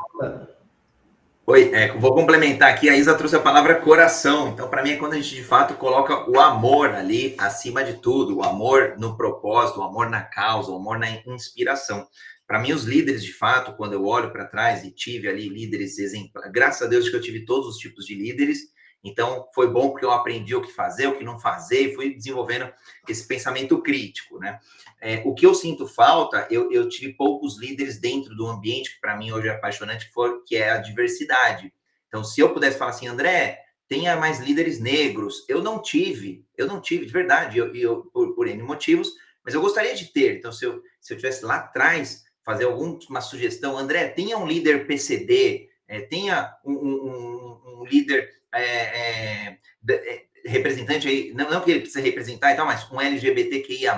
Oi, 1.46 1.72
é, 1.74 1.92
vou 1.98 2.16
complementar 2.16 2.70
aqui. 2.70 2.90
A 2.90 2.96
Isa 2.96 3.16
trouxe 3.16 3.36
a 3.36 3.42
palavra 3.42 3.76
coração. 3.76 4.48
Então, 4.48 4.70
para 4.70 4.82
mim, 4.82 4.92
é 4.92 4.96
quando 4.96 5.12
a 5.12 5.16
gente 5.18 5.36
de 5.36 5.44
fato 5.44 5.74
coloca 5.74 6.30
o 6.30 6.40
amor 6.40 6.96
ali 6.96 7.36
acima 7.38 7.84
de 7.84 7.96
tudo, 7.96 8.38
o 8.38 8.44
amor 8.44 8.96
no 8.98 9.18
propósito, 9.18 9.82
o 9.82 9.84
amor 9.84 10.10
na 10.10 10.22
causa, 10.22 10.72
o 10.72 10.78
amor 10.78 10.98
na 10.98 11.10
inspiração. 11.28 12.08
Para 12.48 12.60
mim, 12.60 12.74
os 12.74 12.84
líderes, 12.84 13.24
de 13.24 13.34
fato, 13.34 13.76
quando 13.76 13.94
eu 13.94 14.06
olho 14.06 14.32
para 14.32 14.46
trás 14.46 14.84
e 14.84 14.92
tive 14.92 15.28
ali 15.28 15.48
líderes 15.50 15.98
exemplares, 15.98 16.52
graças 16.52 16.82
a 16.82 16.90
Deus 16.90 17.10
que 17.10 17.16
eu 17.16 17.22
tive 17.22 17.46
todos 17.46 17.68
os 17.68 17.78
tipos 17.78 18.06
de 18.06 18.16
líderes. 18.16 18.74
Então, 19.04 19.50
foi 19.54 19.70
bom 19.70 19.90
porque 19.90 20.06
eu 20.06 20.12
aprendi 20.12 20.56
o 20.56 20.62
que 20.62 20.72
fazer, 20.72 21.08
o 21.08 21.18
que 21.18 21.26
não 21.26 21.38
fazer, 21.38 21.90
e 21.90 21.96
fui 21.96 22.16
desenvolvendo 22.16 22.72
esse 23.08 23.28
pensamento 23.28 23.82
crítico, 23.82 24.40
né? 24.40 24.60
É, 25.02 25.22
o 25.26 25.34
que 25.34 25.46
eu 25.46 25.54
sinto 25.54 25.86
falta, 25.86 26.48
eu, 26.50 26.72
eu 26.72 26.88
tive 26.88 27.14
poucos 27.14 27.60
líderes 27.60 28.00
dentro 28.00 28.34
do 28.34 28.48
ambiente, 28.48 28.94
que 28.94 29.02
para 29.02 29.18
mim 29.18 29.32
hoje 29.32 29.50
é 29.50 29.52
apaixonante, 29.52 30.10
que, 30.10 30.44
que 30.48 30.56
é 30.56 30.72
a 30.72 30.78
diversidade. 30.78 31.74
Então, 32.08 32.24
se 32.24 32.40
eu 32.40 32.54
pudesse 32.54 32.78
falar 32.78 32.92
assim, 32.92 33.08
André, 33.08 33.60
tenha 33.90 34.16
mais 34.16 34.40
líderes 34.40 34.80
negros, 34.80 35.44
eu 35.50 35.62
não 35.62 35.82
tive, 35.82 36.46
eu 36.58 36.66
não 36.66 36.80
tive, 36.80 37.06
de 37.06 37.12
verdade, 37.12 37.58
eu, 37.58 37.76
eu 37.76 38.06
por, 38.14 38.34
por 38.34 38.48
N 38.48 38.64
motivos, 38.64 39.12
mas 39.44 39.54
eu 39.54 39.62
gostaria 39.62 39.94
de 39.94 40.06
ter. 40.14 40.38
Então, 40.38 40.52
se 40.52 40.66
eu, 40.66 40.82
se 41.02 41.14
eu 41.14 41.18
tivesse 41.18 41.44
lá 41.44 41.58
atrás, 41.58 42.24
fazer 42.44 42.66
alguma 42.66 43.22
sugestão, 43.22 43.78
André, 43.78 44.10
tenha 44.10 44.38
um 44.38 44.48
líder 44.48 44.86
PCD, 44.86 45.70
é, 45.88 46.02
tenha 46.02 46.54
um, 46.66 46.74
um, 46.74 47.80
um 47.80 47.86
líder 47.86 48.30
é, 48.54 48.64
é, 48.64 49.60
é, 49.90 50.26
representante 50.46 51.08
aí, 51.08 51.34
não, 51.34 51.50
não 51.50 51.62
que 51.62 51.72
ele 51.72 51.82
precisa 51.82 52.02
representar 52.02 52.52
e 52.52 52.56
tal, 52.56 52.66
mas 52.66 52.90
um 52.92 53.00
LGBTQIA+, 53.00 53.98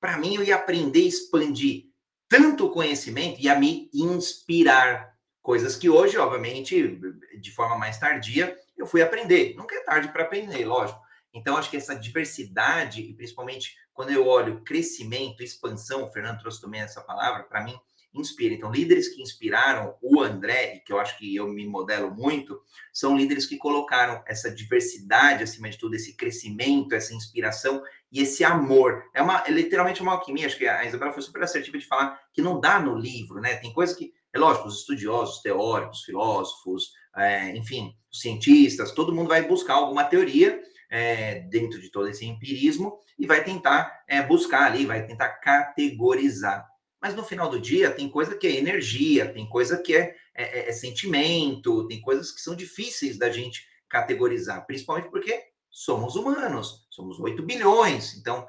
para 0.00 0.18
mim, 0.18 0.34
eu 0.34 0.42
ia 0.42 0.56
aprender 0.56 1.00
a 1.00 1.08
expandir 1.08 1.86
tanto 2.28 2.70
conhecimento, 2.70 3.40
ia 3.40 3.58
me 3.58 3.88
inspirar. 3.94 5.14
Coisas 5.40 5.76
que 5.76 5.90
hoje, 5.90 6.16
obviamente, 6.16 6.98
de 7.38 7.50
forma 7.50 7.76
mais 7.76 7.98
tardia, 7.98 8.56
eu 8.76 8.86
fui 8.86 9.02
aprender. 9.02 9.54
Nunca 9.56 9.74
é 9.74 9.80
tarde 9.80 10.08
para 10.08 10.24
aprender, 10.24 10.64
lógico. 10.64 10.98
Então, 11.32 11.56
acho 11.56 11.70
que 11.70 11.76
essa 11.76 11.94
diversidade, 11.94 13.02
e 13.02 13.14
principalmente 13.14 13.76
quando 13.94 14.10
eu 14.10 14.26
olho 14.26 14.60
crescimento, 14.62 15.42
expansão, 15.42 16.04
o 16.04 16.10
Fernando 16.10 16.40
trouxe 16.40 16.60
também 16.60 16.80
essa 16.80 17.00
palavra, 17.00 17.44
para 17.44 17.64
mim, 17.64 17.78
inspira. 18.12 18.54
Então, 18.54 18.70
líderes 18.70 19.08
que 19.08 19.22
inspiraram 19.22 19.96
o 20.00 20.20
André, 20.20 20.82
que 20.84 20.92
eu 20.92 21.00
acho 21.00 21.18
que 21.18 21.34
eu 21.34 21.48
me 21.48 21.66
modelo 21.66 22.10
muito, 22.10 22.60
são 22.92 23.16
líderes 23.16 23.46
que 23.46 23.56
colocaram 23.56 24.22
essa 24.26 24.50
diversidade 24.50 25.42
acima 25.42 25.68
de 25.68 25.78
tudo, 25.78 25.94
esse 25.94 26.16
crescimento, 26.16 26.94
essa 26.94 27.14
inspiração 27.14 27.82
e 28.12 28.20
esse 28.20 28.44
amor. 28.44 29.04
É, 29.14 29.22
uma, 29.22 29.42
é 29.46 29.50
literalmente 29.50 30.02
uma 30.02 30.12
alquimia. 30.12 30.46
Acho 30.46 30.58
que 30.58 30.66
a 30.66 30.84
Isabela 30.84 31.12
foi 31.12 31.22
super 31.22 31.42
assertiva 31.42 31.78
de 31.78 31.86
falar 31.86 32.20
que 32.32 32.42
não 32.42 32.60
dá 32.60 32.78
no 32.78 32.96
livro, 32.96 33.40
né? 33.40 33.56
Tem 33.56 33.72
coisas 33.72 33.96
que, 33.96 34.12
é 34.32 34.38
lógico, 34.38 34.68
os 34.68 34.80
estudiosos, 34.80 35.42
teóricos, 35.42 36.04
filósofos, 36.04 36.92
é, 37.16 37.56
enfim, 37.56 37.96
cientistas, 38.12 38.92
todo 38.92 39.14
mundo 39.14 39.28
vai 39.28 39.42
buscar 39.42 39.74
alguma 39.74 40.04
teoria 40.04 40.60
é, 40.94 41.40
dentro 41.50 41.80
de 41.80 41.90
todo 41.90 42.08
esse 42.08 42.24
empirismo 42.24 43.00
e 43.18 43.26
vai 43.26 43.42
tentar 43.42 44.04
é, 44.06 44.22
buscar 44.22 44.62
ali, 44.70 44.86
vai 44.86 45.04
tentar 45.04 45.28
categorizar. 45.28 46.64
Mas 47.02 47.16
no 47.16 47.24
final 47.24 47.50
do 47.50 47.58
dia, 47.58 47.90
tem 47.90 48.08
coisa 48.08 48.36
que 48.36 48.46
é 48.46 48.56
energia, 48.56 49.26
tem 49.26 49.44
coisa 49.48 49.76
que 49.76 49.92
é, 49.92 50.14
é, 50.32 50.60
é, 50.60 50.68
é 50.68 50.72
sentimento, 50.72 51.88
tem 51.88 52.00
coisas 52.00 52.30
que 52.30 52.40
são 52.40 52.54
difíceis 52.54 53.18
da 53.18 53.28
gente 53.28 53.66
categorizar, 53.88 54.64
principalmente 54.66 55.10
porque 55.10 55.36
somos 55.68 56.14
humanos, 56.14 56.86
somos 56.88 57.18
8 57.18 57.42
bilhões. 57.42 58.16
Então, 58.16 58.46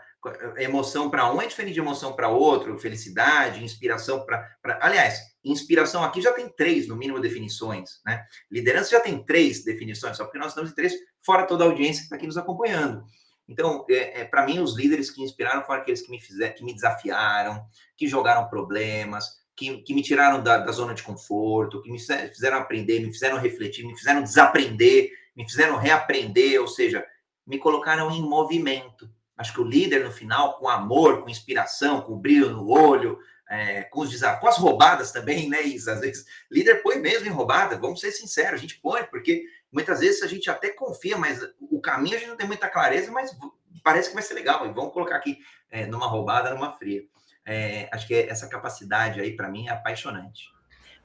emoção 0.57 1.09
para 1.09 1.31
um 1.31 1.41
é 1.41 1.47
diferente 1.47 1.73
de 1.73 1.79
emoção 1.79 2.13
para 2.13 2.29
outro, 2.29 2.77
felicidade, 2.79 3.63
inspiração 3.63 4.25
para. 4.25 4.57
Aliás, 4.81 5.19
inspiração 5.43 6.03
aqui 6.03 6.21
já 6.21 6.33
tem 6.33 6.49
três, 6.49 6.87
no 6.87 6.95
mínimo, 6.95 7.19
definições, 7.19 8.01
né? 8.05 8.25
Liderança 8.49 8.91
já 8.91 8.99
tem 8.99 9.23
três 9.23 9.63
definições, 9.63 10.17
só 10.17 10.23
porque 10.23 10.39
nós 10.39 10.49
estamos 10.49 10.71
em 10.71 10.75
três, 10.75 10.93
fora 11.23 11.45
toda 11.45 11.63
a 11.63 11.67
audiência 11.67 12.01
que 12.01 12.05
está 12.05 12.15
aqui 12.15 12.27
nos 12.27 12.37
acompanhando. 12.37 13.03
Então, 13.47 13.85
é, 13.89 14.21
é 14.21 14.25
para 14.25 14.45
mim, 14.45 14.59
os 14.59 14.75
líderes 14.75 15.11
que 15.11 15.21
inspiraram 15.21 15.63
foram 15.63 15.81
aqueles 15.81 16.01
que 16.01 16.09
me 16.09 16.19
fizeram, 16.19 16.55
que 16.55 16.63
me 16.63 16.73
desafiaram, 16.73 17.63
que 17.95 18.07
jogaram 18.07 18.49
problemas, 18.49 19.25
que, 19.55 19.77
que 19.83 19.93
me 19.93 20.01
tiraram 20.01 20.41
da, 20.43 20.57
da, 20.57 20.71
zona 20.71 20.93
de 20.93 21.03
conforto, 21.03 21.81
que 21.81 21.91
me 21.91 21.99
fizeram 21.99 22.57
aprender, 22.57 22.99
me 22.99 23.11
fizeram 23.11 23.37
refletir, 23.37 23.85
me 23.85 23.95
fizeram 23.95 24.21
desaprender, 24.21 25.09
me 25.35 25.47
fizeram 25.47 25.77
reaprender, 25.77 26.59
ou 26.59 26.67
seja, 26.67 27.05
me 27.45 27.57
colocaram 27.57 28.11
em 28.11 28.21
movimento. 28.21 29.09
Acho 29.37 29.53
que 29.53 29.61
o 29.61 29.65
líder, 29.65 30.03
no 30.03 30.11
final, 30.11 30.57
com 30.57 30.69
amor, 30.69 31.21
com 31.21 31.29
inspiração, 31.29 32.01
com 32.01 32.17
brilho 32.17 32.51
no 32.51 32.69
olho, 32.69 33.19
é, 33.49 33.83
com 33.83 34.01
os 34.01 34.09
desafios, 34.09 34.41
com 34.41 34.47
as 34.47 34.57
roubadas 34.57 35.11
também, 35.11 35.49
né, 35.49 35.61
Isa? 35.63 35.93
Às 35.93 35.99
vezes, 35.99 36.25
líder 36.49 36.81
põe 36.81 36.97
mesmo 36.97 37.27
em 37.27 37.31
roubada, 37.31 37.77
vamos 37.77 37.99
ser 37.99 38.11
sinceros, 38.11 38.53
a 38.53 38.61
gente 38.61 38.79
põe, 38.79 39.03
porque 39.03 39.43
muitas 39.71 39.99
vezes 39.99 40.23
a 40.23 40.27
gente 40.27 40.49
até 40.49 40.69
confia, 40.69 41.17
mas 41.17 41.39
o 41.59 41.79
caminho 41.81 42.15
a 42.15 42.19
gente 42.19 42.29
não 42.29 42.37
tem 42.37 42.47
muita 42.47 42.69
clareza, 42.69 43.11
mas 43.11 43.35
parece 43.83 44.09
que 44.09 44.15
vai 44.15 44.23
ser 44.23 44.33
legal, 44.33 44.65
e 44.65 44.73
vamos 44.73 44.93
colocar 44.93 45.17
aqui 45.17 45.39
é, 45.69 45.85
numa 45.85 46.07
roubada, 46.07 46.53
numa 46.53 46.71
fria. 46.71 47.03
É, 47.45 47.87
acho 47.91 48.07
que 48.07 48.15
essa 48.15 48.47
capacidade 48.47 49.19
aí, 49.19 49.35
para 49.35 49.49
mim, 49.49 49.67
é 49.67 49.71
apaixonante. 49.71 50.49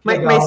Mas, 0.02 0.22
mas, 0.22 0.44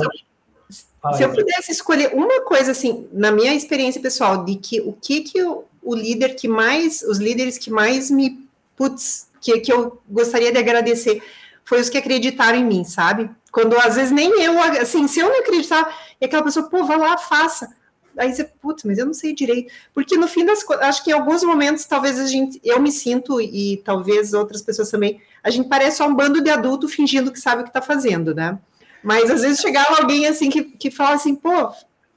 se 1.16 1.24
eu 1.24 1.32
pudesse 1.32 1.72
escolher 1.72 2.16
uma 2.16 2.42
coisa, 2.42 2.72
assim, 2.72 3.08
na 3.12 3.32
minha 3.32 3.54
experiência 3.54 4.02
pessoal, 4.02 4.44
de 4.44 4.56
que 4.56 4.82
o 4.82 4.94
que 4.94 5.22
que 5.22 5.44
o, 5.44 5.66
o 5.84 5.96
líder 5.96 6.36
que 6.36 6.48
mais, 6.48 7.02
os 7.02 7.18
líderes 7.18 7.58
que 7.58 7.70
mais 7.70 8.10
me, 8.10 8.48
putz, 8.76 9.28
que, 9.42 9.60
que 9.60 9.72
eu 9.72 10.02
gostaria 10.10 10.52
de 10.52 10.58
agradecer, 10.58 11.22
foi 11.66 11.82
os 11.82 11.90
que 11.90 11.98
acreditaram 11.98 12.58
em 12.58 12.66
mim, 12.66 12.84
sabe? 12.84 13.30
Quando 13.52 13.78
às 13.78 13.96
vezes 13.96 14.12
nem 14.12 14.42
eu, 14.42 14.62
assim, 14.62 15.08
se 15.08 15.20
eu 15.20 15.30
não 15.30 15.40
acreditar, 15.42 15.88
e 16.20 16.26
aquela 16.26 16.44
pessoa, 16.44 16.70
pô, 16.70 16.84
vai 16.84 16.98
lá, 16.98 17.18
faça. 17.18 17.74
Aí 18.18 18.34
você, 18.34 18.44
putz, 18.44 18.84
mas 18.84 18.98
eu 18.98 19.06
não 19.06 19.14
sei 19.14 19.34
direito. 19.34 19.72
Porque 19.94 20.18
no 20.18 20.28
fim 20.28 20.46
das 20.46 20.64
contas, 20.64 20.88
acho 20.88 21.04
que 21.04 21.12
em 21.12 21.14
alguns 21.14 21.44
momentos, 21.44 21.86
talvez 21.86 22.20
a 22.20 22.28
gente, 22.28 22.60
eu 22.64 22.80
me 22.80 22.92
sinto, 22.92 23.42
e 23.42 23.82
talvez 23.84 24.34
outras 24.34 24.62
pessoas 24.62 24.90
também, 24.90 25.22
a 25.44 25.50
gente 25.50 25.68
parece 25.68 25.98
só 25.98 26.08
um 26.08 26.16
bando 26.16 26.42
de 26.42 26.50
adulto 26.50 26.88
fingindo 26.88 27.32
que 27.32 27.40
sabe 27.40 27.62
o 27.62 27.64
que 27.64 27.70
está 27.70 27.82
fazendo, 27.82 28.34
né? 28.34 28.58
Mas 29.04 29.30
às 29.30 29.42
vezes 29.42 29.60
chegava 29.60 29.98
alguém 29.98 30.26
assim 30.28 30.50
que, 30.50 30.64
que 30.64 30.90
fala 30.90 31.16
assim, 31.16 31.36
pô, 31.36 31.72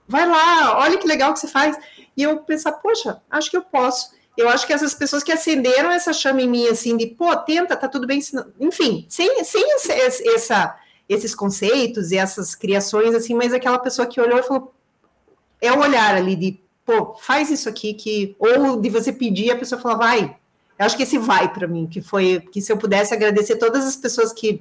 vai 0.09 0.27
lá, 0.27 0.79
olha 0.79 0.99
que 0.99 1.07
legal 1.07 1.33
que 1.33 1.41
você 1.41 1.49
faz. 1.49 1.77
E 2.17 2.23
eu 2.23 2.39
pensar, 2.39 2.73
poxa, 2.73 3.21
acho 3.31 3.51
que 3.51 3.57
eu 3.57 3.63
posso. 3.63 4.15
Eu 4.37 4.49
acho 4.49 4.67
que 4.67 4.73
essas 4.73 4.95
pessoas 4.95 5.23
que 5.23 5.33
acenderam 5.33 5.91
essa 5.91 6.13
chama 6.13 6.43
em 6.43 6.49
mim, 6.49 6.69
assim, 6.69 6.97
de, 6.97 7.07
pô, 7.07 7.35
tenta, 7.37 7.75
tá 7.75 7.89
tudo 7.89 8.07
bem. 8.07 8.21
Enfim, 8.61 9.07
sem, 9.09 9.43
sem 9.45 9.65
essa, 9.73 10.77
esses 11.09 11.35
conceitos 11.35 12.13
e 12.13 12.19
essas 12.19 12.55
criações, 12.55 13.15
assim, 13.15 13.35
mas 13.35 13.55
aquela 13.55 13.79
pessoa 13.79 14.07
que 14.07 14.21
olhou 14.21 14.39
e 14.39 14.43
falou, 14.43 14.75
é 15.61 15.73
o 15.73 15.81
olhar 15.81 16.15
ali 16.15 16.37
de, 16.37 16.61
pô, 16.85 17.15
faz 17.15 17.51
isso 17.51 17.69
aqui, 17.69 17.95
que, 17.95 18.37
ou 18.39 18.79
de 18.79 18.91
você 18.91 19.11
pedir, 19.11 19.51
a 19.51 19.57
pessoa 19.57 19.81
falar, 19.81 19.97
vai. 19.97 20.37
Eu 20.79 20.85
acho 20.85 20.97
que 20.97 21.05
esse 21.05 21.17
vai 21.17 21.51
para 21.51 21.67
mim, 21.67 21.87
que 21.87 22.03
foi, 22.03 22.41
que 22.53 22.61
se 22.61 22.71
eu 22.71 22.77
pudesse 22.77 23.15
agradecer 23.15 23.57
todas 23.57 23.87
as 23.87 23.97
pessoas 23.97 24.35
que, 24.35 24.61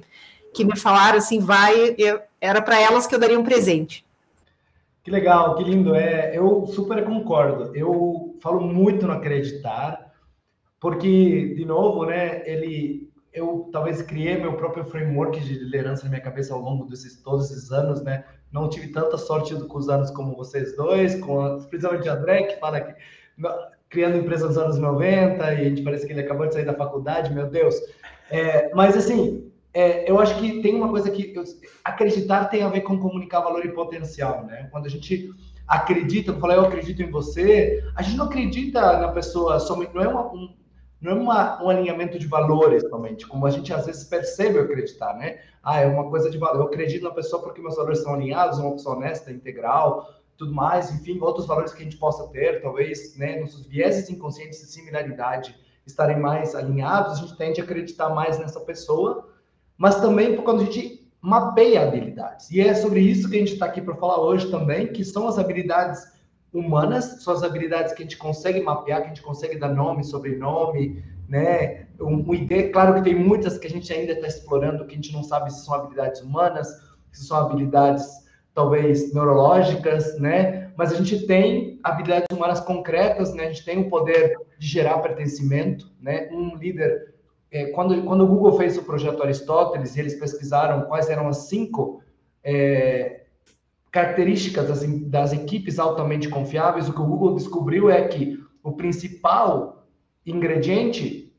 que 0.54 0.64
me 0.64 0.78
falaram 0.78 1.18
assim, 1.18 1.38
vai, 1.38 1.94
eu, 1.98 2.18
era 2.40 2.62
para 2.62 2.80
elas 2.80 3.06
que 3.06 3.14
eu 3.14 3.18
daria 3.18 3.38
um 3.38 3.44
presente. 3.44 4.05
Que 5.06 5.10
legal, 5.12 5.54
que 5.54 5.62
lindo. 5.62 5.94
É, 5.94 6.36
eu 6.36 6.66
super 6.66 7.04
concordo. 7.04 7.70
Eu 7.76 8.36
falo 8.42 8.60
muito 8.60 9.06
no 9.06 9.12
acreditar, 9.12 10.12
porque, 10.80 11.54
de 11.54 11.64
novo, 11.64 12.06
né, 12.06 12.42
ele, 12.44 13.08
eu 13.32 13.70
talvez 13.70 14.02
criei 14.02 14.36
meu 14.36 14.54
próprio 14.54 14.84
framework 14.84 15.38
de 15.38 15.60
liderança 15.60 16.02
na 16.02 16.10
minha 16.10 16.20
cabeça 16.20 16.52
ao 16.52 16.60
longo 16.60 16.86
desses 16.86 17.22
todos 17.22 17.52
esses 17.52 17.70
anos, 17.70 18.02
né? 18.02 18.24
Não 18.50 18.68
tive 18.68 18.88
tanta 18.88 19.16
sorte 19.16 19.54
com 19.54 19.78
os 19.78 19.88
anos 19.88 20.10
como 20.10 20.34
vocês 20.34 20.76
dois, 20.76 21.14
com 21.20 21.56
principalmente 21.70 22.08
o 22.08 22.12
André, 22.12 22.42
que 22.42 22.58
fala 22.58 22.80
que 22.80 22.94
criando 23.88 24.16
empresa 24.16 24.48
nos 24.48 24.58
anos 24.58 24.76
90 24.76 25.54
e 25.54 25.60
a 25.60 25.68
gente 25.68 25.82
parece 25.82 26.04
que 26.04 26.12
ele 26.14 26.22
acabou 26.22 26.48
de 26.48 26.54
sair 26.54 26.64
da 26.64 26.74
faculdade, 26.74 27.32
meu 27.32 27.48
Deus. 27.48 27.76
É, 28.28 28.74
mas 28.74 28.96
assim, 28.96 29.52
é, 29.76 30.10
eu 30.10 30.18
acho 30.18 30.38
que 30.38 30.62
tem 30.62 30.74
uma 30.74 30.88
coisa 30.88 31.10
que 31.10 31.34
eu, 31.36 31.44
acreditar 31.84 32.46
tem 32.46 32.62
a 32.62 32.68
ver 32.70 32.80
com 32.80 32.98
comunicar 32.98 33.40
valor 33.40 33.62
e 33.62 33.72
potencial, 33.72 34.46
né? 34.46 34.70
Quando 34.72 34.86
a 34.86 34.88
gente 34.88 35.30
acredita, 35.68 36.30
eu 36.30 36.40
falei, 36.40 36.56
eu 36.56 36.64
acredito 36.64 37.02
em 37.02 37.10
você, 37.10 37.84
a 37.94 38.00
gente 38.00 38.16
não 38.16 38.24
acredita 38.24 38.96
na 38.96 39.08
pessoa 39.08 39.60
somente, 39.60 39.94
não 39.94 40.02
é 40.02 40.08
uma, 40.08 40.32
um, 40.32 40.56
não 40.98 41.12
é 41.12 41.14
uma, 41.14 41.62
um 41.62 41.68
alinhamento 41.68 42.18
de 42.18 42.26
valores 42.26 42.88
somente, 42.88 43.26
como 43.26 43.44
a 43.44 43.50
gente 43.50 43.70
às 43.70 43.84
vezes 43.84 44.04
percebe 44.04 44.58
acreditar, 44.58 45.12
né? 45.12 45.40
Ah, 45.62 45.80
é 45.80 45.86
uma 45.86 46.08
coisa 46.08 46.30
de 46.30 46.38
valor, 46.38 46.60
eu 46.60 46.66
acredito 46.68 47.02
na 47.02 47.10
pessoa 47.10 47.42
porque 47.42 47.60
meus 47.60 47.76
valores 47.76 47.98
são 47.98 48.14
alinhados, 48.14 48.58
uma 48.58 48.72
pessoa 48.72 48.96
honesta, 48.96 49.30
integral, 49.30 50.10
tudo 50.38 50.54
mais, 50.54 50.90
enfim, 50.90 51.20
outros 51.20 51.44
valores 51.44 51.74
que 51.74 51.82
a 51.82 51.84
gente 51.84 51.98
possa 51.98 52.26
ter, 52.28 52.62
talvez, 52.62 53.14
né, 53.18 53.40
nossos 53.40 53.66
vieses 53.66 54.08
inconscientes 54.08 54.58
de 54.58 54.66
similaridade 54.68 55.54
estarem 55.86 56.18
mais 56.18 56.54
alinhados, 56.54 57.18
a 57.18 57.20
gente 57.20 57.36
tende 57.36 57.60
a 57.60 57.64
acreditar 57.64 58.08
mais 58.08 58.38
nessa 58.38 58.60
pessoa, 58.60 59.35
mas 59.76 60.00
também 60.00 60.36
quando 60.36 60.62
a 60.62 60.64
gente 60.64 61.06
mapeia 61.20 61.82
habilidades. 61.82 62.50
E 62.50 62.60
é 62.60 62.72
sobre 62.74 63.00
isso 63.00 63.28
que 63.28 63.36
a 63.36 63.38
gente 63.40 63.54
está 63.54 63.66
aqui 63.66 63.80
para 63.80 63.96
falar 63.96 64.20
hoje 64.20 64.50
também, 64.50 64.86
que 64.86 65.04
são 65.04 65.26
as 65.26 65.38
habilidades 65.38 66.00
humanas, 66.52 67.22
são 67.22 67.34
as 67.34 67.42
habilidades 67.42 67.92
que 67.92 68.02
a 68.02 68.04
gente 68.04 68.16
consegue 68.16 68.60
mapear, 68.60 69.00
que 69.00 69.06
a 69.06 69.08
gente 69.08 69.22
consegue 69.22 69.58
dar 69.58 69.68
nome, 69.68 70.04
sobrenome, 70.04 71.04
né? 71.28 71.86
Um, 72.00 72.28
um 72.28 72.34
ID, 72.34 72.70
claro 72.72 72.94
que 72.94 73.02
tem 73.02 73.14
muitas 73.14 73.58
que 73.58 73.66
a 73.66 73.70
gente 73.70 73.92
ainda 73.92 74.12
está 74.12 74.28
explorando, 74.28 74.86
que 74.86 74.92
a 74.92 74.96
gente 74.96 75.12
não 75.12 75.22
sabe 75.22 75.52
se 75.52 75.64
são 75.64 75.74
habilidades 75.74 76.20
humanas, 76.20 76.68
se 77.10 77.26
são 77.26 77.38
habilidades 77.38 78.06
talvez 78.54 79.12
neurológicas, 79.12 80.18
né? 80.18 80.72
Mas 80.76 80.92
a 80.92 80.96
gente 80.96 81.26
tem 81.26 81.78
habilidades 81.82 82.28
humanas 82.32 82.60
concretas, 82.60 83.34
né? 83.34 83.46
A 83.46 83.48
gente 83.48 83.64
tem 83.64 83.80
o 83.80 83.90
poder 83.90 84.36
de 84.58 84.66
gerar 84.66 84.98
pertencimento, 84.98 85.90
né? 86.00 86.28
Um 86.32 86.56
líder 86.56 87.15
é, 87.50 87.66
quando, 87.66 88.02
quando 88.04 88.24
o 88.24 88.26
Google 88.26 88.56
fez 88.56 88.76
o 88.76 88.82
projeto 88.82 89.22
Aristóteles, 89.22 89.96
eles 89.96 90.18
pesquisaram 90.18 90.82
quais 90.82 91.08
eram 91.08 91.28
as 91.28 91.48
cinco 91.48 92.02
é, 92.42 93.24
características 93.90 94.68
das, 94.68 95.00
das 95.08 95.32
equipes 95.32 95.78
altamente 95.78 96.28
confiáveis, 96.28 96.88
o 96.88 96.92
que 96.92 97.00
o 97.00 97.06
Google 97.06 97.34
descobriu 97.34 97.88
é 97.88 98.06
que 98.08 98.38
o 98.62 98.72
principal 98.72 99.86
ingrediente 100.24 101.32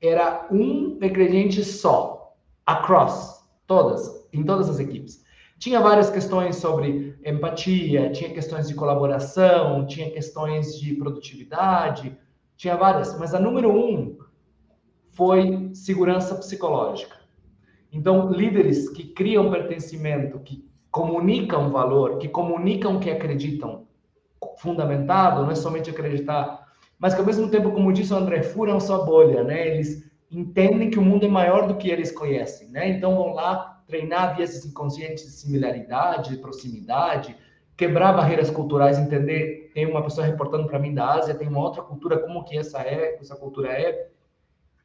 era 0.00 0.48
um 0.50 0.98
ingrediente 1.00 1.62
só, 1.62 2.34
across, 2.66 3.44
todas, 3.66 4.26
em 4.32 4.42
todas 4.42 4.68
as 4.68 4.80
equipes. 4.80 5.22
Tinha 5.58 5.80
várias 5.80 6.10
questões 6.10 6.56
sobre 6.56 7.16
empatia, 7.24 8.10
tinha 8.10 8.30
questões 8.30 8.66
de 8.66 8.74
colaboração, 8.74 9.86
tinha 9.86 10.10
questões 10.10 10.76
de 10.76 10.94
produtividade, 10.96 12.18
tinha 12.56 12.76
várias, 12.76 13.16
mas 13.16 13.32
a 13.32 13.38
número 13.38 13.70
um 13.70 14.18
foi 15.12 15.70
segurança 15.74 16.34
psicológica. 16.34 17.16
Então, 17.92 18.30
líderes 18.30 18.88
que 18.88 19.04
criam 19.04 19.50
pertencimento, 19.50 20.38
que 20.40 20.64
comunicam 20.90 21.70
valor, 21.70 22.18
que 22.18 22.28
comunicam 22.28 22.98
que 22.98 23.10
acreditam, 23.10 23.86
fundamentado, 24.58 25.42
não 25.42 25.50
é 25.50 25.54
somente 25.54 25.90
acreditar, 25.90 26.66
mas 26.98 27.14
que 27.14 27.20
ao 27.20 27.26
mesmo 27.26 27.48
tempo, 27.48 27.70
como 27.70 27.92
disse 27.92 28.12
o 28.12 28.16
André, 28.16 28.42
furam 28.42 28.78
sua 28.80 29.04
bolha, 29.04 29.42
né? 29.42 29.68
Eles 29.68 30.10
entendem 30.30 30.90
que 30.90 30.98
o 30.98 31.02
mundo 31.02 31.26
é 31.26 31.28
maior 31.28 31.66
do 31.66 31.76
que 31.76 31.90
eles 31.90 32.12
conhecem, 32.12 32.68
né? 32.68 32.88
Então 32.88 33.16
vão 33.16 33.34
lá 33.34 33.82
treinar 33.86 34.36
vias 34.36 34.64
inconscientes 34.64 35.24
de 35.24 35.30
similaridade, 35.30 36.30
de 36.30 36.36
proximidade, 36.38 37.36
quebrar 37.76 38.12
barreiras 38.12 38.50
culturais, 38.50 38.98
entender, 38.98 39.70
tem 39.74 39.86
uma 39.86 40.02
pessoa 40.02 40.26
reportando 40.26 40.66
para 40.66 40.78
mim 40.78 40.94
da 40.94 41.14
Ásia, 41.14 41.34
tem 41.34 41.48
uma 41.48 41.60
outra 41.60 41.82
cultura, 41.82 42.18
como 42.18 42.44
que 42.44 42.56
essa 42.56 42.80
é, 42.82 43.18
essa 43.20 43.36
cultura 43.36 43.72
é, 43.72 44.11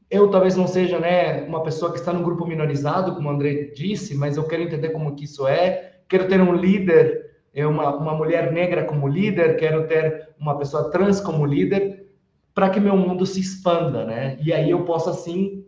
eu 0.10 0.30
talvez 0.30 0.56
não 0.56 0.68
seja 0.68 1.00
né, 1.00 1.44
uma 1.44 1.64
pessoa 1.64 1.92
que 1.92 2.00
está 2.00 2.14
no 2.14 2.24
grupo 2.24 2.46
minorizado, 2.46 3.14
como 3.14 3.28
o 3.28 3.32
André 3.32 3.72
disse, 3.76 4.16
mas 4.16 4.38
eu 4.38 4.48
quero 4.48 4.64
entender 4.64 4.90
como 4.90 5.16
que 5.16 5.26
isso 5.26 5.48
é. 5.48 6.00
Quero 6.08 6.28
ter 6.28 6.42
um 6.42 6.54
líder, 6.54 7.32
é 7.54 7.68
uma, 7.68 7.96
uma 7.96 8.14
mulher 8.14 8.52
negra 8.52 8.86
como 8.86 9.08
líder, 9.08 9.58
quero 9.58 9.86
ter 9.88 10.30
uma 10.40 10.58
pessoa 10.58 10.90
trans 10.90 11.20
como 11.20 11.46
líder, 11.46 12.08
para 12.54 12.70
que 12.70 12.80
meu 12.80 12.96
mundo 12.96 13.26
se 13.26 13.40
expanda, 13.40 14.06
né? 14.06 14.38
E 14.42 14.54
aí 14.54 14.72
eu 14.72 14.86
possa, 14.86 15.12
assim, 15.12 15.66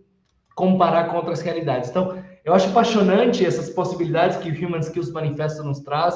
comparar 0.56 1.10
com 1.10 1.18
outras 1.18 1.42
realidades. 1.42 1.90
Então, 1.90 2.18
eu 2.44 2.54
acho 2.54 2.70
apaixonante 2.70 3.46
essas 3.46 3.70
possibilidades 3.70 4.38
que 4.38 4.50
o 4.50 4.68
Human 4.68 4.80
Skills 4.80 5.12
Manifesto 5.12 5.64
nos 5.64 5.82
traz, 5.82 6.16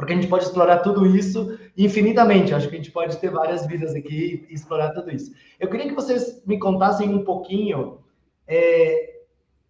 porque 0.00 0.14
a 0.14 0.16
gente 0.16 0.28
pode 0.28 0.44
explorar 0.44 0.78
tudo 0.78 1.04
isso 1.04 1.58
infinitamente. 1.76 2.54
Acho 2.54 2.70
que 2.70 2.74
a 2.74 2.78
gente 2.78 2.90
pode 2.90 3.18
ter 3.18 3.30
várias 3.30 3.66
vidas 3.66 3.94
aqui 3.94 4.46
e 4.48 4.54
explorar 4.54 4.94
tudo 4.94 5.10
isso. 5.10 5.30
Eu 5.58 5.68
queria 5.68 5.88
que 5.88 5.94
vocês 5.94 6.42
me 6.46 6.58
contassem 6.58 7.14
um 7.14 7.22
pouquinho 7.22 7.98
é, 8.46 9.20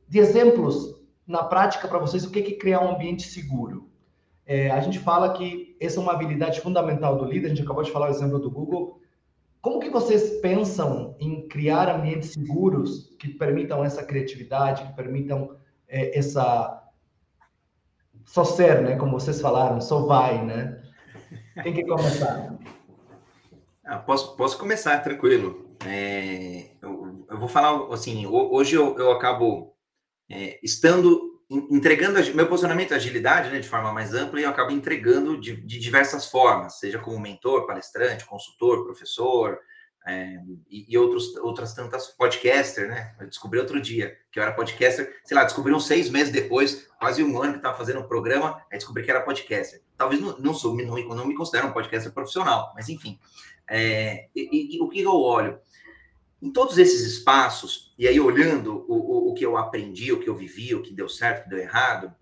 de 0.09 0.21
exemplos 0.21 0.95
na 1.27 1.43
prática 1.43 1.89
para 1.89 1.99
vocês 1.99 2.25
o 2.25 2.31
que 2.31 2.39
é 2.39 2.53
criar 2.53 2.81
um 2.81 2.95
ambiente 2.95 3.25
seguro. 3.25 3.91
É, 4.47 4.71
a 4.71 4.81
gente 4.81 5.01
fala 5.01 5.33
que 5.33 5.77
essa 5.81 5.99
é 5.99 6.03
uma 6.03 6.13
habilidade 6.13 6.61
fundamental 6.61 7.19
do 7.19 7.25
líder. 7.25 7.47
A 7.47 7.51
gente 7.51 7.63
acabou 7.63 7.83
de 7.83 7.91
falar 7.91 8.07
o 8.07 8.11
exemplo 8.11 8.39
do 8.39 8.53
Google. 8.53 9.01
Como 9.61 9.81
que 9.81 9.91
vocês 9.91 10.39
pensam 10.41 11.17
em 11.19 11.49
criar 11.49 11.93
ambientes 11.93 12.35
seguros 12.35 13.17
que 13.19 13.31
permitam 13.31 13.85
essa 13.85 14.05
criatividade, 14.05 14.85
que 14.85 14.95
permitam 14.95 15.57
é, 15.89 16.17
essa 16.17 16.89
só 18.31 18.45
ser, 18.45 18.81
né? 18.81 18.97
Como 18.97 19.19
vocês 19.19 19.41
falaram, 19.41 19.81
só 19.81 20.07
vai, 20.07 20.45
né? 20.45 20.81
Quem 21.65 21.75
quer 21.75 21.85
começar? 21.85 22.57
Ah, 23.85 23.99
posso, 23.99 24.37
posso 24.37 24.57
começar, 24.57 25.01
tranquilo. 25.01 25.77
É, 25.85 26.71
eu, 26.81 27.27
eu, 27.29 27.39
vou 27.39 27.49
falar 27.49 27.93
assim, 27.93 28.27
hoje 28.27 28.77
eu, 28.77 28.97
eu 28.97 29.11
acabo 29.11 29.75
é, 30.31 30.61
estando 30.63 31.41
entregando 31.51 32.21
meu 32.33 32.47
posicionamento 32.47 32.95
agilidade 32.95 33.51
né, 33.51 33.59
de 33.59 33.69
forma 33.69 33.93
mais 33.93 34.15
ampla 34.15 34.39
e 34.39 34.45
eu 34.45 34.51
acabo 34.51 34.71
entregando 34.71 35.41
de, 35.41 35.57
de 35.57 35.81
diversas 35.81 36.27
formas, 36.27 36.79
seja 36.79 37.01
como 37.01 37.19
mentor, 37.19 37.67
palestrante, 37.67 38.25
consultor, 38.25 38.85
professor, 38.85 39.59
é, 40.07 40.39
e, 40.71 40.87
e, 40.89 40.99
outros, 40.99 41.37
outras 41.37 41.75
tantas 41.75 42.09
podcaster, 42.09 42.89
né? 42.89 43.15
Eu 43.21 43.27
descobri 43.27 43.59
outro 43.59 43.81
dia 43.81 44.17
que 44.33 44.39
eu 44.39 44.43
era 44.43 44.53
podcaster, 44.53 45.21
sei 45.25 45.37
lá, 45.37 45.45
descobri 45.45 45.73
uns 45.73 45.87
seis 45.87 46.09
meses 46.09 46.33
depois, 46.33 46.89
quase 46.99 47.23
um 47.23 47.41
ano 47.41 47.53
que 47.53 47.59
estava 47.59 47.77
fazendo 47.77 48.01
o 48.01 48.05
um 48.05 48.09
programa, 48.09 48.57
aí 48.71 48.79
descobri 48.79 49.03
que 49.03 49.11
era 49.11 49.21
podcaster. 49.21 49.83
Talvez 49.97 50.21
não, 50.21 50.39
não 50.39 50.55
sou, 50.55 50.75
não, 50.77 50.97
não 50.97 51.27
me 51.27 51.35
considero 51.35 51.69
um 51.69 51.73
podcaster 51.73 52.13
profissional, 52.13 52.73
mas 52.75 52.89
enfim. 52.89 53.19
É, 53.69 54.29
e, 54.35 54.77
e, 54.77 54.81
o 54.81 54.89
que 54.89 55.01
eu 55.01 55.15
olho? 55.15 55.59
Em 56.43 56.51
todos 56.51 56.79
esses 56.79 57.03
espaços, 57.03 57.95
e 57.99 58.09
aí 58.09 58.19
olhando 58.19 58.85
o, 58.89 58.95
o, 58.95 59.31
o, 59.31 59.35
que 59.35 59.45
eu 59.45 59.59
aprendi, 59.59 60.11
o 60.11 60.19
que 60.19 60.29
eu 60.29 60.35
vivi, 60.35 60.75
o 60.75 60.83
que 60.83 60.95
deu 60.95 61.09
certo, 61.09 61.41
o 61.41 61.43
que 61.45 61.51
deu 61.51 61.59
errado, 61.59 62.15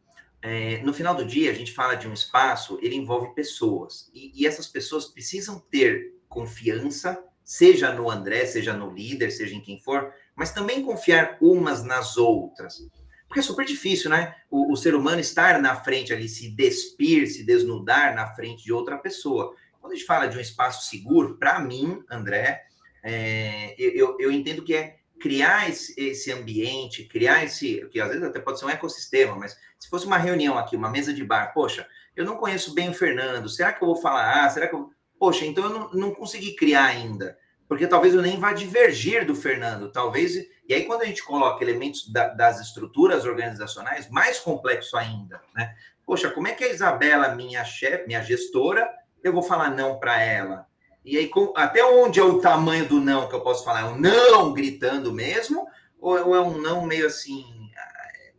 é, 0.43 0.83
no 0.83 0.93
final 0.93 1.15
do 1.15 1.25
dia, 1.25 1.51
a 1.51 1.55
gente 1.55 1.73
fala 1.73 1.95
de 1.95 2.07
um 2.07 2.13
espaço, 2.13 2.79
ele 2.83 2.97
envolve 2.97 3.35
pessoas. 3.35 4.11
E, 4.13 4.33
e, 4.35 4.47
essas 4.47 4.67
pessoas 4.67 5.07
precisam 5.07 5.61
ter 5.71 6.15
confiança, 6.29 7.25
seja 7.49 7.95
no 7.95 8.11
André, 8.11 8.45
seja 8.45 8.75
no 8.75 8.93
líder, 8.93 9.31
seja 9.31 9.55
em 9.55 9.61
quem 9.63 9.81
for, 9.81 10.13
mas 10.37 10.53
também 10.53 10.85
confiar 10.85 11.39
umas 11.41 11.83
nas 11.83 12.19
outras. 12.19 12.87
Porque 13.27 13.41
é 13.41 13.43
super 13.43 13.65
difícil, 13.65 14.11
né? 14.11 14.35
O, 14.51 14.71
o 14.71 14.77
ser 14.77 14.95
humano 14.95 15.19
estar 15.19 15.59
na 15.59 15.75
frente 15.75 16.13
ali, 16.13 16.29
se 16.29 16.51
despir, 16.51 17.27
se 17.27 17.45
desnudar 17.45 18.15
na 18.15 18.27
frente 18.35 18.65
de 18.65 18.71
outra 18.71 18.99
pessoa. 18.99 19.55
Quando 19.81 19.95
a 19.95 19.97
gente 19.97 20.07
fala 20.07 20.27
de 20.27 20.37
um 20.37 20.41
espaço 20.43 20.91
seguro, 20.91 21.39
para 21.39 21.59
mim, 21.59 22.05
André, 22.11 22.67
é, 23.03 23.75
eu, 23.79 24.19
eu 24.21 24.31
entendo 24.31 24.63
que 24.63 24.75
é 24.75 24.99
criar 25.19 25.71
esse, 25.71 26.31
ambiente, 26.31 27.05
criar 27.05 27.45
esse, 27.45 27.89
que 27.91 27.99
às 27.99 28.09
vezes 28.09 28.25
até 28.25 28.41
pode 28.41 28.59
ser 28.59 28.67
um 28.67 28.71
ecossistema, 28.71 29.35
mas 29.35 29.57
se 29.79 29.89
fosse 29.89 30.05
uma 30.05 30.19
reunião 30.19 30.59
aqui, 30.59 30.77
uma 30.77 30.91
mesa 30.91 31.15
de 31.15 31.25
bar, 31.25 31.55
poxa, 31.55 31.89
eu 32.15 32.27
não 32.27 32.37
conheço 32.37 32.75
bem 32.75 32.91
o 32.91 32.95
Fernando, 32.95 33.49
será 33.49 33.73
que 33.73 33.83
eu 33.83 33.87
vou 33.87 33.97
falar 33.97 34.45
ah, 34.45 34.51
será 34.51 34.69
que 34.69 34.75
eu... 34.75 34.91
Poxa, 35.19 35.45
então 35.45 35.65
eu 35.65 35.71
não, 35.71 35.91
não 35.93 36.15
consegui 36.15 36.55
criar 36.55 36.87
ainda, 36.87 37.37
porque 37.67 37.87
talvez 37.87 38.15
eu 38.15 38.23
nem 38.23 38.39
vá 38.39 38.53
divergir 38.53 39.27
do 39.27 39.35
Fernando, 39.35 39.91
talvez, 39.91 40.37
e 40.69 40.73
aí 40.73 40.85
quando 40.85 41.03
a 41.03 41.07
gente 41.07 41.25
coloca 41.25 41.63
elementos 41.63 42.09
da, 42.11 42.29
das 42.29 42.61
estruturas 42.61 43.25
organizacionais, 43.25 44.09
mais 44.09 44.39
complexo 44.39 44.97
ainda, 44.97 45.41
né? 45.55 45.75
Poxa, 46.07 46.31
como 46.31 46.49
é 46.49 46.53
que 46.53 46.65
a 46.65 46.73
Isabela, 46.73 47.35
minha 47.35 47.65
chefe, 47.65 48.07
minha 48.07 48.23
gestora, 48.23 48.89
eu 49.23 49.33
vou 49.33 49.43
falar 49.43 49.71
não 49.71 49.99
para 49.99 50.23
ela? 50.23 50.67
E 51.05 51.17
aí, 51.17 51.29
com, 51.29 51.53
até 51.57 51.85
onde 51.85 52.21
é 52.21 52.23
o 52.23 52.41
tamanho 52.41 52.87
do 52.87 53.01
não 53.01 53.29
que 53.29 53.35
eu 53.35 53.41
posso 53.41 53.65
falar? 53.65 53.81
É 53.81 53.85
um 53.85 53.99
não 53.99 54.53
gritando 54.53 55.13
mesmo? 55.13 55.67
Ou, 56.01 56.35
é 56.35 56.41
um 56.41 56.59
não 56.59 56.87
meio 56.87 57.07
assim, 57.07 57.45
é, 57.77 58.33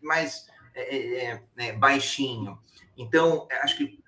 mais 0.00 0.46
é, 0.74 0.96
é, 0.96 1.24
é, 1.24 1.42
é, 1.58 1.72
baixinho? 1.72 2.58
Então, 2.96 3.46
acho 3.62 3.76
que 3.76 3.98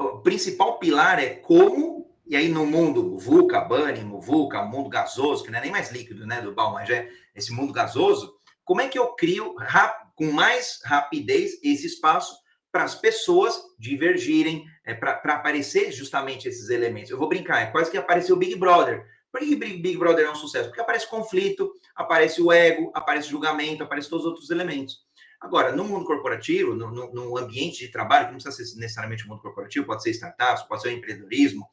o 0.00 0.22
principal 0.22 0.78
pilar 0.78 1.22
é 1.22 1.28
como, 1.28 2.10
e 2.26 2.34
aí 2.34 2.48
no 2.48 2.64
mundo 2.64 3.18
VUCA, 3.18 3.60
BANI, 3.60 4.02
VUCA, 4.20 4.62
mundo 4.62 4.88
gasoso, 4.88 5.44
que 5.44 5.50
não 5.50 5.58
é 5.58 5.62
nem 5.62 5.70
mais 5.70 5.92
líquido, 5.92 6.26
né, 6.26 6.40
do 6.40 6.54
Bal, 6.54 6.72
mas 6.72 6.88
é 6.88 7.08
esse 7.34 7.52
mundo 7.52 7.72
gasoso, 7.72 8.34
como 8.64 8.80
é 8.80 8.88
que 8.88 8.98
eu 8.98 9.08
crio 9.14 9.54
com 10.14 10.32
mais 10.32 10.80
rapidez 10.84 11.58
esse 11.62 11.86
espaço 11.86 12.34
para 12.72 12.84
as 12.84 12.94
pessoas 12.94 13.60
divergirem, 13.78 14.64
é, 14.84 14.94
para 14.94 15.34
aparecer 15.34 15.90
justamente 15.92 16.48
esses 16.48 16.70
elementos. 16.70 17.10
Eu 17.10 17.18
vou 17.18 17.28
brincar, 17.28 17.62
é 17.62 17.66
quase 17.66 17.90
que 17.90 17.98
apareceu 17.98 18.36
o 18.36 18.38
Big 18.38 18.54
Brother. 18.56 19.04
Por 19.32 19.40
que 19.40 19.54
Big 19.54 19.96
Brother 19.96 20.26
é 20.26 20.30
um 20.30 20.34
sucesso? 20.34 20.68
Porque 20.68 20.80
aparece 20.80 21.08
conflito, 21.08 21.72
aparece 21.94 22.42
o 22.42 22.52
ego, 22.52 22.90
aparece 22.94 23.28
julgamento, 23.28 23.82
aparece 23.82 24.08
todos 24.08 24.24
os 24.24 24.30
outros 24.30 24.50
elementos. 24.50 25.04
Agora, 25.40 25.72
no 25.72 25.84
mundo 25.84 26.04
corporativo, 26.04 26.74
no, 26.74 26.90
no, 26.90 27.12
no 27.12 27.38
ambiente 27.38 27.78
de 27.78 27.90
trabalho, 27.90 28.26
que 28.26 28.32
não 28.32 28.40
precisa 28.40 28.64
ser 28.64 28.78
necessariamente 28.78 29.24
o 29.24 29.28
mundo 29.28 29.40
corporativo, 29.40 29.86
pode 29.86 30.02
ser 30.02 30.10
startups, 30.10 30.64
pode 30.64 30.82
ser 30.82 30.92
empreendedorismo, 30.92 31.66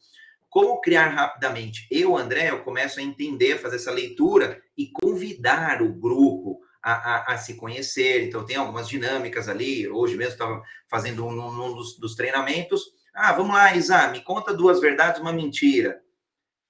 como 0.49 0.79
criar 0.79 1.09
rapidamente? 1.09 1.87
Eu, 1.91 2.15
André, 2.15 2.49
eu 2.49 2.63
começo 2.63 2.99
a 2.99 3.03
entender, 3.03 3.59
fazer 3.59 3.75
essa 3.75 3.91
leitura 3.91 4.61
e 4.77 4.89
convidar 4.91 5.81
o 5.81 5.93
grupo, 5.93 6.59
a, 6.81 6.93
a, 6.93 7.33
a, 7.33 7.37
se 7.37 7.55
conhecer. 7.55 8.23
Então, 8.23 8.45
tem 8.45 8.55
algumas 8.55 8.87
dinâmicas 8.87 9.49
ali. 9.49 9.87
Hoje 9.89 10.15
mesmo 10.15 10.33
estava 10.33 10.61
fazendo 10.89 11.25
um, 11.25 11.65
um 11.65 11.75
dos, 11.75 11.99
dos, 11.99 12.15
treinamentos. 12.15 12.85
Ah, 13.13 13.33
vamos 13.33 13.55
lá, 13.55 13.75
Isa, 13.75 14.07
me 14.07 14.23
conta 14.23 14.53
duas 14.53 14.79
verdades, 14.79 15.19
uma 15.19 15.33
mentira. 15.33 16.01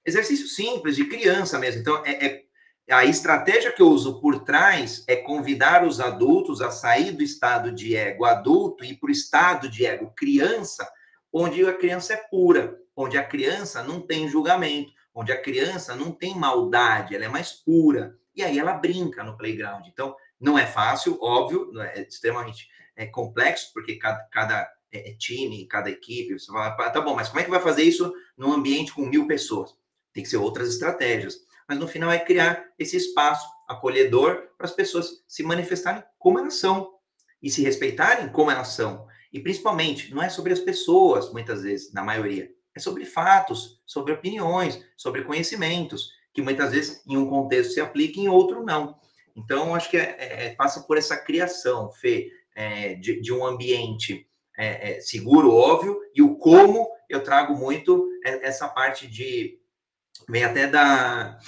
Exercício 0.04 0.48
simples, 0.48 0.96
de 0.96 1.04
criança 1.04 1.58
mesmo. 1.58 1.80
Então, 1.80 2.02
é, 2.04 2.26
é, 2.26 2.44
a 2.90 3.04
estratégia 3.04 3.70
que 3.70 3.82
eu 3.82 3.88
uso 3.88 4.20
por 4.20 4.44
trás 4.44 5.04
é 5.06 5.16
convidar 5.16 5.86
os 5.86 6.00
adultos 6.00 6.62
a 6.62 6.70
sair 6.70 7.12
do 7.12 7.22
estado 7.22 7.70
de 7.70 7.94
ego 7.94 8.24
adulto 8.24 8.84
e 8.84 8.96
para 8.96 9.08
o 9.08 9.12
estado 9.12 9.68
de 9.68 9.84
ego 9.84 10.12
criança, 10.16 10.90
onde 11.32 11.66
a 11.66 11.74
criança 11.74 12.14
é 12.14 12.16
pura, 12.16 12.78
onde 12.96 13.18
a 13.18 13.24
criança 13.24 13.82
não 13.82 14.00
tem 14.00 14.28
julgamento, 14.28 14.90
onde 15.14 15.32
a 15.32 15.40
criança 15.40 15.94
não 15.94 16.12
tem 16.12 16.34
maldade, 16.34 17.14
ela 17.14 17.26
é 17.26 17.28
mais 17.28 17.52
pura 17.52 18.16
e 18.34 18.42
aí 18.42 18.58
ela 18.58 18.72
brinca 18.72 19.22
no 19.22 19.36
playground. 19.36 19.84
Então, 19.86 20.16
não 20.40 20.58
é 20.58 20.64
fácil, 20.64 21.18
óbvio, 21.20 21.70
é 21.80 22.02
extremamente 22.02 22.68
é, 22.96 23.04
complexo, 23.06 23.70
porque 23.74 23.96
cada, 23.96 24.20
cada 24.30 24.72
é, 24.92 25.10
é 25.10 25.14
time, 25.14 25.66
cada 25.66 25.90
equipe, 25.90 26.38
você 26.38 26.46
fala, 26.46 26.90
tá 26.90 27.00
bom, 27.00 27.14
mas 27.14 27.28
como 27.28 27.40
é 27.40 27.44
que 27.44 27.50
vai 27.50 27.60
fazer 27.60 27.82
isso 27.82 28.14
num 28.36 28.52
ambiente 28.52 28.94
com 28.94 29.04
mil 29.04 29.26
pessoas? 29.26 29.74
Tem 30.12 30.22
que 30.22 30.28
ser 30.28 30.36
outras 30.36 30.68
estratégias. 30.68 31.47
Mas 31.68 31.78
no 31.78 31.86
final 31.86 32.10
é 32.10 32.18
criar 32.18 32.64
esse 32.78 32.96
espaço 32.96 33.46
acolhedor 33.68 34.48
para 34.56 34.66
as 34.66 34.72
pessoas 34.72 35.22
se 35.28 35.42
manifestarem 35.42 36.02
como 36.18 36.38
elas 36.38 36.54
são 36.54 36.94
e 37.42 37.50
se 37.50 37.62
respeitarem 37.62 38.30
como 38.30 38.50
elas 38.50 38.68
são. 38.68 39.06
E 39.32 39.40
principalmente, 39.40 40.12
não 40.14 40.22
é 40.22 40.28
sobre 40.28 40.52
as 40.52 40.60
pessoas, 40.60 41.30
muitas 41.32 41.62
vezes, 41.62 41.92
na 41.92 42.02
maioria, 42.02 42.50
é 42.74 42.80
sobre 42.80 43.04
fatos, 43.04 43.82
sobre 43.84 44.12
opiniões, 44.12 44.82
sobre 44.96 45.22
conhecimentos 45.22 46.10
que 46.32 46.42
muitas 46.42 46.70
vezes 46.70 47.02
em 47.06 47.16
um 47.16 47.28
contexto 47.28 47.72
se 47.72 47.80
aplica, 47.80 48.20
em 48.20 48.28
outro 48.28 48.62
não. 48.64 48.96
Então, 49.34 49.74
acho 49.74 49.90
que 49.90 49.96
é, 49.96 50.16
é, 50.18 50.46
é, 50.46 50.54
passa 50.54 50.82
por 50.82 50.96
essa 50.96 51.16
criação, 51.16 51.90
Fê, 51.90 52.30
é, 52.54 52.94
de, 52.94 53.20
de, 53.20 53.32
um 53.32 53.44
ambiente 53.44 54.26
é, 54.56 54.92
é, 54.92 55.00
seguro, 55.00 55.52
óbvio, 55.52 55.98
e 56.14 56.22
o 56.22 56.36
como 56.36 56.88
eu 57.08 57.22
trago 57.22 57.56
muito 57.56 58.08
essa 58.24 58.68
parte 58.68 59.06
de. 59.06 59.57
Vem 60.28 60.44
até 60.44 60.66
da, 60.66 61.38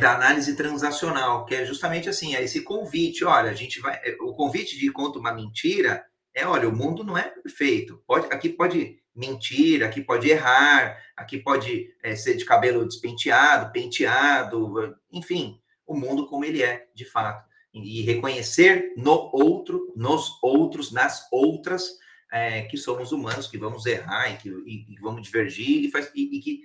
da 0.00 0.14
análise 0.14 0.56
transacional, 0.56 1.44
que 1.46 1.54
é 1.54 1.64
justamente 1.64 2.08
assim, 2.08 2.34
é 2.34 2.42
esse 2.42 2.62
convite, 2.62 3.24
olha, 3.24 3.50
a 3.50 3.54
gente 3.54 3.80
vai. 3.80 3.98
O 4.20 4.34
convite 4.34 4.78
de 4.78 4.90
conta 4.90 5.18
uma 5.18 5.32
mentira 5.32 6.04
é, 6.34 6.46
olha, 6.46 6.68
o 6.68 6.76
mundo 6.76 7.02
não 7.04 7.18
é 7.18 7.22
perfeito. 7.22 8.02
Pode, 8.06 8.26
aqui 8.32 8.48
pode 8.48 8.98
mentir, 9.14 9.82
aqui 9.82 10.00
pode 10.00 10.28
errar, 10.28 10.96
aqui 11.16 11.38
pode 11.38 11.92
é, 12.02 12.14
ser 12.14 12.36
de 12.36 12.44
cabelo 12.44 12.86
despenteado, 12.86 13.72
penteado, 13.72 14.96
enfim, 15.12 15.60
o 15.86 15.94
mundo 15.94 16.26
como 16.26 16.44
ele 16.44 16.62
é, 16.62 16.86
de 16.94 17.04
fato. 17.04 17.48
E, 17.74 18.02
reconhecer 18.02 18.94
no 18.96 19.30
outro, 19.32 19.92
nos 19.96 20.38
outros, 20.42 20.92
nas 20.92 21.26
outras, 21.30 21.98
é, 22.32 22.62
que 22.62 22.76
somos 22.76 23.10
humanos, 23.10 23.48
que 23.48 23.58
vamos 23.58 23.86
errar 23.86 24.30
e 24.30 24.36
que, 24.36 24.48
e, 24.48 24.94
e 24.94 25.00
vamos 25.00 25.22
divergir, 25.22 25.84
e, 25.84 25.90
faz, 25.90 26.10
e, 26.14 26.36
e 26.36 26.40
que 26.40 26.62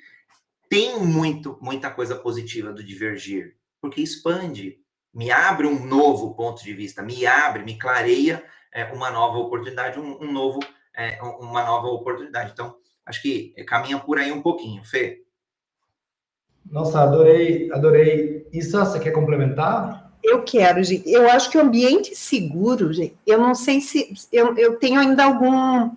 tem 0.69 0.99
muito, 0.99 1.57
muita 1.61 1.89
coisa 1.89 2.15
positiva 2.15 2.71
do 2.71 2.83
divergir, 2.83 3.55
porque 3.81 4.01
expande, 4.01 4.79
me 5.13 5.31
abre 5.31 5.67
um 5.67 5.85
novo 5.85 6.35
ponto 6.35 6.63
de 6.63 6.73
vista, 6.73 7.01
me 7.01 7.25
abre, 7.25 7.63
me 7.63 7.77
clareia 7.77 8.43
é, 8.73 8.85
uma 8.85 9.09
nova 9.09 9.37
oportunidade, 9.37 9.99
um, 9.99 10.21
um 10.21 10.31
novo 10.31 10.59
é, 10.95 11.21
uma 11.21 11.63
nova 11.63 11.87
oportunidade. 11.87 12.51
Então, 12.53 12.75
acho 13.05 13.21
que 13.21 13.53
caminha 13.65 13.99
por 13.99 14.17
aí 14.17 14.31
um 14.31 14.41
pouquinho. 14.41 14.83
Fê? 14.83 15.23
Nossa, 16.65 17.01
adorei, 17.01 17.71
adorei. 17.71 18.47
Isso 18.51 18.77
você 18.77 18.99
quer 18.99 19.11
complementar? 19.11 20.13
Eu 20.23 20.43
quero, 20.43 20.83
gente. 20.83 21.09
Eu 21.09 21.29
acho 21.29 21.51
que 21.51 21.57
o 21.57 21.61
ambiente 21.61 22.15
seguro, 22.15 22.91
gente, 22.91 23.15
eu 23.27 23.37
não 23.37 23.53
sei 23.53 23.79
se 23.79 24.11
eu, 24.31 24.57
eu 24.57 24.77
tenho 24.79 24.99
ainda 24.99 25.23
algum, 25.23 25.91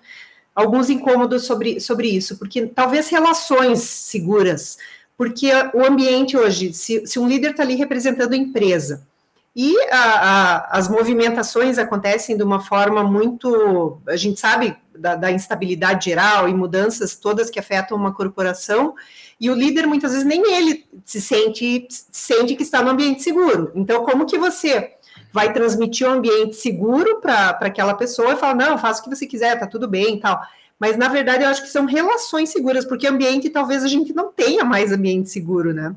alguns 0.58 0.90
incômodos 0.90 1.44
sobre, 1.44 1.78
sobre 1.78 2.08
isso, 2.08 2.36
porque 2.36 2.66
talvez 2.66 3.08
relações 3.08 3.78
seguras, 3.78 4.76
porque 5.16 5.52
o 5.72 5.84
ambiente 5.84 6.36
hoje, 6.36 6.72
se, 6.72 7.06
se 7.06 7.16
um 7.16 7.28
líder 7.28 7.52
está 7.52 7.62
ali 7.62 7.76
representando 7.76 8.32
a 8.32 8.36
empresa, 8.36 9.06
e 9.54 9.76
a, 9.90 9.98
a, 9.98 10.78
as 10.78 10.88
movimentações 10.88 11.78
acontecem 11.78 12.36
de 12.36 12.42
uma 12.42 12.60
forma 12.60 13.02
muito. 13.02 14.00
A 14.06 14.14
gente 14.14 14.38
sabe 14.38 14.76
da, 14.96 15.16
da, 15.16 15.32
instabilidade 15.32 16.04
geral 16.04 16.48
e 16.48 16.54
mudanças 16.54 17.16
todas 17.16 17.50
que 17.50 17.58
afetam 17.58 17.96
uma 17.96 18.12
corporação, 18.12 18.94
e 19.40 19.50
o 19.50 19.54
líder 19.54 19.86
muitas 19.86 20.12
vezes 20.12 20.26
nem 20.26 20.54
ele 20.54 20.86
se 21.04 21.20
sente, 21.20 21.86
sente 21.90 22.56
que 22.56 22.62
está 22.62 22.82
no 22.82 22.90
ambiente 22.90 23.22
seguro. 23.22 23.70
Então, 23.74 24.04
como 24.04 24.26
que 24.26 24.38
você 24.38 24.94
vai 25.38 25.52
transmitir 25.52 26.04
um 26.04 26.14
ambiente 26.14 26.56
seguro 26.56 27.20
para 27.20 27.50
aquela 27.60 27.94
pessoa 27.94 28.32
e 28.32 28.36
falar, 28.36 28.56
não, 28.56 28.76
faça 28.76 29.00
o 29.00 29.04
que 29.04 29.16
você 29.16 29.24
quiser, 29.24 29.56
tá 29.56 29.68
tudo 29.68 29.86
bem 29.86 30.16
e 30.16 30.20
tal. 30.20 30.42
Mas, 30.80 30.96
na 30.96 31.06
verdade, 31.06 31.44
eu 31.44 31.48
acho 31.48 31.62
que 31.62 31.68
são 31.68 31.84
relações 31.84 32.50
seguras, 32.50 32.84
porque 32.84 33.06
ambiente 33.06 33.48
talvez 33.48 33.84
a 33.84 33.88
gente 33.88 34.12
não 34.12 34.32
tenha 34.32 34.64
mais 34.64 34.90
ambiente 34.90 35.30
seguro, 35.30 35.72
né? 35.72 35.94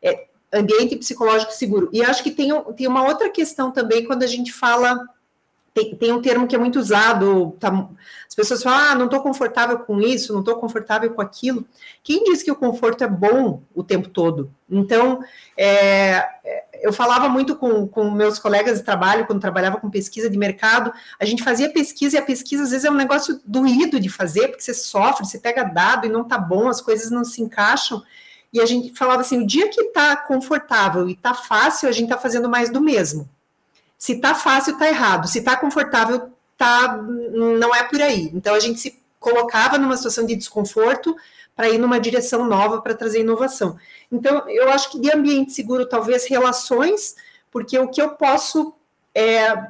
É, 0.00 0.26
ambiente 0.52 0.94
psicológico 0.94 1.50
seguro. 1.50 1.88
E 1.92 2.04
acho 2.04 2.22
que 2.22 2.30
tem, 2.30 2.50
tem 2.76 2.86
uma 2.86 3.04
outra 3.04 3.28
questão 3.30 3.72
também 3.72 4.04
quando 4.04 4.22
a 4.22 4.28
gente 4.28 4.52
fala. 4.52 4.96
Tem, 5.74 5.96
tem 5.96 6.12
um 6.12 6.22
termo 6.22 6.46
que 6.46 6.54
é 6.54 6.58
muito 6.58 6.78
usado, 6.78 7.56
tá, 7.58 7.88
as 8.28 8.34
pessoas 8.34 8.62
falam, 8.62 8.78
ah, 8.78 8.94
não 8.94 9.06
estou 9.06 9.20
confortável 9.20 9.80
com 9.80 10.00
isso, 10.00 10.32
não 10.32 10.38
estou 10.38 10.54
confortável 10.56 11.10
com 11.12 11.20
aquilo. 11.20 11.66
Quem 12.00 12.22
diz 12.22 12.44
que 12.44 12.50
o 12.50 12.54
conforto 12.54 13.02
é 13.02 13.08
bom 13.08 13.60
o 13.74 13.82
tempo 13.82 14.08
todo? 14.08 14.54
Então, 14.70 15.18
é, 15.58 16.24
eu 16.80 16.92
falava 16.92 17.28
muito 17.28 17.56
com, 17.56 17.88
com 17.88 18.08
meus 18.08 18.38
colegas 18.38 18.78
de 18.78 18.84
trabalho, 18.84 19.26
quando 19.26 19.40
trabalhava 19.40 19.80
com 19.80 19.90
pesquisa 19.90 20.30
de 20.30 20.38
mercado, 20.38 20.92
a 21.18 21.24
gente 21.24 21.42
fazia 21.42 21.72
pesquisa, 21.72 22.16
e 22.16 22.18
a 22.20 22.22
pesquisa 22.22 22.62
às 22.62 22.70
vezes 22.70 22.84
é 22.84 22.90
um 22.90 22.94
negócio 22.94 23.40
doído 23.44 23.98
de 23.98 24.08
fazer, 24.08 24.48
porque 24.48 24.62
você 24.62 24.74
sofre, 24.74 25.26
você 25.26 25.38
pega 25.38 25.64
dado 25.64 26.06
e 26.06 26.10
não 26.10 26.22
tá 26.22 26.38
bom, 26.38 26.68
as 26.68 26.80
coisas 26.80 27.10
não 27.10 27.24
se 27.24 27.42
encaixam. 27.42 28.00
E 28.52 28.60
a 28.60 28.66
gente 28.66 28.96
falava 28.96 29.22
assim: 29.22 29.42
o 29.42 29.46
dia 29.46 29.68
que 29.68 29.80
está 29.80 30.16
confortável 30.16 31.08
e 31.08 31.12
está 31.12 31.34
fácil, 31.34 31.88
a 31.88 31.92
gente 31.92 32.04
está 32.04 32.18
fazendo 32.18 32.48
mais 32.48 32.70
do 32.70 32.80
mesmo. 32.80 33.28
Se 34.04 34.12
está 34.12 34.34
fácil, 34.34 34.74
está 34.74 34.86
errado. 34.86 35.26
Se 35.26 35.38
está 35.38 35.56
confortável, 35.56 36.30
tá, 36.58 36.94
não 36.98 37.74
é 37.74 37.84
por 37.84 38.02
aí. 38.02 38.30
Então 38.34 38.54
a 38.54 38.60
gente 38.60 38.78
se 38.78 39.02
colocava 39.18 39.78
numa 39.78 39.96
situação 39.96 40.26
de 40.26 40.36
desconforto 40.36 41.16
para 41.56 41.70
ir 41.70 41.78
numa 41.78 41.98
direção 41.98 42.46
nova 42.46 42.82
para 42.82 42.92
trazer 42.92 43.20
inovação. 43.20 43.78
Então 44.12 44.46
eu 44.50 44.68
acho 44.68 44.92
que 44.92 45.00
de 45.00 45.10
ambiente 45.10 45.54
seguro 45.54 45.88
talvez 45.88 46.28
relações, 46.28 47.16
porque 47.50 47.78
o 47.78 47.88
que 47.88 48.02
eu 48.02 48.10
posso 48.10 48.74
é, 49.14 49.68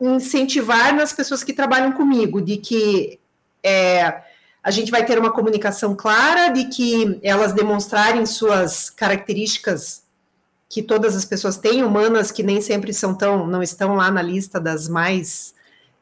incentivar 0.00 0.92
nas 0.92 1.12
pessoas 1.12 1.44
que 1.44 1.52
trabalham 1.52 1.92
comigo, 1.92 2.42
de 2.42 2.56
que 2.56 3.20
é, 3.62 4.20
a 4.64 4.70
gente 4.72 4.90
vai 4.90 5.06
ter 5.06 5.16
uma 5.16 5.30
comunicação 5.30 5.94
clara, 5.94 6.48
de 6.48 6.64
que 6.64 7.20
elas 7.22 7.52
demonstrarem 7.52 8.26
suas 8.26 8.90
características 8.90 10.03
que 10.68 10.82
todas 10.82 11.14
as 11.14 11.24
pessoas 11.24 11.56
têm, 11.56 11.82
humanas 11.82 12.30
que 12.30 12.42
nem 12.42 12.60
sempre 12.60 12.92
são 12.92 13.14
tão, 13.14 13.46
não 13.46 13.62
estão 13.62 13.94
lá 13.94 14.10
na 14.10 14.22
lista 14.22 14.60
das 14.60 14.88
mais 14.88 15.54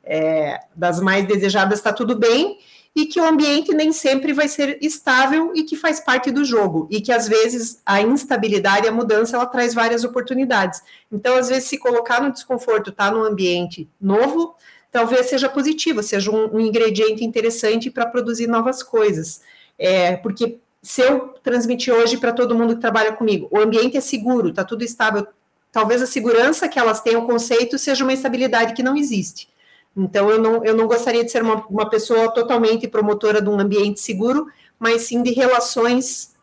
é, 0.04 0.60
das 0.74 1.00
mais 1.00 1.26
desejadas, 1.26 1.78
está 1.78 1.92
tudo 1.92 2.16
bem, 2.16 2.58
e 2.94 3.06
que 3.06 3.20
o 3.20 3.24
ambiente 3.24 3.72
nem 3.72 3.92
sempre 3.92 4.32
vai 4.32 4.48
ser 4.48 4.78
estável 4.82 5.52
e 5.54 5.62
que 5.62 5.76
faz 5.76 6.00
parte 6.00 6.30
do 6.30 6.44
jogo, 6.44 6.86
e 6.90 7.00
que 7.00 7.10
às 7.10 7.26
vezes 7.26 7.80
a 7.86 8.02
instabilidade, 8.02 8.86
a 8.86 8.92
mudança, 8.92 9.36
ela 9.36 9.46
traz 9.46 9.72
várias 9.72 10.04
oportunidades. 10.04 10.82
Então, 11.10 11.36
às 11.36 11.48
vezes, 11.48 11.64
se 11.64 11.78
colocar 11.78 12.20
no 12.20 12.32
desconforto, 12.32 12.90
estar 12.90 13.10
tá 13.10 13.16
num 13.16 13.24
ambiente 13.24 13.88
novo, 14.00 14.54
talvez 14.90 15.26
seja 15.26 15.48
positivo, 15.48 16.02
seja 16.02 16.30
um, 16.30 16.56
um 16.56 16.60
ingrediente 16.60 17.24
interessante 17.24 17.90
para 17.90 18.06
produzir 18.06 18.46
novas 18.46 18.82
coisas. 18.82 19.40
É, 19.78 20.16
porque 20.16 20.58
se 20.83 21.01
eu 21.01 21.28
transmitir 21.43 21.95
hoje 21.95 22.16
para 22.16 22.33
todo 22.33 22.55
mundo 22.55 22.74
que 22.74 22.80
trabalha 22.80 23.12
comigo, 23.12 23.49
o 23.51 23.59
ambiente 23.59 23.97
é 23.97 24.01
seguro, 24.01 24.49
está 24.49 24.64
tudo 24.64 24.83
estável, 24.83 25.26
talvez 25.70 26.03
a 26.03 26.07
segurança 26.07 26.68
que 26.68 26.78
elas 26.78 27.01
tenham 27.01 27.22
o 27.22 27.26
conceito 27.26 27.78
seja 27.78 28.03
uma 28.03 28.12
estabilidade 28.12 28.74
que 28.74 28.83
não 28.83 28.97
existe. 28.97 29.49
Então, 29.97 30.28
eu 30.28 30.41
não, 30.41 30.64
eu 30.64 30.74
não 30.74 30.87
gostaria 30.87 31.24
de 31.24 31.30
ser 31.30 31.43
uma, 31.43 31.66
uma 31.66 31.89
pessoa 31.89 32.33
totalmente 32.33 32.89
promotora 32.89 33.41
de 33.41 33.49
um 33.49 33.61
ambiente 33.61 34.01
seguro, 34.01 34.49
mas 34.78 35.03
sim 35.03 35.22
de 35.22 35.30
relações 35.33 36.35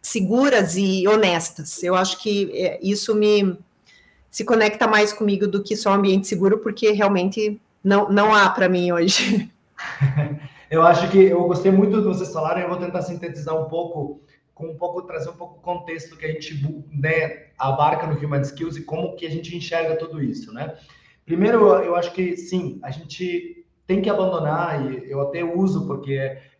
seguras 0.00 0.76
e 0.76 1.06
honestas. 1.08 1.82
Eu 1.82 1.94
acho 1.94 2.18
que 2.18 2.50
é, 2.54 2.78
isso 2.82 3.14
me 3.14 3.58
se 4.30 4.44
conecta 4.44 4.86
mais 4.86 5.12
comigo 5.12 5.46
do 5.46 5.62
que 5.62 5.76
só 5.76 5.90
um 5.90 5.94
ambiente 5.94 6.26
seguro, 6.26 6.58
porque 6.58 6.90
realmente 6.92 7.60
não, 7.84 8.10
não 8.10 8.34
há 8.34 8.48
para 8.48 8.68
mim 8.68 8.90
hoje. 8.90 9.50
Eu 10.72 10.82
acho 10.82 11.10
que 11.10 11.18
eu 11.18 11.46
gostei 11.46 11.70
muito 11.70 12.00
do 12.00 12.00
que 12.00 12.16
vocês 12.16 12.32
falaram, 12.32 12.62
eu 12.62 12.68
vou 12.70 12.78
tentar 12.78 13.02
sintetizar 13.02 13.54
um 13.54 13.68
pouco, 13.68 14.22
com 14.54 14.68
um 14.68 14.74
pouco 14.74 15.02
trazer 15.02 15.28
um 15.28 15.36
pouco 15.36 15.58
o 15.58 15.60
contexto 15.60 16.16
que 16.16 16.24
a 16.24 16.32
gente 16.32 16.66
né, 16.90 17.48
abarca 17.58 18.06
no 18.06 18.16
Human 18.18 18.40
Skills 18.40 18.78
e 18.78 18.82
como 18.82 19.14
que 19.14 19.26
a 19.26 19.30
gente 19.30 19.54
enxerga 19.54 19.96
tudo 19.96 20.22
isso, 20.22 20.50
né? 20.50 20.74
Primeiro, 21.26 21.68
eu 21.82 21.94
acho 21.94 22.10
que 22.14 22.38
sim, 22.38 22.80
a 22.82 22.90
gente 22.90 23.66
tem 23.86 24.00
que 24.00 24.08
abandonar, 24.08 24.90
e 24.90 25.10
eu 25.10 25.20
até 25.20 25.44
uso 25.44 25.86
porque 25.86 26.14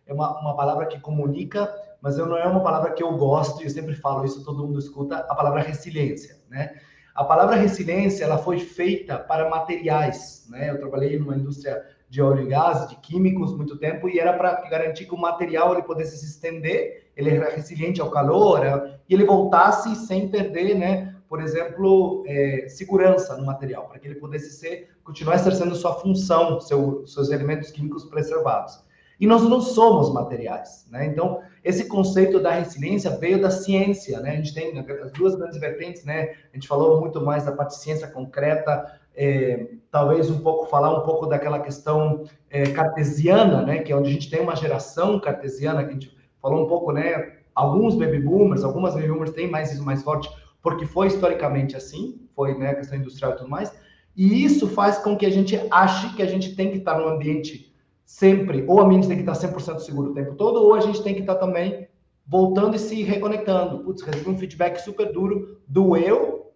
é 0.05 0.13
uma, 0.13 0.39
uma 0.41 0.55
palavra 0.55 0.85
que 0.85 0.99
comunica, 0.99 1.67
mas 1.99 2.19
eu 2.19 2.27
não 2.27 2.37
é 2.37 2.45
uma 2.47 2.61
palavra 2.61 2.91
que 2.91 3.01
eu 3.01 3.17
gosto, 3.17 3.63
e 3.63 3.65
eu 3.65 3.69
sempre 3.71 3.95
falo 3.95 4.23
isso, 4.23 4.45
todo 4.45 4.63
mundo 4.63 4.77
escuta, 4.77 5.25
a 5.27 5.33
palavra 5.33 5.63
resiliência, 5.63 6.39
né? 6.51 6.75
A 7.15 7.23
palavra 7.23 7.55
resiliência, 7.55 8.25
ela 8.25 8.37
foi 8.37 8.59
feita 8.59 9.17
para 9.17 9.49
materiais, 9.49 10.45
né? 10.51 10.69
Eu 10.69 10.77
trabalhei 10.77 11.17
numa 11.17 11.35
indústria 11.35 11.83
de 12.13 12.21
óleo 12.21 12.43
e 12.43 12.47
gás, 12.47 12.87
de 12.87 12.95
químicos, 12.97 13.57
muito 13.57 13.75
tempo, 13.75 14.07
e 14.07 14.19
era 14.19 14.33
para 14.33 14.69
garantir 14.69 15.07
que 15.07 15.15
o 15.15 15.17
material 15.17 15.73
ele 15.73 15.81
pudesse 15.81 16.15
se 16.19 16.25
estender, 16.27 17.07
ele 17.17 17.31
era 17.31 17.49
resiliente 17.49 17.99
ao 17.99 18.11
calor, 18.11 18.61
e 19.09 19.15
ele 19.15 19.25
voltasse 19.25 19.95
sem 19.95 20.27
perder, 20.27 20.75
né, 20.75 21.15
por 21.27 21.41
exemplo, 21.41 22.23
é, 22.27 22.67
segurança 22.69 23.35
no 23.35 23.43
material, 23.43 23.87
para 23.87 23.97
que 23.97 24.07
ele 24.07 24.19
pudesse 24.19 24.51
ser, 24.51 24.89
continuar 25.03 25.37
exercendo 25.37 25.73
sua 25.73 25.95
função, 25.95 26.61
seu, 26.61 27.03
seus 27.07 27.31
elementos 27.31 27.71
químicos 27.71 28.05
preservados. 28.05 28.79
E 29.19 29.25
nós 29.25 29.41
não 29.41 29.59
somos 29.59 30.13
materiais, 30.13 30.85
né? 30.91 31.05
Então, 31.05 31.41
esse 31.63 31.87
conceito 31.87 32.39
da 32.39 32.51
resiliência 32.51 33.11
veio 33.11 33.41
da 33.41 33.49
ciência, 33.49 34.19
né? 34.19 34.31
A 34.31 34.35
gente 34.35 34.53
tem 34.53 34.77
as 34.77 35.11
duas 35.13 35.35
grandes 35.35 35.59
vertentes, 35.59 36.03
né? 36.03 36.33
A 36.51 36.55
gente 36.55 36.67
falou 36.67 36.99
muito 36.99 37.21
mais 37.21 37.45
da 37.45 37.51
parte 37.51 37.75
de 37.75 37.81
ciência 37.81 38.07
concreta, 38.07 38.99
é, 39.15 39.67
talvez 39.91 40.29
um 40.29 40.39
pouco 40.39 40.65
falar 40.65 40.97
um 40.97 41.03
pouco 41.05 41.25
daquela 41.25 41.59
questão 41.59 42.23
é, 42.49 42.63
cartesiana, 42.71 43.61
né, 43.61 43.79
que 43.79 43.91
é 43.91 43.95
onde 43.95 44.09
a 44.09 44.13
gente 44.13 44.29
tem 44.29 44.41
uma 44.41 44.55
geração 44.55 45.19
cartesiana 45.19 45.83
que 45.83 45.89
a 45.89 45.93
gente 45.93 46.17
falou 46.41 46.65
um 46.65 46.67
pouco, 46.67 46.91
né, 46.91 47.33
alguns 47.53 47.95
baby 47.95 48.19
boomers, 48.19 48.63
algumas 48.63 48.95
baby 48.95 49.07
boomers 49.07 49.31
têm 49.31 49.49
mais 49.49 49.71
isso 49.71 49.83
mais 49.83 50.01
forte 50.03 50.29
porque 50.61 50.85
foi 50.85 51.07
historicamente 51.07 51.75
assim, 51.75 52.21
foi 52.35 52.57
né, 52.57 52.69
a 52.69 52.75
questão 52.75 52.97
industrial 52.97 53.33
e 53.33 53.35
tudo 53.35 53.49
mais, 53.49 53.71
e 54.15 54.43
isso 54.43 54.67
faz 54.67 54.97
com 54.97 55.17
que 55.17 55.25
a 55.25 55.29
gente 55.29 55.59
ache 55.69 56.15
que 56.15 56.21
a 56.21 56.27
gente 56.27 56.55
tem 56.55 56.71
que 56.71 56.77
estar 56.77 56.97
no 56.97 57.07
ambiente 57.07 57.73
sempre, 58.05 58.63
ou 58.67 58.79
a 58.79 58.83
ambiente 58.83 59.07
tem 59.07 59.17
que 59.17 59.29
estar 59.29 59.47
100% 59.47 59.79
seguro 59.79 60.11
o 60.11 60.13
tempo 60.13 60.35
todo, 60.35 60.61
ou 60.61 60.73
a 60.73 60.79
gente 60.79 61.03
tem 61.03 61.13
que 61.13 61.21
estar 61.21 61.35
também 61.35 61.87
voltando 62.25 62.75
e 62.75 62.79
se 62.79 63.03
reconectando. 63.03 63.79
Putz, 63.79 64.01
recebi 64.01 64.29
um 64.29 64.37
feedback 64.37 64.77
super 64.77 65.11
duro, 65.11 65.59
doeu, 65.67 66.51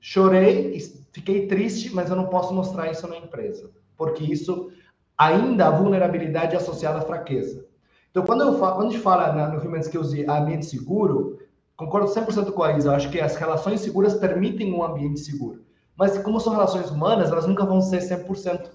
chorei, 0.00 0.74
fiquei 1.16 1.46
triste, 1.46 1.94
mas 1.94 2.10
eu 2.10 2.16
não 2.16 2.26
posso 2.26 2.52
mostrar 2.52 2.90
isso 2.90 3.08
na 3.08 3.16
empresa, 3.16 3.70
porque 3.96 4.22
isso 4.22 4.70
ainda 5.16 5.66
a 5.66 5.70
vulnerabilidade 5.70 6.54
é 6.54 6.58
associada 6.58 6.98
à 6.98 7.00
fraqueza. 7.00 7.66
Então, 8.10 8.22
quando, 8.22 8.42
eu 8.42 8.58
falo, 8.58 8.76
quando 8.76 8.88
a 8.88 8.90
gente 8.90 9.02
fala 9.02 9.32
na, 9.32 9.48
no 9.48 9.66
Human 9.66 9.80
Skills 9.80 10.10
de 10.10 10.26
ambiente 10.26 10.66
seguro, 10.66 11.38
concordo 11.74 12.08
100% 12.08 12.52
com 12.52 12.62
a 12.62 12.76
Isa, 12.76 12.90
eu 12.90 12.94
acho 12.94 13.10
que 13.10 13.18
as 13.18 13.34
relações 13.36 13.80
seguras 13.80 14.12
permitem 14.12 14.74
um 14.74 14.84
ambiente 14.84 15.20
seguro. 15.20 15.64
Mas 15.96 16.18
como 16.18 16.38
são 16.38 16.52
relações 16.52 16.90
humanas, 16.90 17.30
elas 17.32 17.46
nunca 17.46 17.64
vão 17.64 17.80
ser 17.80 18.00
100%, 18.02 18.68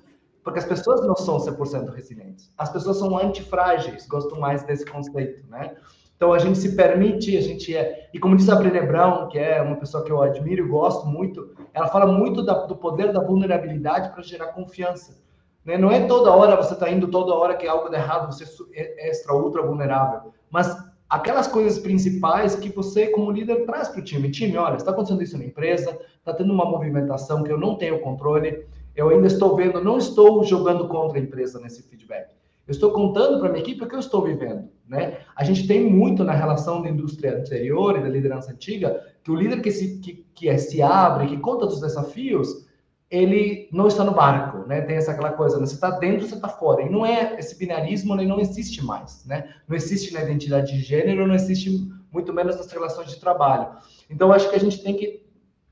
porque 0.44 0.58
as 0.58 0.66
pessoas 0.66 1.06
não 1.06 1.16
são 1.16 1.38
100% 1.38 1.94
resilientes. 1.94 2.52
As 2.58 2.72
pessoas 2.72 2.98
são 2.98 3.16
antifrágeis, 3.16 4.08
gosto 4.08 4.36
mais 4.40 4.64
desse 4.64 4.84
conceito, 4.84 5.48
né? 5.48 5.76
Então 6.22 6.34
a 6.34 6.38
gente 6.38 6.60
se 6.60 6.76
permite, 6.76 7.36
a 7.36 7.42
gente 7.42 7.76
é. 7.76 8.08
E 8.14 8.20
como 8.20 8.38
diz 8.38 8.48
a 8.48 8.56
Brené 8.56 8.84
Brown, 8.86 9.28
que 9.28 9.40
é 9.40 9.60
uma 9.60 9.76
pessoa 9.76 10.04
que 10.04 10.12
eu 10.12 10.22
admiro 10.22 10.64
e 10.64 10.70
gosto 10.70 11.08
muito, 11.08 11.50
ela 11.74 11.88
fala 11.88 12.06
muito 12.06 12.44
da, 12.44 12.68
do 12.68 12.76
poder 12.76 13.12
da 13.12 13.20
vulnerabilidade 13.20 14.14
para 14.14 14.22
gerar 14.22 14.54
confiança. 14.54 15.20
Né? 15.66 15.80
Não 15.80 15.92
é 15.92 16.06
toda 16.06 16.30
hora 16.30 16.56
você 16.56 16.76
está 16.76 16.92
indo 16.92 17.08
toda 17.08 17.34
hora 17.34 17.56
que 17.56 17.66
é 17.66 17.70
algo 17.70 17.90
de 17.90 17.96
errado, 17.96 18.32
você 18.32 18.46
é 18.72 19.10
extra, 19.10 19.34
ultra 19.34 19.64
vulnerável. 19.64 20.32
Mas 20.52 20.78
aquelas 21.10 21.48
coisas 21.48 21.80
principais 21.80 22.56
que 22.56 22.70
você, 22.70 23.08
como 23.08 23.32
líder, 23.32 23.66
traz 23.66 23.90
para 23.90 24.02
o 24.02 24.04
time. 24.04 24.30
Time, 24.30 24.56
olha, 24.58 24.76
está 24.76 24.92
acontecendo 24.92 25.24
isso 25.24 25.40
na 25.40 25.46
empresa, 25.46 25.98
está 26.20 26.36
tendo 26.36 26.54
uma 26.54 26.66
movimentação 26.66 27.42
que 27.42 27.52
eu 27.52 27.58
não 27.58 27.80
tenho 27.80 28.00
controle, 28.00 28.64
eu 28.96 29.10
ainda 29.10 29.26
estou 29.26 29.56
vendo, 29.56 29.84
não 29.84 29.98
estou 29.98 30.44
jogando 30.44 30.88
contra 30.88 31.18
a 31.18 31.22
empresa 31.22 31.60
nesse 31.60 31.82
feedback. 31.82 32.30
Eu 32.68 32.74
estou 32.74 32.92
contando 32.92 33.40
para 33.40 33.50
minha 33.50 33.64
equipe 33.64 33.84
o 33.84 33.88
que 33.88 33.96
eu 33.96 34.00
estou 34.00 34.22
vivendo. 34.22 34.70
Né? 34.92 35.20
A 35.38 35.46
gente 35.46 35.66
tem 35.66 35.90
muito 35.90 36.22
na 36.22 36.34
relação 36.34 36.82
da 36.82 36.90
indústria 36.90 37.38
anterior 37.38 37.98
e 37.98 38.04
da 38.04 38.10
liderança 38.10 38.52
antiga 38.52 39.02
que 39.24 39.32
o 39.32 39.36
líder 39.36 39.62
que 39.62 39.72
se, 39.72 40.00
que, 40.00 40.26
que 40.36 40.50
é, 40.50 40.58
se 40.58 40.82
abre, 40.82 41.28
que 41.28 41.38
conta 41.38 41.66
dos 41.66 41.80
desafios, 41.80 42.68
ele 43.10 43.70
não 43.72 43.88
está 43.88 44.04
no 44.04 44.14
barco, 44.14 44.68
né? 44.68 44.82
Tem 44.82 44.98
essa 44.98 45.14
aquela 45.14 45.32
coisa, 45.32 45.58
né? 45.58 45.66
você 45.66 45.76
está 45.76 45.92
dentro, 45.92 46.28
você 46.28 46.36
está 46.36 46.50
fora. 46.50 46.82
E 46.82 46.90
não 46.90 47.06
é 47.06 47.40
esse 47.40 47.58
binarismo, 47.58 48.14
ele 48.16 48.28
não 48.28 48.38
existe 48.38 48.84
mais, 48.84 49.26
né? 49.26 49.54
Não 49.66 49.78
existe 49.78 50.14
na 50.14 50.24
identidade 50.24 50.74
de 50.74 50.82
gênero, 50.82 51.26
não 51.26 51.36
existe 51.36 51.90
muito 52.12 52.34
menos 52.34 52.58
nas 52.58 52.70
relações 52.70 53.12
de 53.12 53.18
trabalho. 53.18 53.70
Então, 54.10 54.34
acho 54.34 54.50
que 54.50 54.58
a 54.58 54.60
gente 54.60 54.84
tem 54.84 54.98
que 54.98 55.26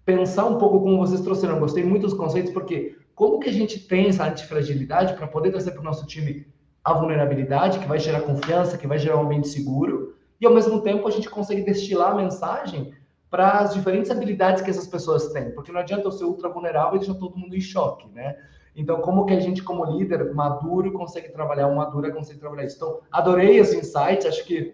pensar 0.05 0.45
um 0.45 0.57
pouco 0.57 0.79
como 0.79 0.97
vocês 0.97 1.19
trouxeram. 1.19 1.59
Gostei 1.59 1.83
muito 1.83 2.03
dos 2.03 2.13
conceitos, 2.13 2.53
porque 2.53 2.95
como 3.13 3.39
que 3.39 3.49
a 3.49 3.53
gente 3.53 3.79
tem 3.79 4.07
essa 4.07 4.25
antifragilidade 4.25 5.15
para 5.15 5.27
poder 5.27 5.51
trazer 5.51 5.71
para 5.71 5.81
o 5.81 5.83
nosso 5.83 6.07
time 6.07 6.47
a 6.83 6.93
vulnerabilidade, 6.93 7.79
que 7.79 7.87
vai 7.87 7.99
gerar 7.99 8.21
confiança, 8.21 8.77
que 8.77 8.87
vai 8.87 8.97
gerar 8.97 9.17
um 9.17 9.25
ambiente 9.25 9.47
seguro, 9.47 10.15
e 10.39 10.45
ao 10.45 10.53
mesmo 10.53 10.81
tempo 10.81 11.07
a 11.07 11.11
gente 11.11 11.29
consegue 11.29 11.61
destilar 11.61 12.11
a 12.11 12.15
mensagem 12.15 12.93
para 13.29 13.59
as 13.59 13.73
diferentes 13.73 14.09
habilidades 14.09 14.63
que 14.63 14.69
essas 14.69 14.87
pessoas 14.87 15.27
têm, 15.33 15.51
porque 15.51 15.71
não 15.71 15.79
adianta 15.79 16.07
eu 16.07 16.11
ser 16.11 16.23
ultra 16.23 16.49
vulnerável 16.49 16.95
e 16.95 16.99
deixar 16.99 17.13
todo 17.15 17.37
mundo 17.37 17.55
em 17.55 17.61
choque, 17.61 18.07
né? 18.09 18.35
Então, 18.75 19.01
como 19.01 19.25
que 19.25 19.33
a 19.33 19.39
gente, 19.39 19.61
como 19.61 19.83
líder 19.85 20.33
maduro, 20.33 20.93
consegue 20.93 21.29
trabalhar, 21.29 21.67
um 21.67 21.75
madura 21.75 22.11
consegue 22.11 22.39
trabalhar 22.39 22.65
isso? 22.65 22.77
Então, 22.77 22.99
adorei 23.11 23.57
esse 23.57 23.77
insight, 23.77 24.25
acho 24.27 24.45
que 24.45 24.73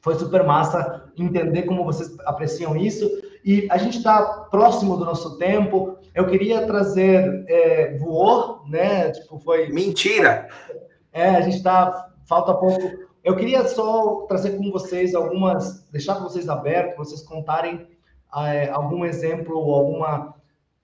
foi 0.00 0.14
super 0.14 0.44
massa 0.44 1.10
entender 1.16 1.62
como 1.62 1.84
vocês 1.84 2.14
apreciam 2.20 2.76
isso. 2.76 3.08
E 3.44 3.66
a 3.70 3.78
gente 3.78 3.98
está 3.98 4.22
próximo 4.50 4.96
do 4.96 5.04
nosso 5.04 5.38
tempo. 5.38 5.96
Eu 6.14 6.26
queria 6.26 6.66
trazer 6.66 7.44
é, 7.48 7.96
voou, 7.96 8.62
né? 8.68 9.10
Tipo, 9.12 9.38
foi. 9.38 9.68
Mentira! 9.68 10.48
É, 11.12 11.28
a 11.30 11.40
gente 11.40 11.56
está. 11.56 12.12
Falta 12.26 12.54
pouco. 12.54 13.08
Eu 13.24 13.36
queria 13.36 13.66
só 13.66 14.26
trazer 14.28 14.56
com 14.56 14.70
vocês 14.70 15.14
algumas. 15.14 15.88
Deixar 15.90 16.16
com 16.16 16.24
vocês 16.24 16.48
aberto, 16.48 16.96
vocês 16.96 17.22
contarem 17.22 17.86
é, 18.36 18.68
algum 18.68 19.04
exemplo, 19.04 19.58
alguma 19.72 20.34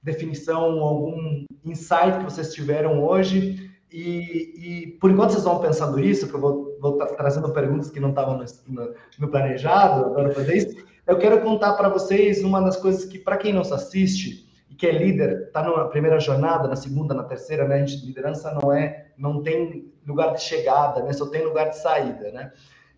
definição, 0.03 0.81
algum 0.81 1.45
insight 1.65 2.19
que 2.19 2.25
vocês 2.25 2.53
tiveram 2.53 3.05
hoje. 3.05 3.71
E, 3.91 4.55
e 4.57 4.87
por 4.99 5.11
enquanto 5.11 5.31
vocês 5.31 5.45
vão 5.45 5.61
pensando 5.61 6.01
isso, 6.01 6.29
que 6.29 6.35
eu 6.35 6.41
vou, 6.41 6.79
vou 6.81 6.99
trazendo 6.99 7.53
perguntas 7.53 7.91
que 7.91 8.01
não 8.01 8.11
estavam 8.11 8.37
no, 8.37 8.45
no, 8.67 8.95
no 9.21 9.29
planejado, 9.29 10.07
agora 10.07 10.33
fazer 10.33 10.57
isso. 10.57 10.85
Eu 11.07 11.19
quero 11.19 11.41
contar 11.43 11.75
para 11.75 11.89
vocês 11.89 12.43
uma 12.43 12.61
das 12.61 12.77
coisas 12.77 13.05
que, 13.05 13.19
para 13.19 13.37
quem 13.37 13.53
nos 13.53 13.71
assiste, 13.71 14.49
e 14.75 14.77
que 14.77 14.89
é 14.89 14.91
líder, 14.91 15.45
está 15.47 15.63
na 15.63 15.85
primeira 15.85 16.19
jornada, 16.19 16.67
na 16.67 16.75
segunda, 16.75 17.15
na 17.15 17.23
terceira, 17.23 17.67
né? 17.67 17.77
A 17.77 17.87
gente, 17.87 18.05
liderança 18.05 18.53
não 18.53 18.73
é, 18.73 19.07
não 19.17 19.41
tem 19.41 19.93
lugar 20.05 20.35
de 20.35 20.43
chegada, 20.43 21.01
né? 21.03 21.13
Só 21.13 21.27
tem 21.27 21.45
lugar 21.45 21.71
de 21.71 21.79
saída, 21.79 22.33
né? 22.33 22.53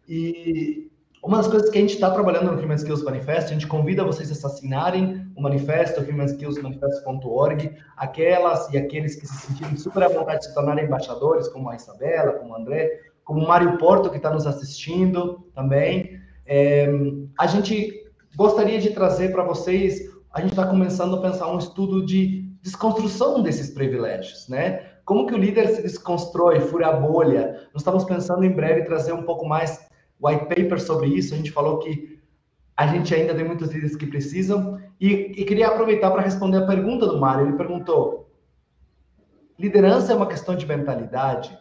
E 0.09 0.91
uma 1.23 1.37
das 1.37 1.49
coisas 1.49 1.69
que 1.69 1.77
a 1.77 1.81
gente 1.83 1.95
está 1.95 2.11
trabalhando 2.11 2.51
no 2.51 2.63
Human 2.63 2.77
Skills 2.77 3.03
Manifesto, 3.03 3.51
a 3.51 3.53
gente 3.53 3.67
convida 3.67 4.03
vocês 4.05 4.31
a 4.31 4.47
assinarem 4.49 5.27
o 5.37 5.43
manifesto, 5.43 6.01
humanskillsmanifesto.org, 6.01 7.77
aquelas 7.95 8.73
e 8.73 8.79
aqueles 8.79 9.15
que 9.15 9.27
se 9.27 9.37
sentirem 9.47 9.77
super 9.77 10.03
à 10.03 10.09
vontade 10.09 10.41
de 10.41 10.47
se 10.47 10.55
tornarem 10.55 10.87
embaixadores, 10.87 11.47
como 11.49 11.69
a 11.69 11.77
Isabela, 11.77 12.33
como 12.33 12.53
o 12.53 12.57
André, 12.57 13.01
como 13.23 13.45
o 13.45 13.47
Mário 13.47 13.77
Porto, 13.77 14.09
que 14.09 14.17
está 14.17 14.31
nos 14.31 14.47
assistindo 14.47 15.47
também. 15.55 16.19
É, 16.47 16.89
a 17.39 17.47
gente 17.47 18.03
gostaria 18.35 18.79
de 18.79 18.91
trazer 18.91 19.31
para 19.33 19.43
vocês 19.43 20.16
a 20.37 20.41
gente 20.43 20.51
está 20.51 20.67
começando 20.67 21.17
a 21.17 21.23
pensar 21.23 21.49
um 21.49 21.57
estudo 21.57 22.05
de 22.05 22.43
desconstrução 22.61 23.43
desses 23.43 23.71
privilégios, 23.71 24.47
né? 24.49 24.85
Como 25.03 25.27
que 25.27 25.33
o 25.33 25.39
líder 25.39 25.67
se 25.69 25.81
desconstrói, 25.81 26.61
fura 26.61 26.89
a 26.89 26.93
bolha? 26.93 27.67
Nós 27.73 27.81
estamos 27.81 28.05
pensando 28.05 28.45
em 28.45 28.51
breve 28.51 28.83
trazer 28.83 29.15
um 29.15 29.23
pouco 29.23 29.49
mais 29.49 29.89
white 30.21 30.45
paper 30.45 30.79
sobre 30.79 31.09
isso. 31.09 31.33
A 31.33 31.39
gente 31.39 31.51
falou 31.51 31.79
que 31.79 32.21
a 32.77 32.87
gente 32.87 33.15
ainda 33.15 33.35
tem 33.35 33.47
muitos 33.47 33.71
líderes 33.71 33.97
que 33.97 34.07
precisam. 34.07 34.79
E, 35.01 35.09
e 35.41 35.45
queria 35.47 35.69
aproveitar 35.69 36.11
para 36.11 36.21
responder 36.21 36.59
a 36.59 36.67
pergunta 36.67 37.07
do 37.07 37.19
Mário. 37.19 37.47
Ele 37.47 37.57
perguntou: 37.57 38.31
liderança 39.59 40.13
é 40.13 40.17
uma 40.17 40.29
questão 40.29 40.55
de 40.55 40.67
mentalidade? 40.67 41.59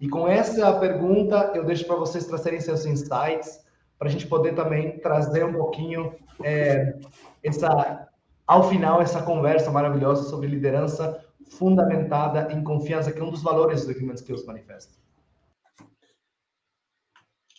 E 0.00 0.08
com 0.08 0.26
essa 0.26 0.72
pergunta, 0.80 1.52
eu 1.54 1.64
deixo 1.64 1.86
para 1.86 1.94
vocês 1.94 2.26
trazerem 2.26 2.58
seus 2.58 2.84
insights, 2.84 3.60
para 3.96 4.08
a 4.08 4.10
gente 4.10 4.26
poder 4.26 4.56
também 4.56 4.98
trazer 4.98 5.44
um 5.44 5.52
pouquinho 5.52 6.12
é, 6.42 6.98
essa, 7.42 8.08
ao 8.46 8.68
final, 8.68 9.00
essa 9.00 9.22
conversa 9.22 9.70
maravilhosa 9.70 10.28
sobre 10.28 10.48
liderança 10.48 11.24
fundamentada 11.50 12.52
em 12.52 12.62
confiança, 12.62 13.10
que 13.10 13.20
é 13.20 13.24
um 13.24 13.30
dos 13.30 13.42
valores 13.42 13.84
do 13.84 13.92
Human 13.92 14.14
Skills 14.14 14.46
Manifesto. 14.46 14.92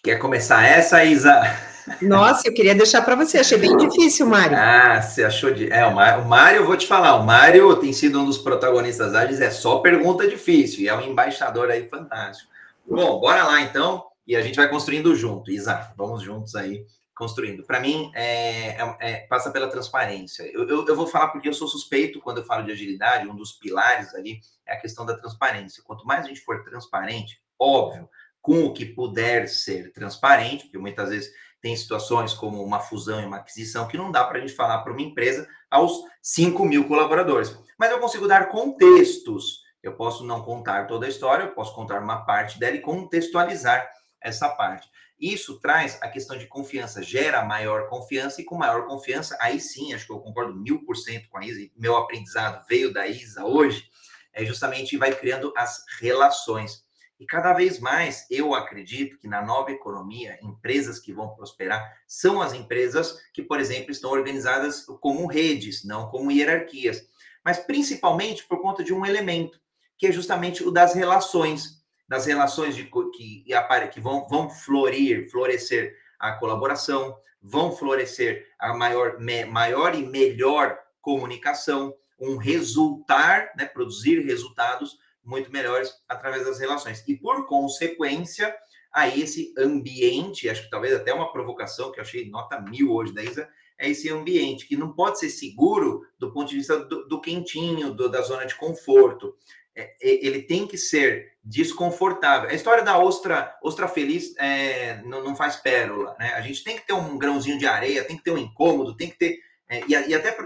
Quer 0.04 0.18
começar 0.18 0.66
essa, 0.66 1.04
Isa? 1.04 1.42
Nossa, 2.02 2.48
eu 2.48 2.54
queria 2.54 2.76
deixar 2.76 3.02
para 3.02 3.16
você, 3.16 3.40
achei 3.40 3.58
bem 3.58 3.76
difícil, 3.76 4.26
Mário. 4.26 4.58
Ah, 4.58 5.02
você 5.02 5.24
achou 5.24 5.52
de. 5.54 5.72
É, 5.72 5.86
o 5.86 6.26
Mário, 6.26 6.62
eu 6.62 6.66
vou 6.66 6.78
te 6.78 6.88
falar, 6.88 7.16
o 7.16 7.24
Mário 7.24 7.76
tem 7.78 7.92
sido 7.92 8.22
um 8.22 8.26
dos 8.26 8.38
protagonistas 8.38 9.12
da 9.12 9.24
é 9.24 9.52
só 9.52 9.80
pergunta 9.80 10.28
difícil, 10.28 10.82
e 10.82 10.88
é 10.88 10.96
um 10.96 11.02
embaixador 11.02 11.70
aí 11.70 11.88
fantástico. 11.88 12.50
Bom, 12.88 13.20
bora 13.20 13.44
lá 13.44 13.62
então, 13.62 14.06
e 14.26 14.36
a 14.36 14.42
gente 14.42 14.56
vai 14.56 14.70
construindo 14.70 15.16
junto, 15.16 15.52
Isa, 15.52 15.92
vamos 15.98 16.22
juntos 16.22 16.56
aí 16.56 16.86
construindo. 17.22 17.64
Para 17.64 17.80
mim, 17.80 18.12
é, 18.16 18.70
é, 18.70 18.96
é, 19.00 19.16
passa 19.28 19.52
pela 19.52 19.70
transparência. 19.70 20.42
Eu, 20.52 20.68
eu, 20.68 20.88
eu, 20.88 20.96
vou 20.96 21.06
falar 21.06 21.28
porque 21.28 21.48
eu 21.48 21.54
sou 21.54 21.68
suspeito 21.68 22.20
quando 22.20 22.40
eu 22.40 22.44
falo 22.44 22.66
de 22.66 22.72
agilidade, 22.72 23.28
um 23.28 23.36
dos 23.36 23.52
pilares 23.52 24.16
ali 24.16 24.40
é 24.66 24.74
a 24.74 24.80
questão 24.80 25.06
da 25.06 25.16
transparência. 25.16 25.84
Quanto 25.86 26.04
mais 26.04 26.26
a 26.26 26.28
gente 26.28 26.42
for 26.42 26.64
transparente, 26.64 27.40
óbvio, 27.60 28.10
com 28.42 28.66
o 28.66 28.74
que 28.74 28.88
puder 28.88 29.48
ser 29.48 29.92
transparente, 29.92 30.64
porque 30.64 30.80
muitas 30.80 31.10
vezes 31.10 31.32
tem 31.62 31.76
situações 31.76 32.34
como 32.34 32.64
uma 32.64 32.80
fusão 32.80 33.22
e 33.22 33.26
uma 33.26 33.38
aquisição 33.38 33.88
que 33.88 33.98
não 33.98 34.12
dá 34.12 34.24
para 34.24 34.40
a 34.40 34.42
gente 34.42 34.56
falar 34.56 34.80
para 34.80 34.92
uma 34.92 35.04
empresa 35.04 35.48
aos 35.70 36.02
5 36.24 36.66
mil 36.66 36.88
colaboradores. 36.88 37.56
Mas 37.78 37.92
eu 37.92 38.00
consigo 38.00 38.28
dar 38.28 38.50
contextos. 38.50 39.62
Eu 39.84 39.96
posso 39.96 40.24
não 40.24 40.42
contar 40.42 40.88
toda 40.88 41.06
a 41.06 41.10
história, 41.10 41.44
eu 41.44 41.54
posso 41.54 41.76
contar 41.76 42.02
uma 42.02 42.26
parte 42.26 42.58
dela 42.58 42.78
e 42.78 42.82
contextualizar 42.82 43.88
essa 44.20 44.50
parte. 44.50 44.90
Isso 45.22 45.60
traz 45.60 46.00
a 46.02 46.10
questão 46.10 46.36
de 46.36 46.48
confiança, 46.48 47.04
gera 47.04 47.46
maior 47.46 47.88
confiança, 47.88 48.42
e 48.42 48.44
com 48.44 48.58
maior 48.58 48.88
confiança, 48.88 49.38
aí 49.40 49.60
sim, 49.60 49.94
acho 49.94 50.08
que 50.08 50.12
eu 50.12 50.20
concordo 50.20 50.56
mil 50.56 50.84
por 50.84 50.98
cento 50.98 51.30
com 51.30 51.38
a 51.38 51.46
Isa, 51.46 51.70
meu 51.78 51.96
aprendizado 51.96 52.66
veio 52.68 52.92
da 52.92 53.06
Isa 53.06 53.46
hoje, 53.46 53.88
é 54.34 54.44
justamente 54.44 54.98
vai 54.98 55.14
criando 55.14 55.54
as 55.56 55.84
relações. 56.00 56.84
E 57.20 57.26
cada 57.28 57.54
vez 57.54 57.80
mais 57.80 58.26
eu 58.32 58.56
acredito 58.56 59.20
que 59.20 59.28
na 59.28 59.44
nova 59.44 59.70
economia, 59.70 60.40
empresas 60.42 60.98
que 60.98 61.14
vão 61.14 61.36
prosperar 61.36 61.96
são 62.08 62.42
as 62.42 62.52
empresas 62.52 63.16
que, 63.32 63.44
por 63.44 63.60
exemplo, 63.60 63.92
estão 63.92 64.10
organizadas 64.10 64.86
como 65.00 65.28
redes, 65.28 65.84
não 65.86 66.10
como 66.10 66.32
hierarquias. 66.32 67.06
Mas 67.46 67.60
principalmente 67.60 68.44
por 68.48 68.60
conta 68.60 68.84
de 68.84 68.92
um 68.92 69.06
elemento, 69.06 69.60
que 70.00 70.08
é 70.08 70.12
justamente 70.12 70.64
o 70.64 70.72
das 70.72 70.96
relações 70.96 71.81
das 72.12 72.26
relações 72.26 72.76
de, 72.76 72.84
que, 73.16 73.46
que 73.94 74.00
vão, 74.02 74.28
vão 74.28 74.50
florir, 74.50 75.32
florescer 75.32 75.96
a 76.20 76.34
colaboração, 76.34 77.18
vão 77.42 77.72
florescer 77.72 78.50
a 78.60 78.74
maior, 78.74 79.18
me, 79.18 79.46
maior 79.46 79.96
e 79.96 80.06
melhor 80.06 80.78
comunicação, 81.00 81.96
um 82.20 82.36
resultar, 82.36 83.54
né, 83.58 83.64
produzir 83.64 84.26
resultados 84.26 85.00
muito 85.24 85.50
melhores 85.54 85.90
através 86.10 86.44
das 86.44 86.60
relações. 86.60 87.02
E 87.08 87.16
por 87.16 87.48
consequência, 87.48 88.54
a 88.92 89.08
esse 89.08 89.54
ambiente, 89.58 90.50
acho 90.50 90.64
que 90.64 90.70
talvez 90.70 90.94
até 90.94 91.14
uma 91.14 91.32
provocação 91.32 91.94
que 91.94 92.00
eu 92.02 92.04
achei 92.04 92.30
nota 92.30 92.60
mil 92.60 92.92
hoje 92.92 93.14
da 93.14 93.24
Isa, 93.24 93.48
é 93.78 93.90
esse 93.90 94.10
ambiente 94.10 94.68
que 94.68 94.76
não 94.76 94.92
pode 94.92 95.18
ser 95.18 95.30
seguro 95.30 96.06
do 96.20 96.32
ponto 96.32 96.50
de 96.50 96.58
vista 96.58 96.78
do, 96.78 97.08
do 97.08 97.22
quentinho, 97.22 97.94
do, 97.94 98.10
da 98.10 98.22
zona 98.22 98.46
de 98.46 98.56
conforto. 98.56 99.34
É, 99.76 99.96
ele 100.02 100.42
tem 100.42 100.68
que 100.68 100.78
ser 100.78 101.32
desconfortável. 101.44 102.50
A 102.50 102.54
história 102.54 102.84
da 102.84 103.00
ostra, 103.00 103.58
ostra 103.64 103.88
feliz 103.88 104.36
é, 104.38 105.02
não, 105.04 105.24
não, 105.24 105.36
faz 105.36 105.56
pérola, 105.56 106.16
né? 106.20 106.34
A 106.34 106.42
gente 106.42 106.64
tem 106.64 106.76
que 106.76 106.86
ter 106.86 106.94
um 106.94 107.18
grãozinho 107.18 107.58
de 107.58 107.66
areia, 107.66 108.04
tem 108.04 108.18
que 108.18 108.24
ter 108.24 108.32
um 108.32 108.38
incômodo, 108.38 108.98
tem 108.98 109.10
que 109.10 109.18
ter 109.18 109.40
é, 109.72 109.86
e, 109.88 110.10
e, 110.10 110.14
até 110.14 110.38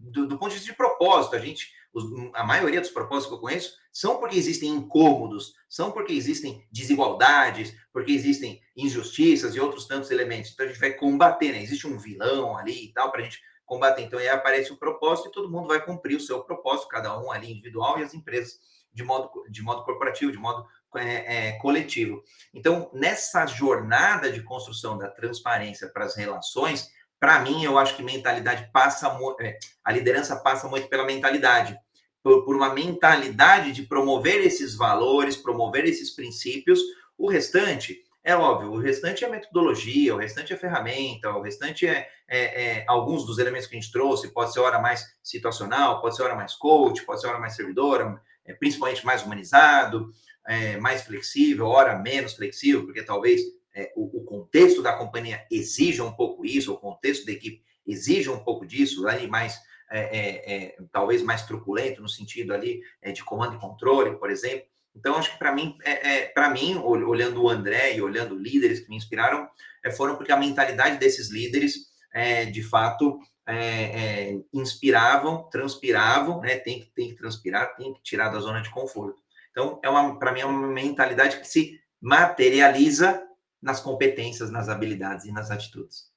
do, 0.00 0.26
do, 0.26 0.38
ponto 0.38 0.48
de 0.48 0.54
vista 0.54 0.70
de 0.70 0.76
propósito, 0.76 1.36
a 1.36 1.38
gente, 1.38 1.70
os, 1.92 2.04
a 2.34 2.42
maioria 2.42 2.80
dos 2.80 2.88
propósitos 2.88 3.28
que 3.28 3.34
eu 3.34 3.40
conheço 3.40 3.74
são 3.92 4.16
porque 4.18 4.38
existem 4.38 4.70
incômodos, 4.70 5.52
são 5.68 5.92
porque 5.92 6.14
existem 6.14 6.66
desigualdades, 6.72 7.76
porque 7.92 8.10
existem 8.10 8.58
injustiças 8.74 9.54
e 9.54 9.60
outros 9.60 9.86
tantos 9.86 10.10
elementos. 10.10 10.50
Então 10.50 10.64
a 10.64 10.68
gente 10.70 10.80
vai 10.80 10.94
combater, 10.94 11.52
né? 11.52 11.62
Existe 11.62 11.86
um 11.86 11.98
vilão 11.98 12.56
ali 12.56 12.86
e 12.86 12.92
tal 12.94 13.12
para 13.12 13.20
a 13.20 13.24
gente 13.24 13.38
combater. 13.70 14.02
Então 14.02 14.18
aí 14.18 14.28
aparece 14.28 14.72
o 14.72 14.76
propósito 14.76 15.28
e 15.28 15.32
todo 15.32 15.48
mundo 15.48 15.68
vai 15.68 15.80
cumprir 15.80 16.16
o 16.16 16.20
seu 16.20 16.42
propósito, 16.42 16.88
cada 16.88 17.16
um 17.20 17.30
ali 17.30 17.52
individual 17.52 18.00
e 18.00 18.02
as 18.02 18.12
empresas 18.12 18.58
de 18.92 19.04
modo, 19.04 19.30
de 19.48 19.62
modo 19.62 19.84
corporativo, 19.84 20.32
de 20.32 20.38
modo 20.38 20.66
é, 20.96 21.50
é, 21.50 21.52
coletivo. 21.58 22.24
Então, 22.52 22.90
nessa 22.92 23.46
jornada 23.46 24.32
de 24.32 24.42
construção 24.42 24.98
da 24.98 25.08
transparência 25.08 25.88
para 25.88 26.04
as 26.04 26.16
relações, 26.16 26.90
para 27.20 27.38
mim, 27.38 27.62
eu 27.62 27.78
acho 27.78 27.94
que 27.94 28.02
mentalidade 28.02 28.68
passa, 28.72 29.16
é, 29.40 29.56
a 29.84 29.92
liderança 29.92 30.34
passa 30.34 30.66
muito 30.66 30.88
pela 30.88 31.06
mentalidade, 31.06 31.78
por, 32.24 32.44
por 32.44 32.56
uma 32.56 32.74
mentalidade 32.74 33.70
de 33.70 33.84
promover 33.84 34.44
esses 34.44 34.74
valores, 34.74 35.36
promover 35.36 35.84
esses 35.84 36.10
princípios. 36.10 36.80
O 37.16 37.30
restante 37.30 38.02
é 38.22 38.36
óbvio, 38.36 38.72
o 38.72 38.78
restante 38.78 39.24
é 39.24 39.28
metodologia, 39.28 40.14
o 40.14 40.18
restante 40.18 40.52
é 40.52 40.56
ferramenta, 40.56 41.30
o 41.30 41.40
restante 41.40 41.86
é, 41.86 42.06
é, 42.28 42.62
é, 42.62 42.84
alguns 42.86 43.24
dos 43.24 43.38
elementos 43.38 43.66
que 43.66 43.76
a 43.76 43.80
gente 43.80 43.90
trouxe, 43.90 44.32
pode 44.32 44.52
ser 44.52 44.60
hora 44.60 44.78
mais 44.78 45.04
situacional, 45.22 46.02
pode 46.02 46.16
ser 46.16 46.24
hora 46.24 46.34
mais 46.34 46.54
coach, 46.54 47.02
pode 47.04 47.20
ser 47.20 47.28
hora 47.28 47.38
mais 47.38 47.56
servidora, 47.56 48.20
é, 48.44 48.52
principalmente 48.52 49.06
mais 49.06 49.24
humanizado, 49.24 50.12
é, 50.46 50.76
mais 50.76 51.02
flexível, 51.02 51.66
hora 51.66 51.98
menos 51.98 52.34
flexível, 52.34 52.84
porque 52.84 53.02
talvez 53.02 53.40
é, 53.74 53.90
o, 53.96 54.20
o, 54.20 54.24
contexto 54.24 54.82
da 54.82 54.92
companhia 54.92 55.46
exija 55.50 56.04
um 56.04 56.12
pouco 56.12 56.44
isso, 56.44 56.74
o 56.74 56.78
contexto 56.78 57.24
da 57.24 57.32
equipe 57.32 57.62
exija 57.86 58.30
um 58.30 58.44
pouco 58.44 58.66
disso, 58.66 59.06
ali 59.08 59.26
mais 59.26 59.58
é, 59.92 60.76
talvez 60.92 61.20
mais 61.20 61.42
truculento 61.42 62.00
no 62.00 62.08
sentido 62.08 62.54
ali 62.54 62.80
de 63.12 63.24
comando 63.24 63.56
e 63.56 63.58
controle, 63.58 64.16
por 64.18 64.30
exemplo. 64.30 64.68
Então, 64.94 65.16
acho 65.16 65.32
que 65.32 65.38
para 65.38 65.52
mim, 65.52 65.76
é, 65.84 66.16
é 66.16 66.26
para 66.26 66.50
mim, 66.50 66.76
olhando 66.76 67.42
o 67.42 67.48
André 67.48 67.96
e 67.96 68.02
olhando 68.02 68.34
líderes 68.34 68.80
que 68.80 68.90
me 68.90 68.96
inspiraram, 68.96 69.48
é, 69.84 69.90
foram 69.90 70.16
porque 70.16 70.32
a 70.32 70.36
mentalidade 70.36 70.98
desses 70.98 71.30
líderes, 71.30 71.74
é, 72.12 72.44
de 72.44 72.62
fato, 72.62 73.18
é, 73.46 74.32
é, 74.32 74.40
inspiravam, 74.52 75.48
transpiravam, 75.50 76.40
né? 76.40 76.56
Tem 76.56 76.80
que, 76.80 76.86
tem 76.92 77.08
que 77.10 77.16
transpirar, 77.16 77.74
tem 77.76 77.92
que 77.94 78.02
tirar 78.02 78.28
da 78.28 78.40
zona 78.40 78.60
de 78.60 78.70
conforto. 78.70 79.20
Então, 79.50 79.80
é 79.82 79.88
uma, 79.88 80.18
para 80.18 80.32
mim, 80.32 80.40
é 80.40 80.46
uma 80.46 80.68
mentalidade 80.68 81.38
que 81.38 81.46
se 81.46 81.80
materializa 82.00 83.22
nas 83.60 83.80
competências, 83.80 84.50
nas 84.50 84.68
habilidades 84.68 85.26
e 85.26 85.32
nas 85.32 85.50
atitudes. 85.50 86.10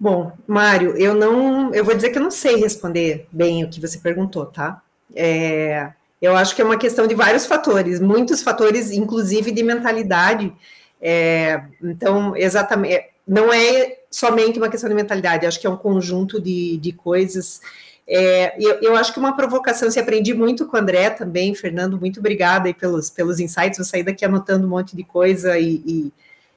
Bom, 0.00 0.32
Mário, 0.46 0.96
eu 0.96 1.12
não, 1.14 1.74
eu 1.74 1.84
vou 1.84 1.94
dizer 1.94 2.10
que 2.10 2.18
eu 2.18 2.22
não 2.22 2.30
sei 2.30 2.56
responder 2.56 3.26
bem 3.32 3.64
o 3.64 3.70
que 3.70 3.80
você 3.80 3.98
perguntou, 3.98 4.46
tá? 4.46 4.80
É, 5.14 5.90
eu 6.20 6.36
acho 6.36 6.54
que 6.54 6.62
é 6.62 6.64
uma 6.64 6.76
questão 6.76 7.06
de 7.06 7.14
vários 7.14 7.46
fatores, 7.46 8.00
muitos 8.00 8.42
fatores, 8.42 8.90
inclusive 8.90 9.50
de 9.50 9.62
mentalidade. 9.62 10.52
É, 11.00 11.62
então, 11.82 12.36
exatamente, 12.36 13.04
não 13.26 13.52
é 13.52 13.98
somente 14.10 14.58
uma 14.58 14.68
questão 14.68 14.88
de 14.88 14.96
mentalidade, 14.96 15.46
acho 15.46 15.60
que 15.60 15.66
é 15.66 15.70
um 15.70 15.76
conjunto 15.76 16.40
de, 16.40 16.76
de 16.78 16.92
coisas. 16.92 17.60
É, 18.06 18.56
eu, 18.58 18.78
eu, 18.80 18.96
acho 18.96 19.12
que 19.12 19.20
uma 19.20 19.36
provocação, 19.36 19.90
se 19.90 20.00
aprendi 20.00 20.32
muito 20.32 20.66
com 20.66 20.76
o 20.76 20.80
André 20.80 21.10
também, 21.10 21.54
Fernando, 21.54 22.00
muito 22.00 22.20
obrigada 22.20 22.66
aí 22.66 22.74
pelos, 22.74 23.10
pelos 23.10 23.38
insights, 23.38 23.76
vou 23.76 23.84
sair 23.84 24.02
daqui 24.02 24.24
anotando 24.24 24.66
um 24.66 24.70
monte 24.70 24.96
de 24.96 25.04
coisa 25.04 25.58
e, 25.58 25.82
e, 25.86 26.12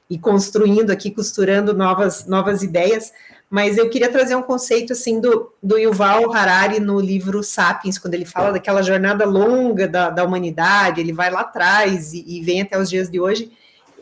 e 0.08 0.18
construindo 0.18 0.90
aqui, 0.90 1.10
costurando 1.10 1.74
novas, 1.74 2.26
novas 2.26 2.62
ideias, 2.62 3.12
mas 3.52 3.76
eu 3.76 3.90
queria 3.90 4.10
trazer 4.10 4.34
um 4.34 4.40
conceito 4.40 4.94
assim 4.94 5.20
do, 5.20 5.52
do 5.62 5.76
Yuval 5.76 6.32
Harari 6.32 6.80
no 6.80 6.98
livro 6.98 7.42
Sapiens, 7.42 7.98
quando 7.98 8.14
ele 8.14 8.24
fala 8.24 8.50
daquela 8.50 8.80
jornada 8.80 9.26
longa 9.26 9.86
da, 9.86 10.08
da 10.08 10.24
humanidade, 10.24 11.02
ele 11.02 11.12
vai 11.12 11.30
lá 11.30 11.40
atrás 11.40 12.14
e, 12.14 12.24
e 12.26 12.40
vem 12.40 12.62
até 12.62 12.78
os 12.78 12.88
dias 12.88 13.10
de 13.10 13.20
hoje. 13.20 13.52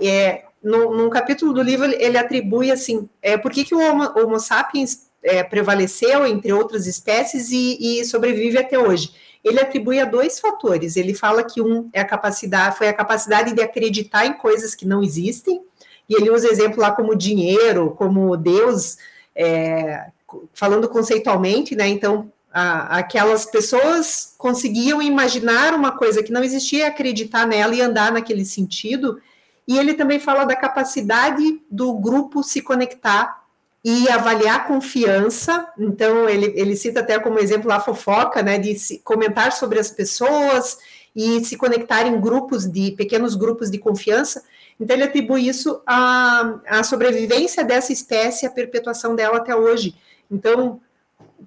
É, 0.01 0.45
no, 0.63 0.97
num 0.97 1.11
capítulo 1.11 1.53
do 1.53 1.63
livro, 1.63 1.87
ele 1.87 2.17
atribui 2.17 2.71
assim, 2.71 3.09
é, 3.21 3.37
por 3.37 3.51
que, 3.51 3.65
que 3.65 3.75
o 3.75 3.81
Homo, 3.81 4.05
Homo 4.17 4.39
sapiens 4.39 5.11
é, 5.21 5.43
prevaleceu 5.43 6.25
entre 6.25 6.53
outras 6.53 6.87
espécies 6.87 7.51
e, 7.51 7.99
e 7.99 8.05
sobrevive 8.05 8.57
até 8.57 8.79
hoje 8.79 9.13
ele 9.43 9.59
atribui 9.59 9.99
a 9.99 10.05
dois 10.05 10.39
fatores. 10.39 10.97
Ele 10.97 11.15
fala 11.15 11.43
que 11.43 11.63
um 11.63 11.89
é 11.95 12.01
a 12.03 12.05
capacidade, 12.05 12.77
foi 12.77 12.89
a 12.89 12.93
capacidade 12.93 13.55
de 13.55 13.63
acreditar 13.63 14.27
em 14.27 14.35
coisas 14.35 14.75
que 14.75 14.87
não 14.87 15.03
existem, 15.03 15.63
e 16.07 16.15
ele 16.15 16.31
usa 16.31 16.47
exemplo 16.47 16.79
lá 16.79 16.93
como 16.93 17.17
dinheiro, 17.17 17.95
como 17.97 18.37
Deus, 18.37 18.99
é, 19.41 20.11
falando 20.53 20.87
conceitualmente, 20.87 21.75
né? 21.75 21.89
Então, 21.89 22.31
a, 22.53 22.99
aquelas 22.99 23.47
pessoas 23.47 24.35
conseguiam 24.37 25.01
imaginar 25.01 25.73
uma 25.73 25.93
coisa 25.93 26.23
que 26.23 26.31
não 26.31 26.45
existia, 26.45 26.89
acreditar 26.89 27.47
nela 27.47 27.75
e 27.75 27.81
andar 27.81 28.13
naquele 28.13 28.45
sentido. 28.45 29.19
E 29.67 29.79
ele 29.79 29.95
também 29.95 30.19
fala 30.21 30.45
da 30.45 30.55
capacidade 30.55 31.63
do 31.71 31.95
grupo 31.95 32.43
se 32.43 32.61
conectar 32.61 33.41
e 33.83 34.11
avaliar 34.11 34.67
confiança. 34.67 35.67
Então, 35.79 36.29
ele, 36.29 36.53
ele 36.55 36.77
cita 36.77 37.01
até 37.01 37.19
como 37.19 37.39
exemplo 37.39 37.73
a 37.73 37.81
fofoca, 37.81 38.43
né, 38.43 38.59
de 38.59 38.77
comentar 39.03 39.53
sobre 39.53 39.79
as 39.79 39.91
pessoas 39.91 40.77
e 41.17 41.43
se 41.45 41.57
conectar 41.57 42.07
em 42.07 42.21
grupos 42.21 42.71
de 42.71 42.91
pequenos 42.93 43.35
grupos 43.35 43.71
de 43.71 43.79
confiança. 43.79 44.43
Então, 44.81 44.97
ele 44.97 45.05
atribui 45.05 45.47
isso 45.47 45.83
à, 45.87 46.59
à 46.67 46.83
sobrevivência 46.83 47.63
dessa 47.63 47.93
espécie, 47.93 48.47
à 48.47 48.51
perpetuação 48.51 49.15
dela 49.15 49.37
até 49.37 49.55
hoje. 49.55 49.95
Então, 50.31 50.81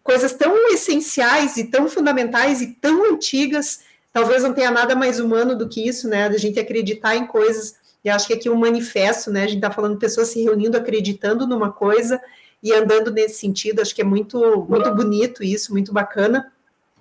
coisas 0.04 0.34
tão 0.34 0.70
essenciais 0.70 1.58
e 1.58 1.66
tão 1.66 1.90
fundamentais 1.90 2.62
e 2.62 2.68
tão 2.76 3.12
antigas, 3.12 3.82
talvez 4.12 4.44
não 4.44 4.54
tenha 4.54 4.70
nada 4.70 4.96
mais 4.96 5.20
humano 5.20 5.58
do 5.58 5.68
que 5.68 5.88
isso, 5.88 6.08
né? 6.08 6.30
Da 6.30 6.38
gente 6.38 6.60
acreditar 6.60 7.16
em 7.16 7.26
coisas 7.26 7.76
e 8.04 8.10
acho 8.10 8.28
que 8.28 8.34
aqui 8.34 8.50
um 8.50 8.56
manifesto, 8.56 9.32
né? 9.32 9.44
A 9.44 9.48
gente 9.48 9.58
está 9.58 9.72
falando 9.72 9.94
de 9.94 10.00
pessoas 10.00 10.28
se 10.28 10.44
reunindo, 10.44 10.78
acreditando 10.78 11.48
numa 11.48 11.72
coisa 11.72 12.22
e 12.62 12.74
andando 12.74 13.12
nesse 13.12 13.40
sentido. 13.40 13.82
Acho 13.82 13.96
que 13.96 14.02
é 14.02 14.06
muito, 14.06 14.66
muito 14.68 14.94
bonito 14.94 15.44
isso, 15.44 15.72
muito 15.72 15.94
bacana. 15.94 16.52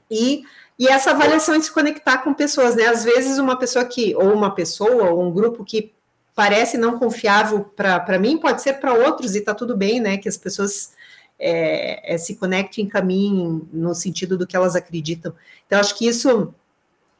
E, 0.08 0.44
e 0.78 0.86
essa 0.86 1.10
avaliação 1.10 1.58
de 1.58 1.64
se 1.64 1.72
conectar 1.72 2.18
com 2.18 2.32
pessoas, 2.32 2.76
né? 2.76 2.86
Às 2.86 3.02
vezes 3.02 3.38
uma 3.38 3.58
pessoa 3.58 3.84
que, 3.84 4.14
ou 4.14 4.32
uma 4.32 4.54
pessoa, 4.54 5.10
ou 5.10 5.22
um 5.22 5.32
grupo 5.32 5.64
que 5.64 5.92
parece 6.34 6.78
não 6.78 6.98
confiável 6.98 7.64
para 7.76 8.18
mim, 8.18 8.38
pode 8.38 8.62
ser 8.62 8.74
para 8.74 8.94
outros, 8.94 9.34
e 9.34 9.38
está 9.38 9.54
tudo 9.54 9.76
bem, 9.76 10.00
né? 10.00 10.16
Que 10.16 10.28
as 10.28 10.36
pessoas 10.36 10.92
é, 11.38 12.14
é, 12.14 12.18
se 12.18 12.36
conectem 12.36 12.86
caminhem 12.86 13.62
no 13.72 13.94
sentido 13.94 14.38
do 14.38 14.46
que 14.46 14.56
elas 14.56 14.76
acreditam. 14.76 15.34
Então, 15.66 15.78
acho 15.78 15.96
que 15.96 16.06
isso 16.06 16.54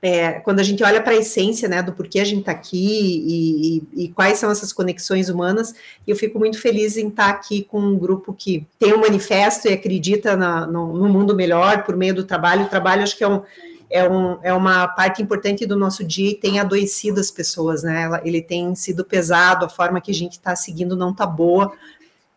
é, 0.03 0.41
quando 0.41 0.59
a 0.59 0.65
gente 0.65 0.83
olha 0.83 1.01
para 1.01 1.13
a 1.13 1.17
essência, 1.17 1.69
né, 1.69 1.81
do 1.81 1.93
porquê 1.93 2.19
a 2.19 2.25
gente 2.25 2.41
está 2.41 2.51
aqui 2.51 2.77
e, 2.77 3.79
e, 3.95 4.05
e, 4.05 4.09
quais 4.09 4.37
são 4.37 4.51
essas 4.51 4.73
conexões 4.73 5.29
humanas, 5.29 5.73
eu 6.05 6.17
fico 6.17 6.41
muito 6.41 6.61
feliz 6.61 6.97
em 6.97 7.07
estar 7.07 7.27
tá 7.27 7.31
aqui 7.31 7.63
com 7.63 7.79
um 7.79 7.97
grupo 7.97 8.33
que 8.33 8.67
tem 8.81 8.93
um 8.93 9.01
manifesto 9.01 9.69
e 9.69 9.73
acredita 9.73 10.37
na, 10.37 10.67
no, 10.67 10.93
no, 10.93 11.09
mundo 11.09 11.37
melhor 11.37 11.85
por 11.85 11.97
meio 11.97 12.17
do 12.17 12.25
trabalho. 12.25 12.65
O 12.65 12.69
trabalho 12.69 13.05
acho 13.05 13.17
que 13.17 13.23
é, 13.23 13.29
um, 13.29 13.43
é, 13.93 14.09
um, 14.09 14.39
é 14.43 14.53
uma 14.53 14.89
parte 14.89 15.23
importante 15.23 15.67
do 15.67 15.77
nosso 15.77 16.03
dia 16.03 16.31
e 16.31 16.35
tem 16.35 16.59
adoecido 16.59 17.21
as 17.21 17.31
pessoas, 17.31 17.83
né? 17.83 18.09
Ele 18.25 18.41
tem 18.43 18.75
sido 18.75 19.05
pesado, 19.05 19.67
a 19.67 19.69
forma 19.69 20.01
que 20.01 20.11
a 20.11 20.15
gente 20.15 20.33
está 20.33 20.57
seguindo 20.57 20.97
não 20.97 21.11
está 21.11 21.27
boa. 21.27 21.73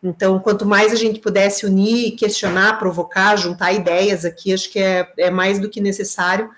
Então, 0.02 0.38
quanto 0.38 0.66
mais 0.66 0.92
a 0.92 0.96
gente 0.96 1.18
pudesse 1.18 1.66
unir, 1.66 2.12
questionar, 2.12 2.78
provocar, 2.78 3.36
juntar 3.36 3.72
ideias 3.72 4.24
aqui, 4.24 4.52
acho 4.52 4.70
que 4.70 4.78
é, 4.78 5.10
é 5.18 5.30
mais 5.30 5.58
do 5.58 5.68
que 5.68 5.80
necessário 5.80 6.50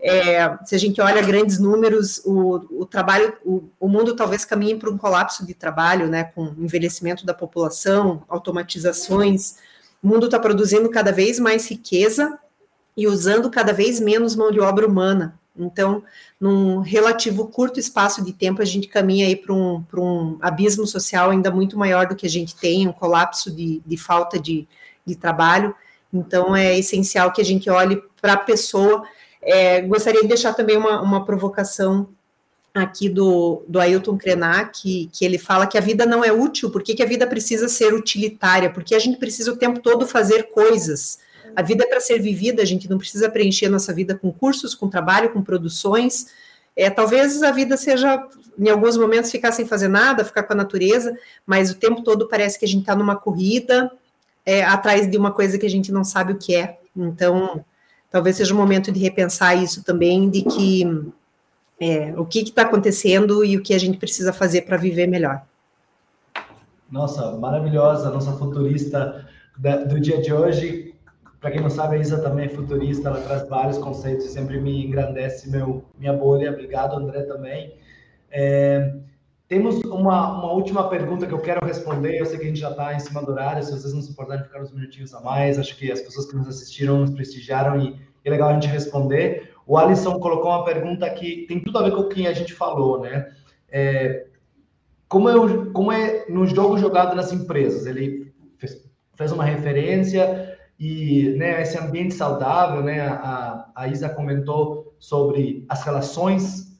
é, 0.00 0.56
se 0.64 0.74
a 0.74 0.78
gente 0.78 1.00
olha 1.00 1.22
grandes 1.22 1.58
números, 1.58 2.20
o, 2.24 2.82
o 2.82 2.86
trabalho, 2.86 3.34
o, 3.44 3.64
o, 3.80 3.88
mundo 3.88 4.14
talvez 4.14 4.44
caminhe 4.44 4.76
para 4.76 4.90
um 4.90 4.98
colapso 4.98 5.44
de 5.46 5.54
trabalho, 5.54 6.06
né, 6.06 6.24
com 6.24 6.54
envelhecimento 6.58 7.24
da 7.24 7.32
população, 7.32 8.22
automatizações. 8.28 9.56
O 10.02 10.08
mundo 10.08 10.26
está 10.26 10.38
produzindo 10.38 10.88
cada 10.90 11.12
vez 11.12 11.38
mais 11.38 11.68
riqueza 11.68 12.38
e 12.96 13.06
usando 13.06 13.50
cada 13.50 13.72
vez 13.72 14.00
menos 14.00 14.34
mão 14.34 14.50
de 14.50 14.60
obra 14.60 14.86
humana. 14.86 15.38
Então, 15.58 16.02
num 16.38 16.80
relativo 16.80 17.46
curto 17.48 17.80
espaço 17.80 18.22
de 18.22 18.32
tempo, 18.32 18.60
a 18.60 18.64
gente 18.64 18.88
caminha 18.88 19.26
aí 19.26 19.34
para 19.36 19.54
um, 19.54 19.84
um 19.96 20.38
abismo 20.40 20.86
social 20.86 21.30
ainda 21.30 21.50
muito 21.50 21.78
maior 21.78 22.06
do 22.06 22.16
que 22.16 22.26
a 22.26 22.30
gente 22.30 22.54
tem, 22.54 22.86
um 22.86 22.92
colapso 22.92 23.50
de, 23.50 23.82
de 23.84 23.96
falta 23.96 24.38
de, 24.38 24.66
de 25.04 25.16
trabalho. 25.16 25.74
Então, 26.12 26.54
é 26.54 26.78
essencial 26.78 27.32
que 27.32 27.40
a 27.40 27.44
gente 27.44 27.70
olhe 27.70 28.02
para 28.20 28.34
a 28.34 28.38
pessoa 28.38 29.04
é, 29.46 29.80
gostaria 29.82 30.22
de 30.22 30.26
deixar 30.26 30.54
também 30.54 30.76
uma, 30.76 31.00
uma 31.00 31.24
provocação 31.24 32.08
aqui 32.74 33.08
do, 33.08 33.62
do 33.68 33.78
Ailton 33.78 34.18
Krenak, 34.18 34.82
que, 34.82 35.08
que 35.12 35.24
ele 35.24 35.38
fala 35.38 35.68
que 35.68 35.78
a 35.78 35.80
vida 35.80 36.04
não 36.04 36.24
é 36.24 36.32
útil, 36.32 36.68
por 36.68 36.82
que 36.82 37.00
a 37.00 37.06
vida 37.06 37.26
precisa 37.28 37.68
ser 37.68 37.94
utilitária? 37.94 38.68
Porque 38.68 38.94
a 38.94 38.98
gente 38.98 39.18
precisa 39.18 39.52
o 39.52 39.56
tempo 39.56 39.80
todo 39.80 40.04
fazer 40.04 40.50
coisas. 40.50 41.20
A 41.56 41.62
vida 41.62 41.84
é 41.84 41.86
para 41.86 42.00
ser 42.00 42.20
vivida, 42.20 42.60
a 42.60 42.66
gente 42.66 42.88
não 42.88 42.98
precisa 42.98 43.30
preencher 43.30 43.66
a 43.66 43.70
nossa 43.70 43.92
vida 43.94 44.14
com 44.14 44.30
cursos, 44.30 44.74
com 44.74 44.90
trabalho, 44.90 45.32
com 45.32 45.42
produções. 45.42 46.26
É, 46.76 46.90
talvez 46.90 47.42
a 47.42 47.50
vida 47.50 47.78
seja, 47.78 48.22
em 48.58 48.68
alguns 48.68 48.98
momentos, 48.98 49.30
ficar 49.30 49.52
sem 49.52 49.66
fazer 49.66 49.88
nada, 49.88 50.22
ficar 50.22 50.42
com 50.42 50.52
a 50.52 50.56
natureza, 50.56 51.18
mas 51.46 51.70
o 51.70 51.76
tempo 51.76 52.02
todo 52.02 52.28
parece 52.28 52.58
que 52.58 52.66
a 52.66 52.68
gente 52.68 52.82
está 52.82 52.94
numa 52.94 53.16
corrida 53.16 53.90
é, 54.44 54.62
atrás 54.62 55.10
de 55.10 55.16
uma 55.16 55.32
coisa 55.32 55.58
que 55.58 55.64
a 55.64 55.70
gente 55.70 55.90
não 55.90 56.04
sabe 56.04 56.34
o 56.34 56.38
que 56.38 56.54
é. 56.54 56.78
Então, 56.94 57.64
talvez 58.10 58.36
seja 58.36 58.52
o 58.52 58.56
momento 58.56 58.92
de 58.92 59.00
repensar 59.00 59.54
isso 59.54 59.82
também, 59.82 60.28
de 60.28 60.42
que 60.42 60.84
é, 61.80 62.12
o 62.18 62.26
que 62.26 62.40
está 62.40 62.62
acontecendo 62.62 63.42
e 63.42 63.56
o 63.56 63.62
que 63.62 63.72
a 63.72 63.78
gente 63.78 63.96
precisa 63.96 64.30
fazer 64.30 64.62
para 64.62 64.76
viver 64.76 65.06
melhor. 65.06 65.42
Nossa, 66.90 67.32
maravilhosa, 67.32 68.10
nossa 68.10 68.32
futurista 68.32 69.26
da, 69.58 69.84
do 69.84 69.98
dia 69.98 70.20
de 70.20 70.32
hoje. 70.32 70.94
Para 71.46 71.52
quem 71.52 71.62
não 71.62 71.70
sabe, 71.70 71.94
a 71.94 71.98
Isa 72.00 72.20
também 72.20 72.46
é 72.46 72.48
futurista, 72.48 73.08
ela 73.08 73.20
traz 73.20 73.48
vários 73.48 73.78
conceitos 73.78 74.26
e 74.26 74.30
sempre 74.30 74.60
me 74.60 74.84
engrandece 74.84 75.48
meu, 75.48 75.84
minha 75.96 76.12
bolha. 76.12 76.50
Obrigado, 76.50 76.96
André, 76.96 77.22
também. 77.22 77.72
É, 78.32 78.96
temos 79.46 79.76
uma, 79.84 80.40
uma 80.40 80.52
última 80.52 80.88
pergunta 80.88 81.24
que 81.24 81.32
eu 81.32 81.38
quero 81.38 81.64
responder. 81.64 82.18
Eu 82.18 82.26
sei 82.26 82.38
que 82.38 82.46
a 82.46 82.48
gente 82.48 82.58
já 82.58 82.70
está 82.70 82.92
em 82.94 82.98
cima 82.98 83.22
do 83.22 83.30
horário, 83.30 83.62
se 83.62 83.70
vocês 83.70 83.94
não 83.94 84.02
se 84.02 84.10
importarem 84.10 84.42
ficar 84.42 84.60
uns 84.60 84.72
minutinhos 84.72 85.14
a 85.14 85.20
mais, 85.20 85.56
acho 85.56 85.76
que 85.76 85.92
as 85.92 86.00
pessoas 86.00 86.26
que 86.26 86.34
nos 86.34 86.48
assistiram 86.48 86.98
nos 86.98 87.10
prestigiaram 87.10 87.80
e 87.80 87.96
é 88.24 88.28
legal 88.28 88.48
a 88.48 88.54
gente 88.54 88.66
responder. 88.66 89.52
O 89.64 89.78
Alisson 89.78 90.18
colocou 90.18 90.50
uma 90.50 90.64
pergunta 90.64 91.08
que 91.10 91.46
tem 91.46 91.60
tudo 91.60 91.78
a 91.78 91.82
ver 91.84 91.92
com 91.92 92.00
o 92.00 92.08
que 92.08 92.26
a 92.26 92.32
gente 92.32 92.52
falou, 92.54 93.02
né? 93.02 93.30
É, 93.68 94.26
como, 95.08 95.28
é, 95.28 95.70
como 95.72 95.92
é 95.92 96.28
no 96.28 96.44
jogo 96.44 96.76
jogado 96.76 97.14
nas 97.14 97.32
empresas? 97.32 97.86
Ele 97.86 98.34
fez, 98.58 98.84
fez 99.14 99.30
uma 99.30 99.44
referência 99.44 100.55
e 100.78 101.30
né, 101.38 101.62
esse 101.62 101.78
ambiente 101.78 102.14
saudável, 102.14 102.82
né? 102.82 103.00
A, 103.00 103.70
a 103.74 103.88
Isa 103.88 104.08
comentou 104.08 104.94
sobre 104.98 105.64
as 105.68 105.82
relações 105.82 106.78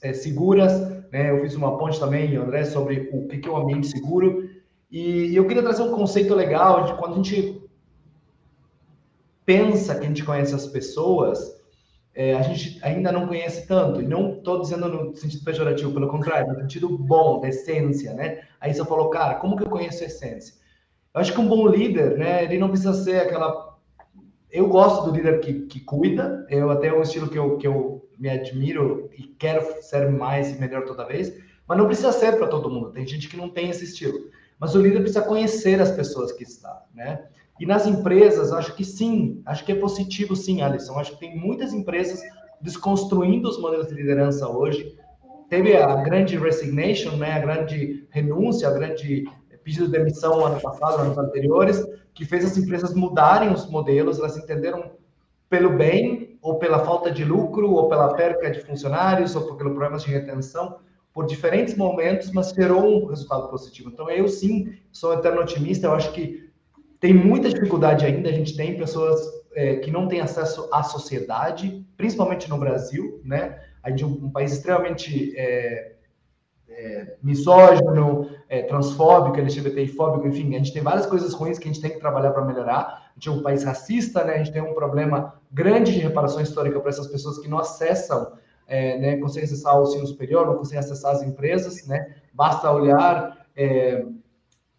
é, 0.00 0.12
seguras, 0.12 0.80
né? 1.10 1.30
Eu 1.30 1.40
fiz 1.42 1.54
uma 1.54 1.76
ponte 1.76 1.98
também, 1.98 2.36
André, 2.36 2.64
sobre 2.64 3.10
o 3.12 3.26
que 3.26 3.48
é 3.48 3.50
o 3.50 3.56
ambiente 3.56 3.88
seguro. 3.88 4.48
E 4.90 5.34
eu 5.34 5.46
queria 5.46 5.62
trazer 5.62 5.82
um 5.82 5.92
conceito 5.92 6.34
legal 6.34 6.84
de 6.84 6.94
quando 6.94 7.14
a 7.14 7.16
gente 7.16 7.62
pensa 9.44 9.94
que 9.94 10.04
a 10.04 10.08
gente 10.08 10.24
conhece 10.24 10.54
as 10.54 10.66
pessoas, 10.66 11.60
é, 12.14 12.34
a 12.34 12.42
gente 12.42 12.78
ainda 12.82 13.10
não 13.10 13.26
conhece 13.26 13.66
tanto. 13.66 14.00
E 14.00 14.06
não 14.06 14.34
estou 14.34 14.60
dizendo 14.60 14.88
no 14.88 15.16
sentido 15.16 15.44
pejorativo, 15.44 15.92
pelo 15.92 16.08
contrário, 16.08 16.52
no 16.52 16.60
sentido 16.60 16.96
bom, 16.96 17.40
da 17.40 17.48
essência, 17.48 18.14
né? 18.14 18.42
Aí 18.60 18.72
você 18.72 18.84
falou, 18.84 19.10
cara, 19.10 19.34
como 19.36 19.56
que 19.56 19.64
eu 19.64 19.70
conheço 19.70 20.04
a 20.04 20.06
essência? 20.06 20.61
Eu 21.14 21.20
acho 21.20 21.32
que 21.32 21.40
um 21.40 21.48
bom 21.48 21.66
líder, 21.66 22.16
né, 22.16 22.44
ele 22.44 22.58
não 22.58 22.68
precisa 22.68 22.94
ser 22.94 23.20
aquela. 23.20 23.78
Eu 24.50 24.68
gosto 24.68 25.04
do 25.04 25.16
líder 25.16 25.40
que, 25.40 25.66
que 25.66 25.80
cuida, 25.80 26.46
eu 26.48 26.70
até 26.70 26.88
é 26.88 26.94
um 26.94 27.02
estilo 27.02 27.28
que 27.28 27.38
eu, 27.38 27.56
que 27.58 27.66
eu 27.66 28.08
me 28.18 28.28
admiro 28.28 29.10
e 29.16 29.24
quero 29.24 29.62
ser 29.82 30.10
mais 30.10 30.54
e 30.54 30.60
melhor 30.60 30.84
toda 30.84 31.06
vez, 31.06 31.32
mas 31.66 31.78
não 31.78 31.86
precisa 31.86 32.12
ser 32.12 32.36
para 32.38 32.46
todo 32.46 32.70
mundo. 32.70 32.92
Tem 32.92 33.06
gente 33.06 33.28
que 33.28 33.36
não 33.36 33.48
tem 33.48 33.70
esse 33.70 33.84
estilo. 33.84 34.30
Mas 34.58 34.74
o 34.74 34.80
líder 34.80 35.00
precisa 35.00 35.22
conhecer 35.22 35.80
as 35.80 35.90
pessoas 35.90 36.32
que 36.32 36.44
está, 36.44 36.84
né? 36.94 37.24
E 37.58 37.66
nas 37.66 37.86
empresas, 37.86 38.52
acho 38.52 38.74
que 38.74 38.84
sim, 38.84 39.42
acho 39.44 39.64
que 39.64 39.72
é 39.72 39.74
positivo 39.74 40.34
sim, 40.34 40.62
Alisson. 40.62 40.98
Acho 40.98 41.12
que 41.12 41.20
tem 41.20 41.36
muitas 41.36 41.72
empresas 41.72 42.20
desconstruindo 42.60 43.48
os 43.48 43.60
modelos 43.60 43.88
de 43.88 43.94
liderança 43.94 44.48
hoje. 44.48 44.96
Teve 45.48 45.76
a 45.76 45.96
grande 45.96 46.38
resignation, 46.38 47.16
né, 47.16 47.32
a 47.32 47.38
grande 47.40 48.06
renúncia, 48.10 48.68
a 48.68 48.72
grande 48.72 49.24
pedido 49.62 49.86
de 49.86 49.92
demissão 49.92 50.44
ano 50.44 50.60
passado, 50.60 51.00
anos 51.00 51.18
anteriores, 51.18 51.84
que 52.14 52.24
fez 52.24 52.44
as 52.44 52.56
empresas 52.56 52.94
mudarem 52.94 53.52
os 53.52 53.68
modelos, 53.68 54.18
elas 54.18 54.36
entenderam 54.36 54.92
pelo 55.48 55.70
bem, 55.70 56.38
ou 56.40 56.58
pela 56.58 56.80
falta 56.80 57.10
de 57.10 57.24
lucro, 57.24 57.70
ou 57.72 57.88
pela 57.88 58.14
perca 58.14 58.50
de 58.50 58.60
funcionários, 58.60 59.36
ou 59.36 59.42
pelo 59.42 59.70
problemas 59.70 60.02
de 60.02 60.10
retenção, 60.10 60.78
por 61.12 61.26
diferentes 61.26 61.76
momentos, 61.76 62.32
mas 62.32 62.50
gerou 62.50 63.04
um 63.04 63.06
resultado 63.06 63.48
positivo. 63.48 63.90
Então, 63.90 64.08
eu 64.10 64.26
sim 64.28 64.72
sou 64.90 65.10
um 65.10 65.14
eterno 65.18 65.42
otimista, 65.42 65.86
eu 65.86 65.92
acho 65.92 66.12
que 66.12 66.50
Tem 67.02 67.12
muita 67.12 67.48
dificuldade 67.48 68.06
ainda, 68.06 68.28
a 68.28 68.32
gente 68.32 68.56
tem 68.56 68.76
pessoas 68.78 69.20
é, 69.56 69.76
que 69.78 69.90
não 69.90 70.06
têm 70.06 70.20
acesso 70.20 70.68
à 70.72 70.84
sociedade, 70.84 71.84
principalmente 71.96 72.48
no 72.48 72.56
Brasil, 72.56 73.20
né? 73.24 73.60
A 73.82 73.90
gente 73.90 74.04
é 74.04 74.06
um, 74.06 74.26
um 74.26 74.30
país 74.30 74.52
extremamente 74.52 75.34
é, 75.36 75.91
é, 76.76 77.16
misógino, 77.22 78.28
é, 78.48 78.62
transfóbico, 78.62 79.38
LGBTI-fóbico, 79.38 80.26
enfim, 80.26 80.54
a 80.54 80.58
gente 80.58 80.72
tem 80.72 80.82
várias 80.82 81.06
coisas 81.06 81.32
ruins 81.32 81.58
que 81.58 81.68
a 81.68 81.72
gente 81.72 81.80
tem 81.80 81.90
que 81.90 82.00
trabalhar 82.00 82.30
para 82.32 82.44
melhorar. 82.44 83.10
A 83.10 83.14
gente 83.14 83.28
é 83.28 83.32
um 83.32 83.42
país 83.42 83.62
racista, 83.64 84.24
né? 84.24 84.34
A 84.34 84.38
gente 84.38 84.52
tem 84.52 84.62
um 84.62 84.74
problema 84.74 85.34
grande 85.50 85.92
de 85.92 85.98
reparação 86.00 86.40
histórica 86.40 86.80
para 86.80 86.90
essas 86.90 87.06
pessoas 87.06 87.38
que 87.38 87.48
não 87.48 87.58
acessam, 87.58 88.32
é, 88.66 88.98
né? 88.98 89.16
Conseguem 89.18 89.44
acessar 89.44 89.78
o 89.78 89.84
ensino 89.84 90.06
superior, 90.06 90.46
não 90.46 90.56
conseguem 90.56 90.80
acessar 90.80 91.12
as 91.12 91.22
empresas, 91.22 91.86
né? 91.86 92.14
Basta 92.32 92.70
olhar 92.70 93.46
é, 93.56 94.04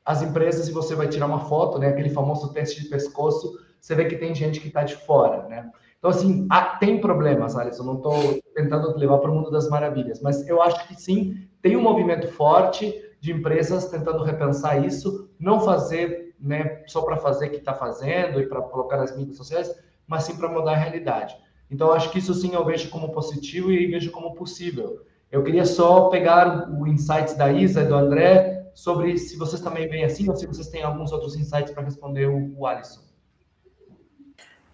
as 0.06 0.22
empresas 0.22 0.68
e 0.68 0.72
você 0.72 0.96
vai 0.96 1.08
tirar 1.08 1.28
uma 1.28 1.46
foto, 1.46 1.80
né? 1.80 1.88
Aquele 1.88 2.10
famoso 2.10 2.52
teste 2.54 2.82
de 2.82 2.90
pescoço, 2.90 3.58
você 3.80 3.96
vê 3.96 4.06
que 4.06 4.16
tem 4.16 4.34
gente 4.34 4.60
que 4.60 4.68
está 4.68 4.84
de 4.84 4.96
fora, 4.96 5.48
né? 5.48 5.70
Então, 6.04 6.12
assim, 6.12 6.46
há, 6.50 6.62
tem 6.76 7.00
problemas, 7.00 7.56
Alisson. 7.56 7.86
Não 7.86 7.96
estou 7.96 8.38
tentando 8.54 8.94
te 8.94 9.00
levar 9.00 9.20
para 9.20 9.32
o 9.32 9.34
mundo 9.34 9.50
das 9.50 9.70
maravilhas, 9.70 10.20
mas 10.22 10.46
eu 10.50 10.62
acho 10.62 10.86
que 10.86 11.02
sim, 11.02 11.48
tem 11.62 11.78
um 11.78 11.82
movimento 11.82 12.28
forte 12.28 12.94
de 13.22 13.32
empresas 13.32 13.86
tentando 13.86 14.22
repensar 14.22 14.86
isso, 14.86 15.30
não 15.40 15.62
fazer 15.62 16.36
né, 16.38 16.84
só 16.88 17.04
para 17.04 17.16
fazer 17.16 17.48
o 17.48 17.52
que 17.52 17.56
está 17.56 17.74
fazendo 17.74 18.42
e 18.42 18.48
para 18.48 18.62
colocar 18.64 18.98
nas 18.98 19.16
mídias 19.16 19.38
sociais, 19.38 19.74
mas 20.06 20.26
sim 20.26 20.36
para 20.36 20.50
mudar 20.50 20.74
a 20.74 20.76
realidade. 20.76 21.38
Então, 21.72 21.94
acho 21.94 22.12
que 22.12 22.20
isso 22.20 22.34
sim 22.34 22.54
eu 22.54 22.66
vejo 22.66 22.90
como 22.90 23.14
positivo 23.14 23.72
e 23.72 23.88
vejo 23.88 24.12
como 24.12 24.36
possível. 24.36 25.06
Eu 25.32 25.42
queria 25.42 25.64
só 25.64 26.10
pegar 26.10 26.70
o 26.70 26.86
insights 26.86 27.34
da 27.36 27.50
Isa 27.50 27.82
e 27.82 27.88
do 27.88 27.96
André 27.96 28.72
sobre 28.76 29.18
se 29.18 29.38
vocês 29.38 29.62
também 29.62 29.88
veem 29.88 30.04
assim 30.04 30.30
ou 30.30 30.36
se 30.36 30.46
vocês 30.46 30.68
têm 30.68 30.84
alguns 30.84 31.14
outros 31.14 31.38
insights 31.38 31.72
para 31.72 31.84
responder 31.84 32.28
o, 32.28 32.60
o 32.60 32.68
Alisson. 32.68 33.03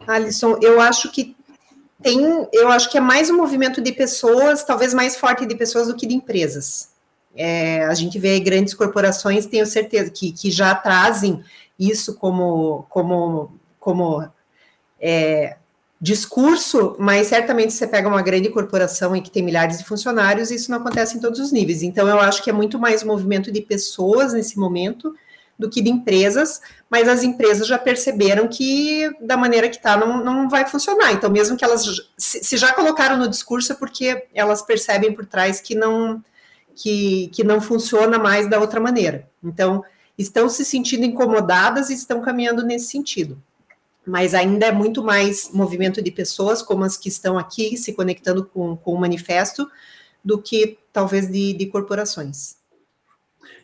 Alisson, 0.07 0.57
eu 0.61 0.80
acho 0.80 1.11
que 1.11 1.35
tem, 2.01 2.47
eu 2.53 2.69
acho 2.69 2.89
que 2.89 2.97
é 2.97 3.01
mais 3.01 3.30
um 3.30 3.38
movimento 3.38 3.81
de 3.81 3.91
pessoas, 3.91 4.63
talvez 4.63 4.93
mais 4.93 5.17
forte 5.17 5.45
de 5.45 5.55
pessoas 5.55 5.88
do 5.88 5.95
que 5.95 6.07
de 6.07 6.15
empresas. 6.15 6.89
É, 7.35 7.84
a 7.85 7.93
gente 7.93 8.17
vê 8.17 8.39
grandes 8.39 8.73
corporações, 8.73 9.45
tenho 9.45 9.65
certeza, 9.65 10.09
que, 10.09 10.31
que 10.31 10.49
já 10.49 10.73
trazem 10.73 11.43
isso 11.77 12.15
como, 12.15 12.85
como, 12.89 13.51
como 13.80 14.27
é, 14.99 15.57
discurso, 16.01 16.95
mas 16.97 17.27
certamente 17.27 17.73
você 17.73 17.85
pega 17.85 18.07
uma 18.07 18.21
grande 18.21 18.49
corporação 18.49 19.15
em 19.15 19.21
que 19.21 19.30
tem 19.30 19.43
milhares 19.43 19.77
de 19.77 19.84
funcionários, 19.84 20.49
e 20.49 20.55
isso 20.55 20.71
não 20.71 20.80
acontece 20.80 21.17
em 21.17 21.19
todos 21.19 21.39
os 21.39 21.51
níveis. 21.51 21.84
Então, 21.84 22.07
eu 22.07 22.19
acho 22.19 22.41
que 22.41 22.49
é 22.49 22.53
muito 22.53 22.80
mais 22.80 23.03
um 23.03 23.07
movimento 23.07 23.51
de 23.51 23.61
pessoas 23.61 24.34
nesse 24.34 24.57
momento 24.57 25.13
do 25.60 25.69
que 25.69 25.81
de 25.81 25.90
empresas, 25.90 26.61
mas 26.90 27.10
as 27.10 27.22
empresas 27.22 27.68
já 27.68 27.77
perceberam 27.77 28.48
que 28.48 29.11
da 29.19 29.36
maneira 29.36 29.68
que 29.68 29.76
está 29.76 29.98
não, 29.98 30.23
não 30.23 30.48
vai 30.48 30.65
funcionar. 30.65 31.11
Então, 31.11 31.30
mesmo 31.30 31.57
que 31.57 31.65
elas 31.65 31.86
se 32.18 32.56
já 32.56 32.72
colocaram 32.72 33.18
no 33.18 33.27
discurso, 33.27 33.73
é 33.73 33.76
porque 33.76 34.26
elas 34.34 34.61
percebem 34.61 35.14
por 35.14 35.26
trás 35.26 35.60
que 35.60 35.76
não 35.76 36.23
que, 36.73 37.27
que 37.34 37.44
não 37.44 37.60
funciona 37.60 38.18
mais 38.18 38.49
da 38.49 38.57
outra 38.57 38.80
maneira. 38.80 39.30
Então, 39.44 39.84
estão 40.18 40.48
se 40.48 40.64
sentindo 40.64 41.03
incomodadas 41.03 41.90
e 41.90 41.94
estão 41.94 42.22
caminhando 42.22 42.65
nesse 42.65 42.88
sentido. 42.88 43.41
Mas 44.07 44.34
ainda 44.34 44.68
é 44.68 44.72
muito 44.72 45.03
mais 45.03 45.49
movimento 45.52 46.02
de 46.02 46.10
pessoas, 46.10 46.61
como 46.61 46.86
as 46.86 46.95
que 46.95 47.10
estão 47.10 47.38
aqui 47.38 47.76
se 47.76 47.91
conectando 47.91 48.45
com, 48.45 48.77
com 48.77 48.94
o 48.94 48.99
manifesto, 48.99 49.69
do 50.23 50.41
que 50.41 50.77
talvez 50.94 51.30
de, 51.30 51.52
de 51.52 51.65
corporações. 51.65 52.59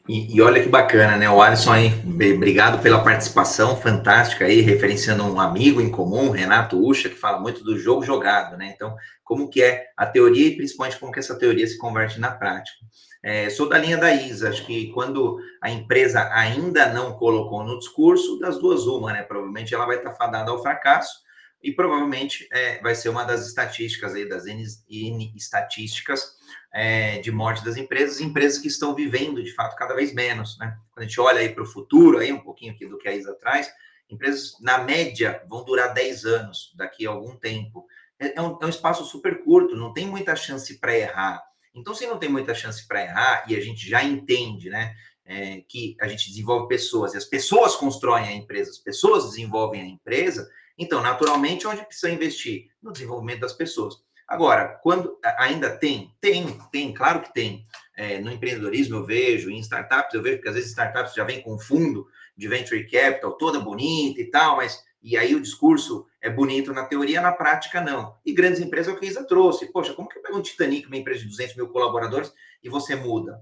E, 0.08 0.36
e, 0.36 0.42
olha 0.42 0.62
que 0.62 0.70
bacana, 0.70 1.18
né? 1.18 1.28
O 1.28 1.42
Alisson 1.42 1.72
aí, 1.72 1.92
obrigado 2.36 2.82
pela 2.82 3.04
participação 3.04 3.76
fantástica 3.76 4.46
aí, 4.46 4.62
referenciando 4.62 5.24
um 5.24 5.40
amigo 5.40 5.82
em 5.82 5.90
comum, 5.90 6.30
Renato 6.30 6.80
Ucha, 6.80 7.10
que 7.10 7.16
fala 7.16 7.40
muito 7.40 7.64
do 7.64 7.78
jogo 7.78 8.04
jogado, 8.04 8.56
né? 8.56 8.72
Então, 8.76 8.96
como 9.24 9.50
que 9.50 9.64
é 9.64 9.88
a 9.98 10.06
teoria 10.06 10.48
e 10.48 10.56
principalmente 10.56 11.00
como 11.00 11.12
que 11.12 11.18
essa 11.18 11.38
teoria 11.38 11.66
se 11.66 11.80
converte 11.80 12.20
na 12.20 12.30
prática. 12.30 12.78
É, 13.24 13.50
sou 13.50 13.68
da 13.68 13.80
linha 13.80 13.98
da 13.98 14.14
Isa, 14.14 14.50
acho 14.50 14.64
que 14.68 14.92
quando 14.92 15.40
a 15.60 15.72
empresa 15.72 16.30
ainda 16.32 16.94
não 16.94 17.14
colocou 17.14 17.64
no 17.64 17.80
discurso, 17.80 18.38
das 18.38 18.60
duas 18.60 18.86
uma, 18.86 19.12
né? 19.12 19.24
Provavelmente 19.24 19.74
ela 19.74 19.88
vai 19.88 19.98
estar 19.98 20.12
fadada 20.12 20.52
ao 20.52 20.62
fracasso 20.62 21.26
e 21.64 21.72
provavelmente 21.72 22.48
é, 22.54 22.80
vai 22.80 22.94
ser 22.94 23.10
uma 23.10 23.24
das 23.24 23.48
estatísticas 23.48 24.14
aí, 24.14 24.30
das 24.30 24.46
N, 24.46 24.64
N 24.88 25.34
estatísticas 25.36 26.35
é, 26.78 27.20
de 27.20 27.32
morte 27.32 27.64
das 27.64 27.78
empresas, 27.78 28.20
empresas 28.20 28.60
que 28.60 28.68
estão 28.68 28.94
vivendo, 28.94 29.42
de 29.42 29.54
fato, 29.54 29.78
cada 29.78 29.96
vez 29.96 30.14
menos, 30.14 30.58
né? 30.60 30.78
Quando 30.92 31.06
a 31.06 31.08
gente 31.08 31.22
olha 31.22 31.40
aí 31.40 31.48
para 31.48 31.64
o 31.64 31.66
futuro, 31.66 32.18
aí 32.18 32.34
um 32.34 32.42
pouquinho 32.42 32.74
aqui 32.74 32.86
do 32.86 32.98
que 32.98 33.08
a 33.08 33.16
Isa 33.16 33.34
traz, 33.36 33.72
empresas, 34.10 34.58
na 34.60 34.80
média, 34.80 35.42
vão 35.48 35.64
durar 35.64 35.94
10 35.94 36.26
anos 36.26 36.74
daqui 36.76 37.08
a 37.08 37.12
algum 37.12 37.38
tempo. 37.38 37.88
É, 38.20 38.38
é, 38.38 38.42
um, 38.42 38.58
é 38.62 38.66
um 38.66 38.70
espaço 38.70 39.06
super 39.06 39.42
curto, 39.42 39.78
não 39.78 39.94
tem 39.94 40.06
muita 40.06 40.36
chance 40.36 40.78
para 40.78 40.98
errar. 40.98 41.42
Então, 41.74 41.96
se 41.96 42.06
não 42.06 42.20
tem 42.20 42.28
muita 42.28 42.54
chance 42.54 42.86
para 42.86 43.04
errar, 43.04 43.46
e 43.48 43.56
a 43.56 43.62
gente 43.62 43.90
já 43.90 44.04
entende, 44.04 44.70
né, 44.70 44.94
é, 45.24 45.62
que 45.70 45.96
a 46.02 46.10
gente 46.10 46.28
desenvolve 46.28 46.68
pessoas, 46.68 47.14
e 47.14 47.18
as 47.18 47.26
pessoas 47.26 47.78
constroem 47.78 48.28
a 48.28 48.34
empresa, 48.34 48.72
as 48.72 48.80
pessoas 48.80 49.30
desenvolvem 49.30 49.82
a 49.82 49.86
empresa, 49.86 50.46
então, 50.78 51.02
naturalmente, 51.02 51.66
onde 51.66 51.86
precisa 51.86 52.12
investir? 52.12 52.68
No 52.84 52.92
desenvolvimento 52.92 53.40
das 53.40 53.54
pessoas. 53.54 54.05
Agora, 54.28 54.80
quando 54.82 55.20
ainda 55.38 55.78
tem, 55.78 56.12
tem, 56.20 56.58
tem, 56.72 56.94
claro 56.94 57.22
que 57.22 57.34
tem. 57.34 57.64
É, 57.96 58.20
no 58.20 58.32
empreendedorismo 58.32 58.98
eu 58.98 59.06
vejo, 59.06 59.50
em 59.50 59.60
startups 59.60 60.14
eu 60.14 60.22
vejo, 60.22 60.38
porque 60.38 60.50
às 60.50 60.56
vezes 60.56 60.72
startups 60.72 61.14
já 61.14 61.24
vem 61.24 61.42
com 61.42 61.58
fundo 61.58 62.08
de 62.36 62.48
venture 62.48 62.84
capital 62.90 63.38
toda 63.38 63.60
bonita 63.60 64.20
e 64.20 64.30
tal, 64.30 64.58
mas 64.58 64.84
e 65.02 65.16
aí 65.16 65.36
o 65.36 65.40
discurso 65.40 66.08
é 66.20 66.32
bonito 66.32 66.74
na 66.74 66.86
teoria, 66.86 67.22
na 67.22 67.32
prática 67.32 67.80
não. 67.80 68.18
E 68.26 68.34
grandes 68.34 68.60
empresas 68.60 68.92
é 68.92 68.98
o 68.98 69.00
que 69.00 69.06
a 69.06 69.10
Isa 69.10 69.24
trouxe. 69.24 69.72
Poxa, 69.72 69.94
como 69.94 70.10
que 70.10 70.18
eu 70.18 70.24
pego 70.24 70.38
um 70.38 70.42
Titanic, 70.42 70.88
uma 70.88 70.98
empresa 70.98 71.20
de 71.20 71.28
200 71.28 71.56
mil 71.56 71.70
colaboradores, 71.70 72.34
e 72.64 72.70
você 72.70 72.96
muda? 72.96 73.40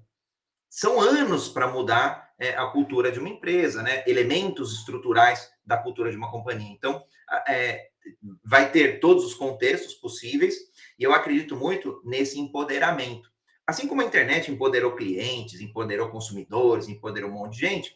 São 0.69 0.99
anos 0.99 1.47
para 1.47 1.69
mudar 1.69 2.33
é, 2.37 2.49
a 2.57 2.65
cultura 2.65 3.13
de 3.13 3.19
uma 3.19 3.29
empresa, 3.29 3.81
né? 3.81 4.03
Elementos 4.05 4.73
estruturais 4.73 5.49
da 5.65 5.77
cultura 5.77 6.11
de 6.11 6.17
uma 6.17 6.29
companhia. 6.29 6.69
Então, 6.69 7.01
é, 7.47 7.87
vai 8.43 8.69
ter 8.69 8.99
todos 8.99 9.23
os 9.23 9.33
contextos 9.33 9.93
possíveis, 9.93 10.55
e 11.03 11.05
eu 11.05 11.13
acredito 11.13 11.57
muito 11.57 12.01
nesse 12.05 12.39
empoderamento. 12.39 13.29
Assim 13.67 13.89
como 13.89 14.01
a 14.01 14.05
internet 14.05 14.49
empoderou 14.49 14.95
clientes, 14.95 15.59
empoderou 15.59 16.07
consumidores, 16.07 16.87
empoderou 16.87 17.29
um 17.29 17.33
monte 17.33 17.55
de 17.55 17.59
gente, 17.59 17.95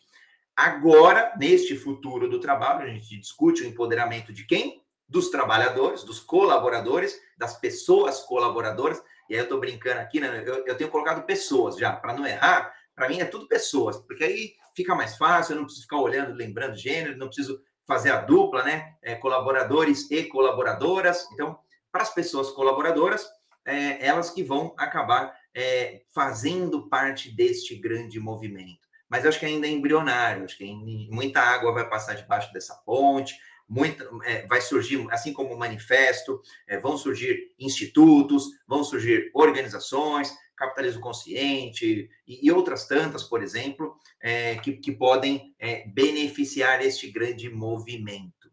agora, 0.53 1.34
neste 1.39 1.73
futuro 1.77 2.27
do 2.27 2.38
trabalho, 2.38 2.81
a 2.81 2.93
gente 2.93 3.17
discute 3.17 3.63
o 3.63 3.65
empoderamento 3.65 4.34
de 4.34 4.45
quem? 4.45 4.84
Dos 5.07 5.29
trabalhadores, 5.29 6.03
dos 6.03 6.19
colaboradores, 6.19 7.17
das 7.38 7.57
pessoas 7.57 8.19
colaboradoras. 8.19 9.01
E 9.29 9.35
aí 9.35 9.39
eu 9.39 9.43
estou 9.43 9.57
brincando 9.57 10.01
aqui, 10.01 10.19
né? 10.19 10.43
Eu, 10.45 10.65
eu 10.67 10.75
tenho 10.75 10.91
colocado 10.91 11.25
pessoas 11.25 11.77
já, 11.77 11.93
para 11.93 12.13
não 12.13 12.27
errar, 12.27 12.73
para 12.93 13.07
mim 13.07 13.21
é 13.21 13.25
tudo 13.25 13.47
pessoas, 13.47 13.95
porque 13.95 14.25
aí 14.25 14.53
fica 14.75 14.93
mais 14.93 15.15
fácil, 15.15 15.53
eu 15.53 15.59
não 15.59 15.63
preciso 15.63 15.84
ficar 15.84 16.01
olhando, 16.01 16.35
lembrando 16.35 16.75
gênero, 16.75 17.15
não 17.15 17.27
preciso 17.27 17.61
fazer 17.85 18.11
a 18.11 18.19
dupla, 18.19 18.63
né? 18.63 18.95
É, 19.01 19.15
colaboradores 19.15 20.11
e 20.11 20.25
colaboradoras. 20.25 21.25
Então, 21.31 21.57
para 21.97 22.03
as 22.03 22.13
pessoas 22.13 22.51
colaboradoras, 22.51 23.27
é, 23.65 24.05
elas 24.05 24.29
que 24.29 24.43
vão 24.43 24.75
acabar 24.77 25.35
é, 25.51 26.03
fazendo 26.13 26.87
parte 26.87 27.35
deste 27.35 27.75
grande 27.75 28.19
movimento. 28.19 28.87
Mas 29.09 29.23
eu 29.23 29.29
acho 29.29 29.39
que 29.39 29.47
ainda 29.47 29.65
é 29.65 29.71
embrionário, 29.71 30.43
acho 30.43 30.55
que 30.59 30.71
muita 31.09 31.41
água 31.41 31.71
vai 31.71 31.89
passar 31.89 32.13
debaixo 32.13 32.53
dessa 32.53 32.75
ponte, 32.85 33.35
muita, 33.67 34.07
é, 34.25 34.45
vai 34.45 34.61
surgir, 34.61 35.07
assim 35.09 35.33
como 35.33 35.55
o 35.55 35.57
manifesto, 35.57 36.39
é, 36.67 36.79
vão 36.79 36.95
surgir 36.97 37.55
institutos, 37.57 38.45
vão 38.67 38.83
surgir 38.83 39.31
organizações, 39.33 40.31
capitalismo 40.55 41.01
consciente 41.01 42.09
e, 42.27 42.51
outras 42.51 42.85
tantas, 42.85 43.23
por 43.23 43.41
exemplo, 43.41 43.95
é, 44.21 44.55
que, 44.57 44.73
que, 44.73 44.91
podem 44.91 45.55
é, 45.57 45.87
beneficiar 45.87 46.79
este 46.85 47.09
grande 47.09 47.49
movimento. 47.49 48.51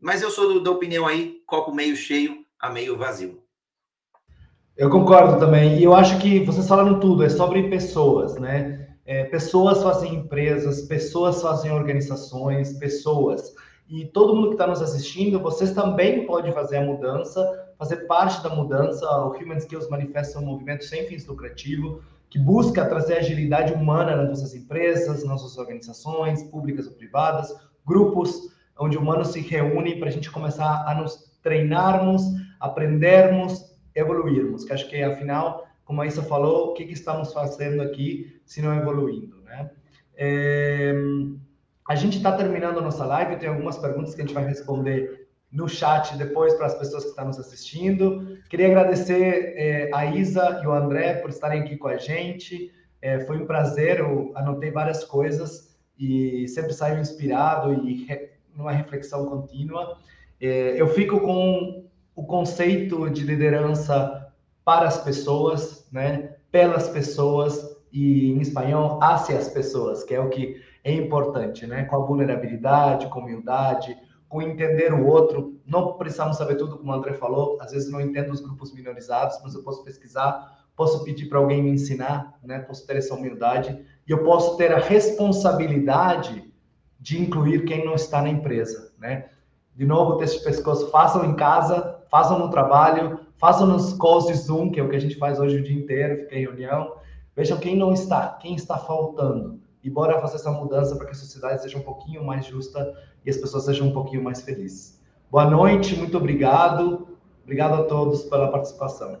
Mas 0.00 0.22
eu 0.22 0.30
sou 0.30 0.54
do, 0.54 0.62
da 0.62 0.70
opinião 0.70 1.06
aí, 1.06 1.42
copo 1.46 1.74
meio 1.74 1.94
cheio, 1.94 2.43
a 2.64 2.70
meio 2.70 2.96
vazio. 2.96 3.42
Eu 4.74 4.88
concordo 4.88 5.38
também. 5.38 5.78
E 5.78 5.84
eu 5.84 5.94
acho 5.94 6.18
que 6.18 6.44
vocês 6.44 6.66
falaram 6.66 6.98
tudo, 6.98 7.22
é 7.22 7.28
sobre 7.28 7.68
pessoas, 7.68 8.36
né? 8.36 8.88
É, 9.04 9.24
pessoas 9.24 9.82
fazem 9.82 10.14
empresas, 10.14 10.82
pessoas 10.82 11.42
fazem 11.42 11.70
organizações, 11.70 12.72
pessoas. 12.78 13.54
E 13.86 14.06
todo 14.06 14.34
mundo 14.34 14.48
que 14.48 14.54
está 14.54 14.66
nos 14.66 14.80
assistindo, 14.80 15.38
vocês 15.38 15.72
também 15.72 16.24
podem 16.26 16.52
fazer 16.52 16.78
a 16.78 16.82
mudança, 16.82 17.74
fazer 17.78 18.06
parte 18.06 18.42
da 18.42 18.48
mudança. 18.48 19.06
O 19.26 19.36
Human 19.36 19.58
Skills 19.58 19.90
Manifesto 19.90 20.38
é 20.38 20.40
um 20.40 20.46
movimento 20.46 20.84
sem 20.84 21.06
fins 21.06 21.26
lucrativos, 21.26 22.02
que 22.30 22.38
busca 22.38 22.86
trazer 22.86 23.18
agilidade 23.18 23.74
humana 23.74 24.16
nas 24.16 24.28
nossas 24.30 24.54
empresas, 24.54 25.22
nas 25.22 25.24
nossas 25.24 25.58
organizações, 25.58 26.42
públicas 26.44 26.86
ou 26.86 26.94
privadas, 26.94 27.54
grupos 27.86 28.54
onde 28.78 28.96
humanos 28.96 29.28
se 29.28 29.40
reúnem 29.40 29.98
para 30.00 30.08
a 30.08 30.12
gente 30.12 30.30
começar 30.30 30.84
a 30.88 30.94
nos 30.94 31.34
treinarmos, 31.44 32.22
aprendermos, 32.64 33.64
evoluirmos. 33.94 34.64
Que 34.64 34.72
acho 34.72 34.88
que, 34.88 35.02
afinal, 35.02 35.66
como 35.84 36.00
a 36.00 36.06
Isa 36.06 36.22
falou, 36.22 36.70
o 36.70 36.72
que, 36.74 36.84
que 36.84 36.94
estamos 36.94 37.32
fazendo 37.32 37.82
aqui 37.82 38.40
se 38.44 38.62
não 38.62 38.74
evoluindo, 38.76 39.40
né? 39.42 39.70
É... 40.16 40.94
A 41.86 41.94
gente 41.94 42.16
está 42.16 42.32
terminando 42.32 42.78
a 42.78 42.82
nossa 42.82 43.04
live, 43.04 43.36
tem 43.36 43.48
algumas 43.48 43.76
perguntas 43.76 44.14
que 44.14 44.22
a 44.22 44.24
gente 44.24 44.34
vai 44.34 44.44
responder 44.44 45.28
no 45.52 45.68
chat 45.68 46.16
depois 46.16 46.54
para 46.54 46.66
as 46.66 46.74
pessoas 46.74 47.04
que 47.04 47.10
estão 47.10 47.26
nos 47.26 47.38
assistindo. 47.38 48.38
Queria 48.48 48.68
agradecer 48.68 49.54
é, 49.56 49.90
a 49.92 50.06
Isa 50.06 50.60
e 50.62 50.66
o 50.66 50.72
André 50.72 51.14
por 51.16 51.28
estarem 51.28 51.60
aqui 51.60 51.76
com 51.76 51.88
a 51.88 51.98
gente. 51.98 52.72
É, 53.02 53.20
foi 53.20 53.36
um 53.36 53.46
prazer, 53.46 54.00
eu 54.00 54.32
anotei 54.34 54.70
várias 54.70 55.04
coisas 55.04 55.76
e 55.98 56.48
sempre 56.48 56.72
saio 56.72 56.98
inspirado 56.98 57.74
e 57.86 58.06
re, 58.06 58.30
numa 58.56 58.72
reflexão 58.72 59.26
contínua. 59.26 59.98
Eu 60.40 60.88
fico 60.88 61.20
com 61.20 61.83
o 62.14 62.24
conceito 62.24 63.10
de 63.10 63.24
liderança 63.24 64.32
para 64.64 64.86
as 64.86 64.98
pessoas, 64.98 65.88
né? 65.92 66.34
pelas 66.50 66.88
pessoas 66.88 67.76
e 67.92 68.30
em 68.30 68.40
espanhol, 68.40 69.00
hacia 69.02 69.36
as 69.36 69.48
pessoas, 69.48 70.04
que 70.04 70.14
é 70.14 70.20
o 70.20 70.28
que 70.28 70.62
é 70.84 70.92
importante, 70.92 71.66
né? 71.66 71.84
Com 71.84 71.96
a 71.96 72.06
vulnerabilidade, 72.06 73.08
com 73.08 73.20
humildade, 73.20 73.96
com 74.28 74.42
entender 74.42 74.92
o 74.92 75.06
outro. 75.06 75.60
Não 75.66 75.94
precisamos 75.94 76.36
saber 76.36 76.56
tudo, 76.56 76.78
como 76.78 76.92
o 76.92 76.94
André 76.94 77.14
falou. 77.14 77.58
Às 77.60 77.72
vezes 77.72 77.90
não 77.90 78.00
entendo 78.00 78.30
os 78.30 78.40
grupos 78.40 78.72
minorizados, 78.72 79.38
mas 79.42 79.54
eu 79.54 79.62
posso 79.62 79.82
pesquisar, 79.82 80.64
posso 80.76 81.02
pedir 81.04 81.28
para 81.28 81.38
alguém 81.38 81.62
me 81.62 81.70
ensinar, 81.70 82.38
né? 82.42 82.60
Posso 82.60 82.86
ter 82.86 82.96
essa 82.96 83.14
humildade 83.14 83.84
e 84.06 84.10
eu 84.10 84.22
posso 84.22 84.56
ter 84.56 84.72
a 84.72 84.78
responsabilidade 84.78 86.52
de 87.00 87.20
incluir 87.20 87.64
quem 87.64 87.84
não 87.84 87.94
está 87.94 88.22
na 88.22 88.28
empresa, 88.28 88.92
né? 88.98 89.28
De 89.74 89.84
novo, 89.84 90.12
o 90.12 90.16
texto 90.18 90.38
de 90.38 90.44
pescoço, 90.44 90.90
façam 90.90 91.24
em 91.24 91.34
casa, 91.34 91.93
façam 92.14 92.38
no 92.38 92.48
trabalho, 92.48 93.18
façam 93.38 93.66
nos 93.66 93.92
calls 93.94 94.26
de 94.26 94.34
Zoom, 94.34 94.70
que 94.70 94.78
é 94.78 94.84
o 94.84 94.88
que 94.88 94.94
a 94.94 95.00
gente 95.00 95.16
faz 95.16 95.40
hoje 95.40 95.56
o 95.56 95.62
dia 95.64 95.76
inteiro, 95.76 96.20
fica 96.20 96.36
em 96.36 96.42
reunião. 96.42 96.94
Vejam 97.34 97.58
quem 97.58 97.76
não 97.76 97.92
está, 97.92 98.38
quem 98.40 98.54
está 98.54 98.78
faltando 98.78 99.60
e 99.82 99.90
bora 99.90 100.20
fazer 100.20 100.36
essa 100.36 100.52
mudança 100.52 100.94
para 100.94 101.06
que 101.06 101.10
a 101.10 101.16
sociedade 101.16 101.62
seja 101.62 101.76
um 101.76 101.82
pouquinho 101.82 102.24
mais 102.24 102.46
justa 102.46 102.94
e 103.26 103.30
as 103.30 103.36
pessoas 103.36 103.64
sejam 103.64 103.88
um 103.88 103.92
pouquinho 103.92 104.22
mais 104.22 104.42
felizes. 104.42 105.02
Boa 105.28 105.50
noite, 105.50 105.96
muito 105.96 106.16
obrigado. 106.16 107.18
Obrigado 107.42 107.82
a 107.82 107.82
todos 107.82 108.22
pela 108.22 108.46
participação. 108.46 109.18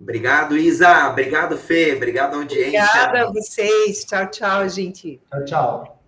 Obrigado, 0.00 0.56
Isa. 0.56 1.08
Obrigado, 1.08 1.56
Fê. 1.56 1.96
Obrigado, 1.96 2.36
audiência. 2.36 2.84
Obrigada 2.84 3.26
a 3.26 3.32
vocês. 3.32 4.04
Tchau, 4.04 4.30
tchau, 4.30 4.68
gente. 4.68 5.20
Tchau, 5.28 5.44
tchau. 5.44 5.99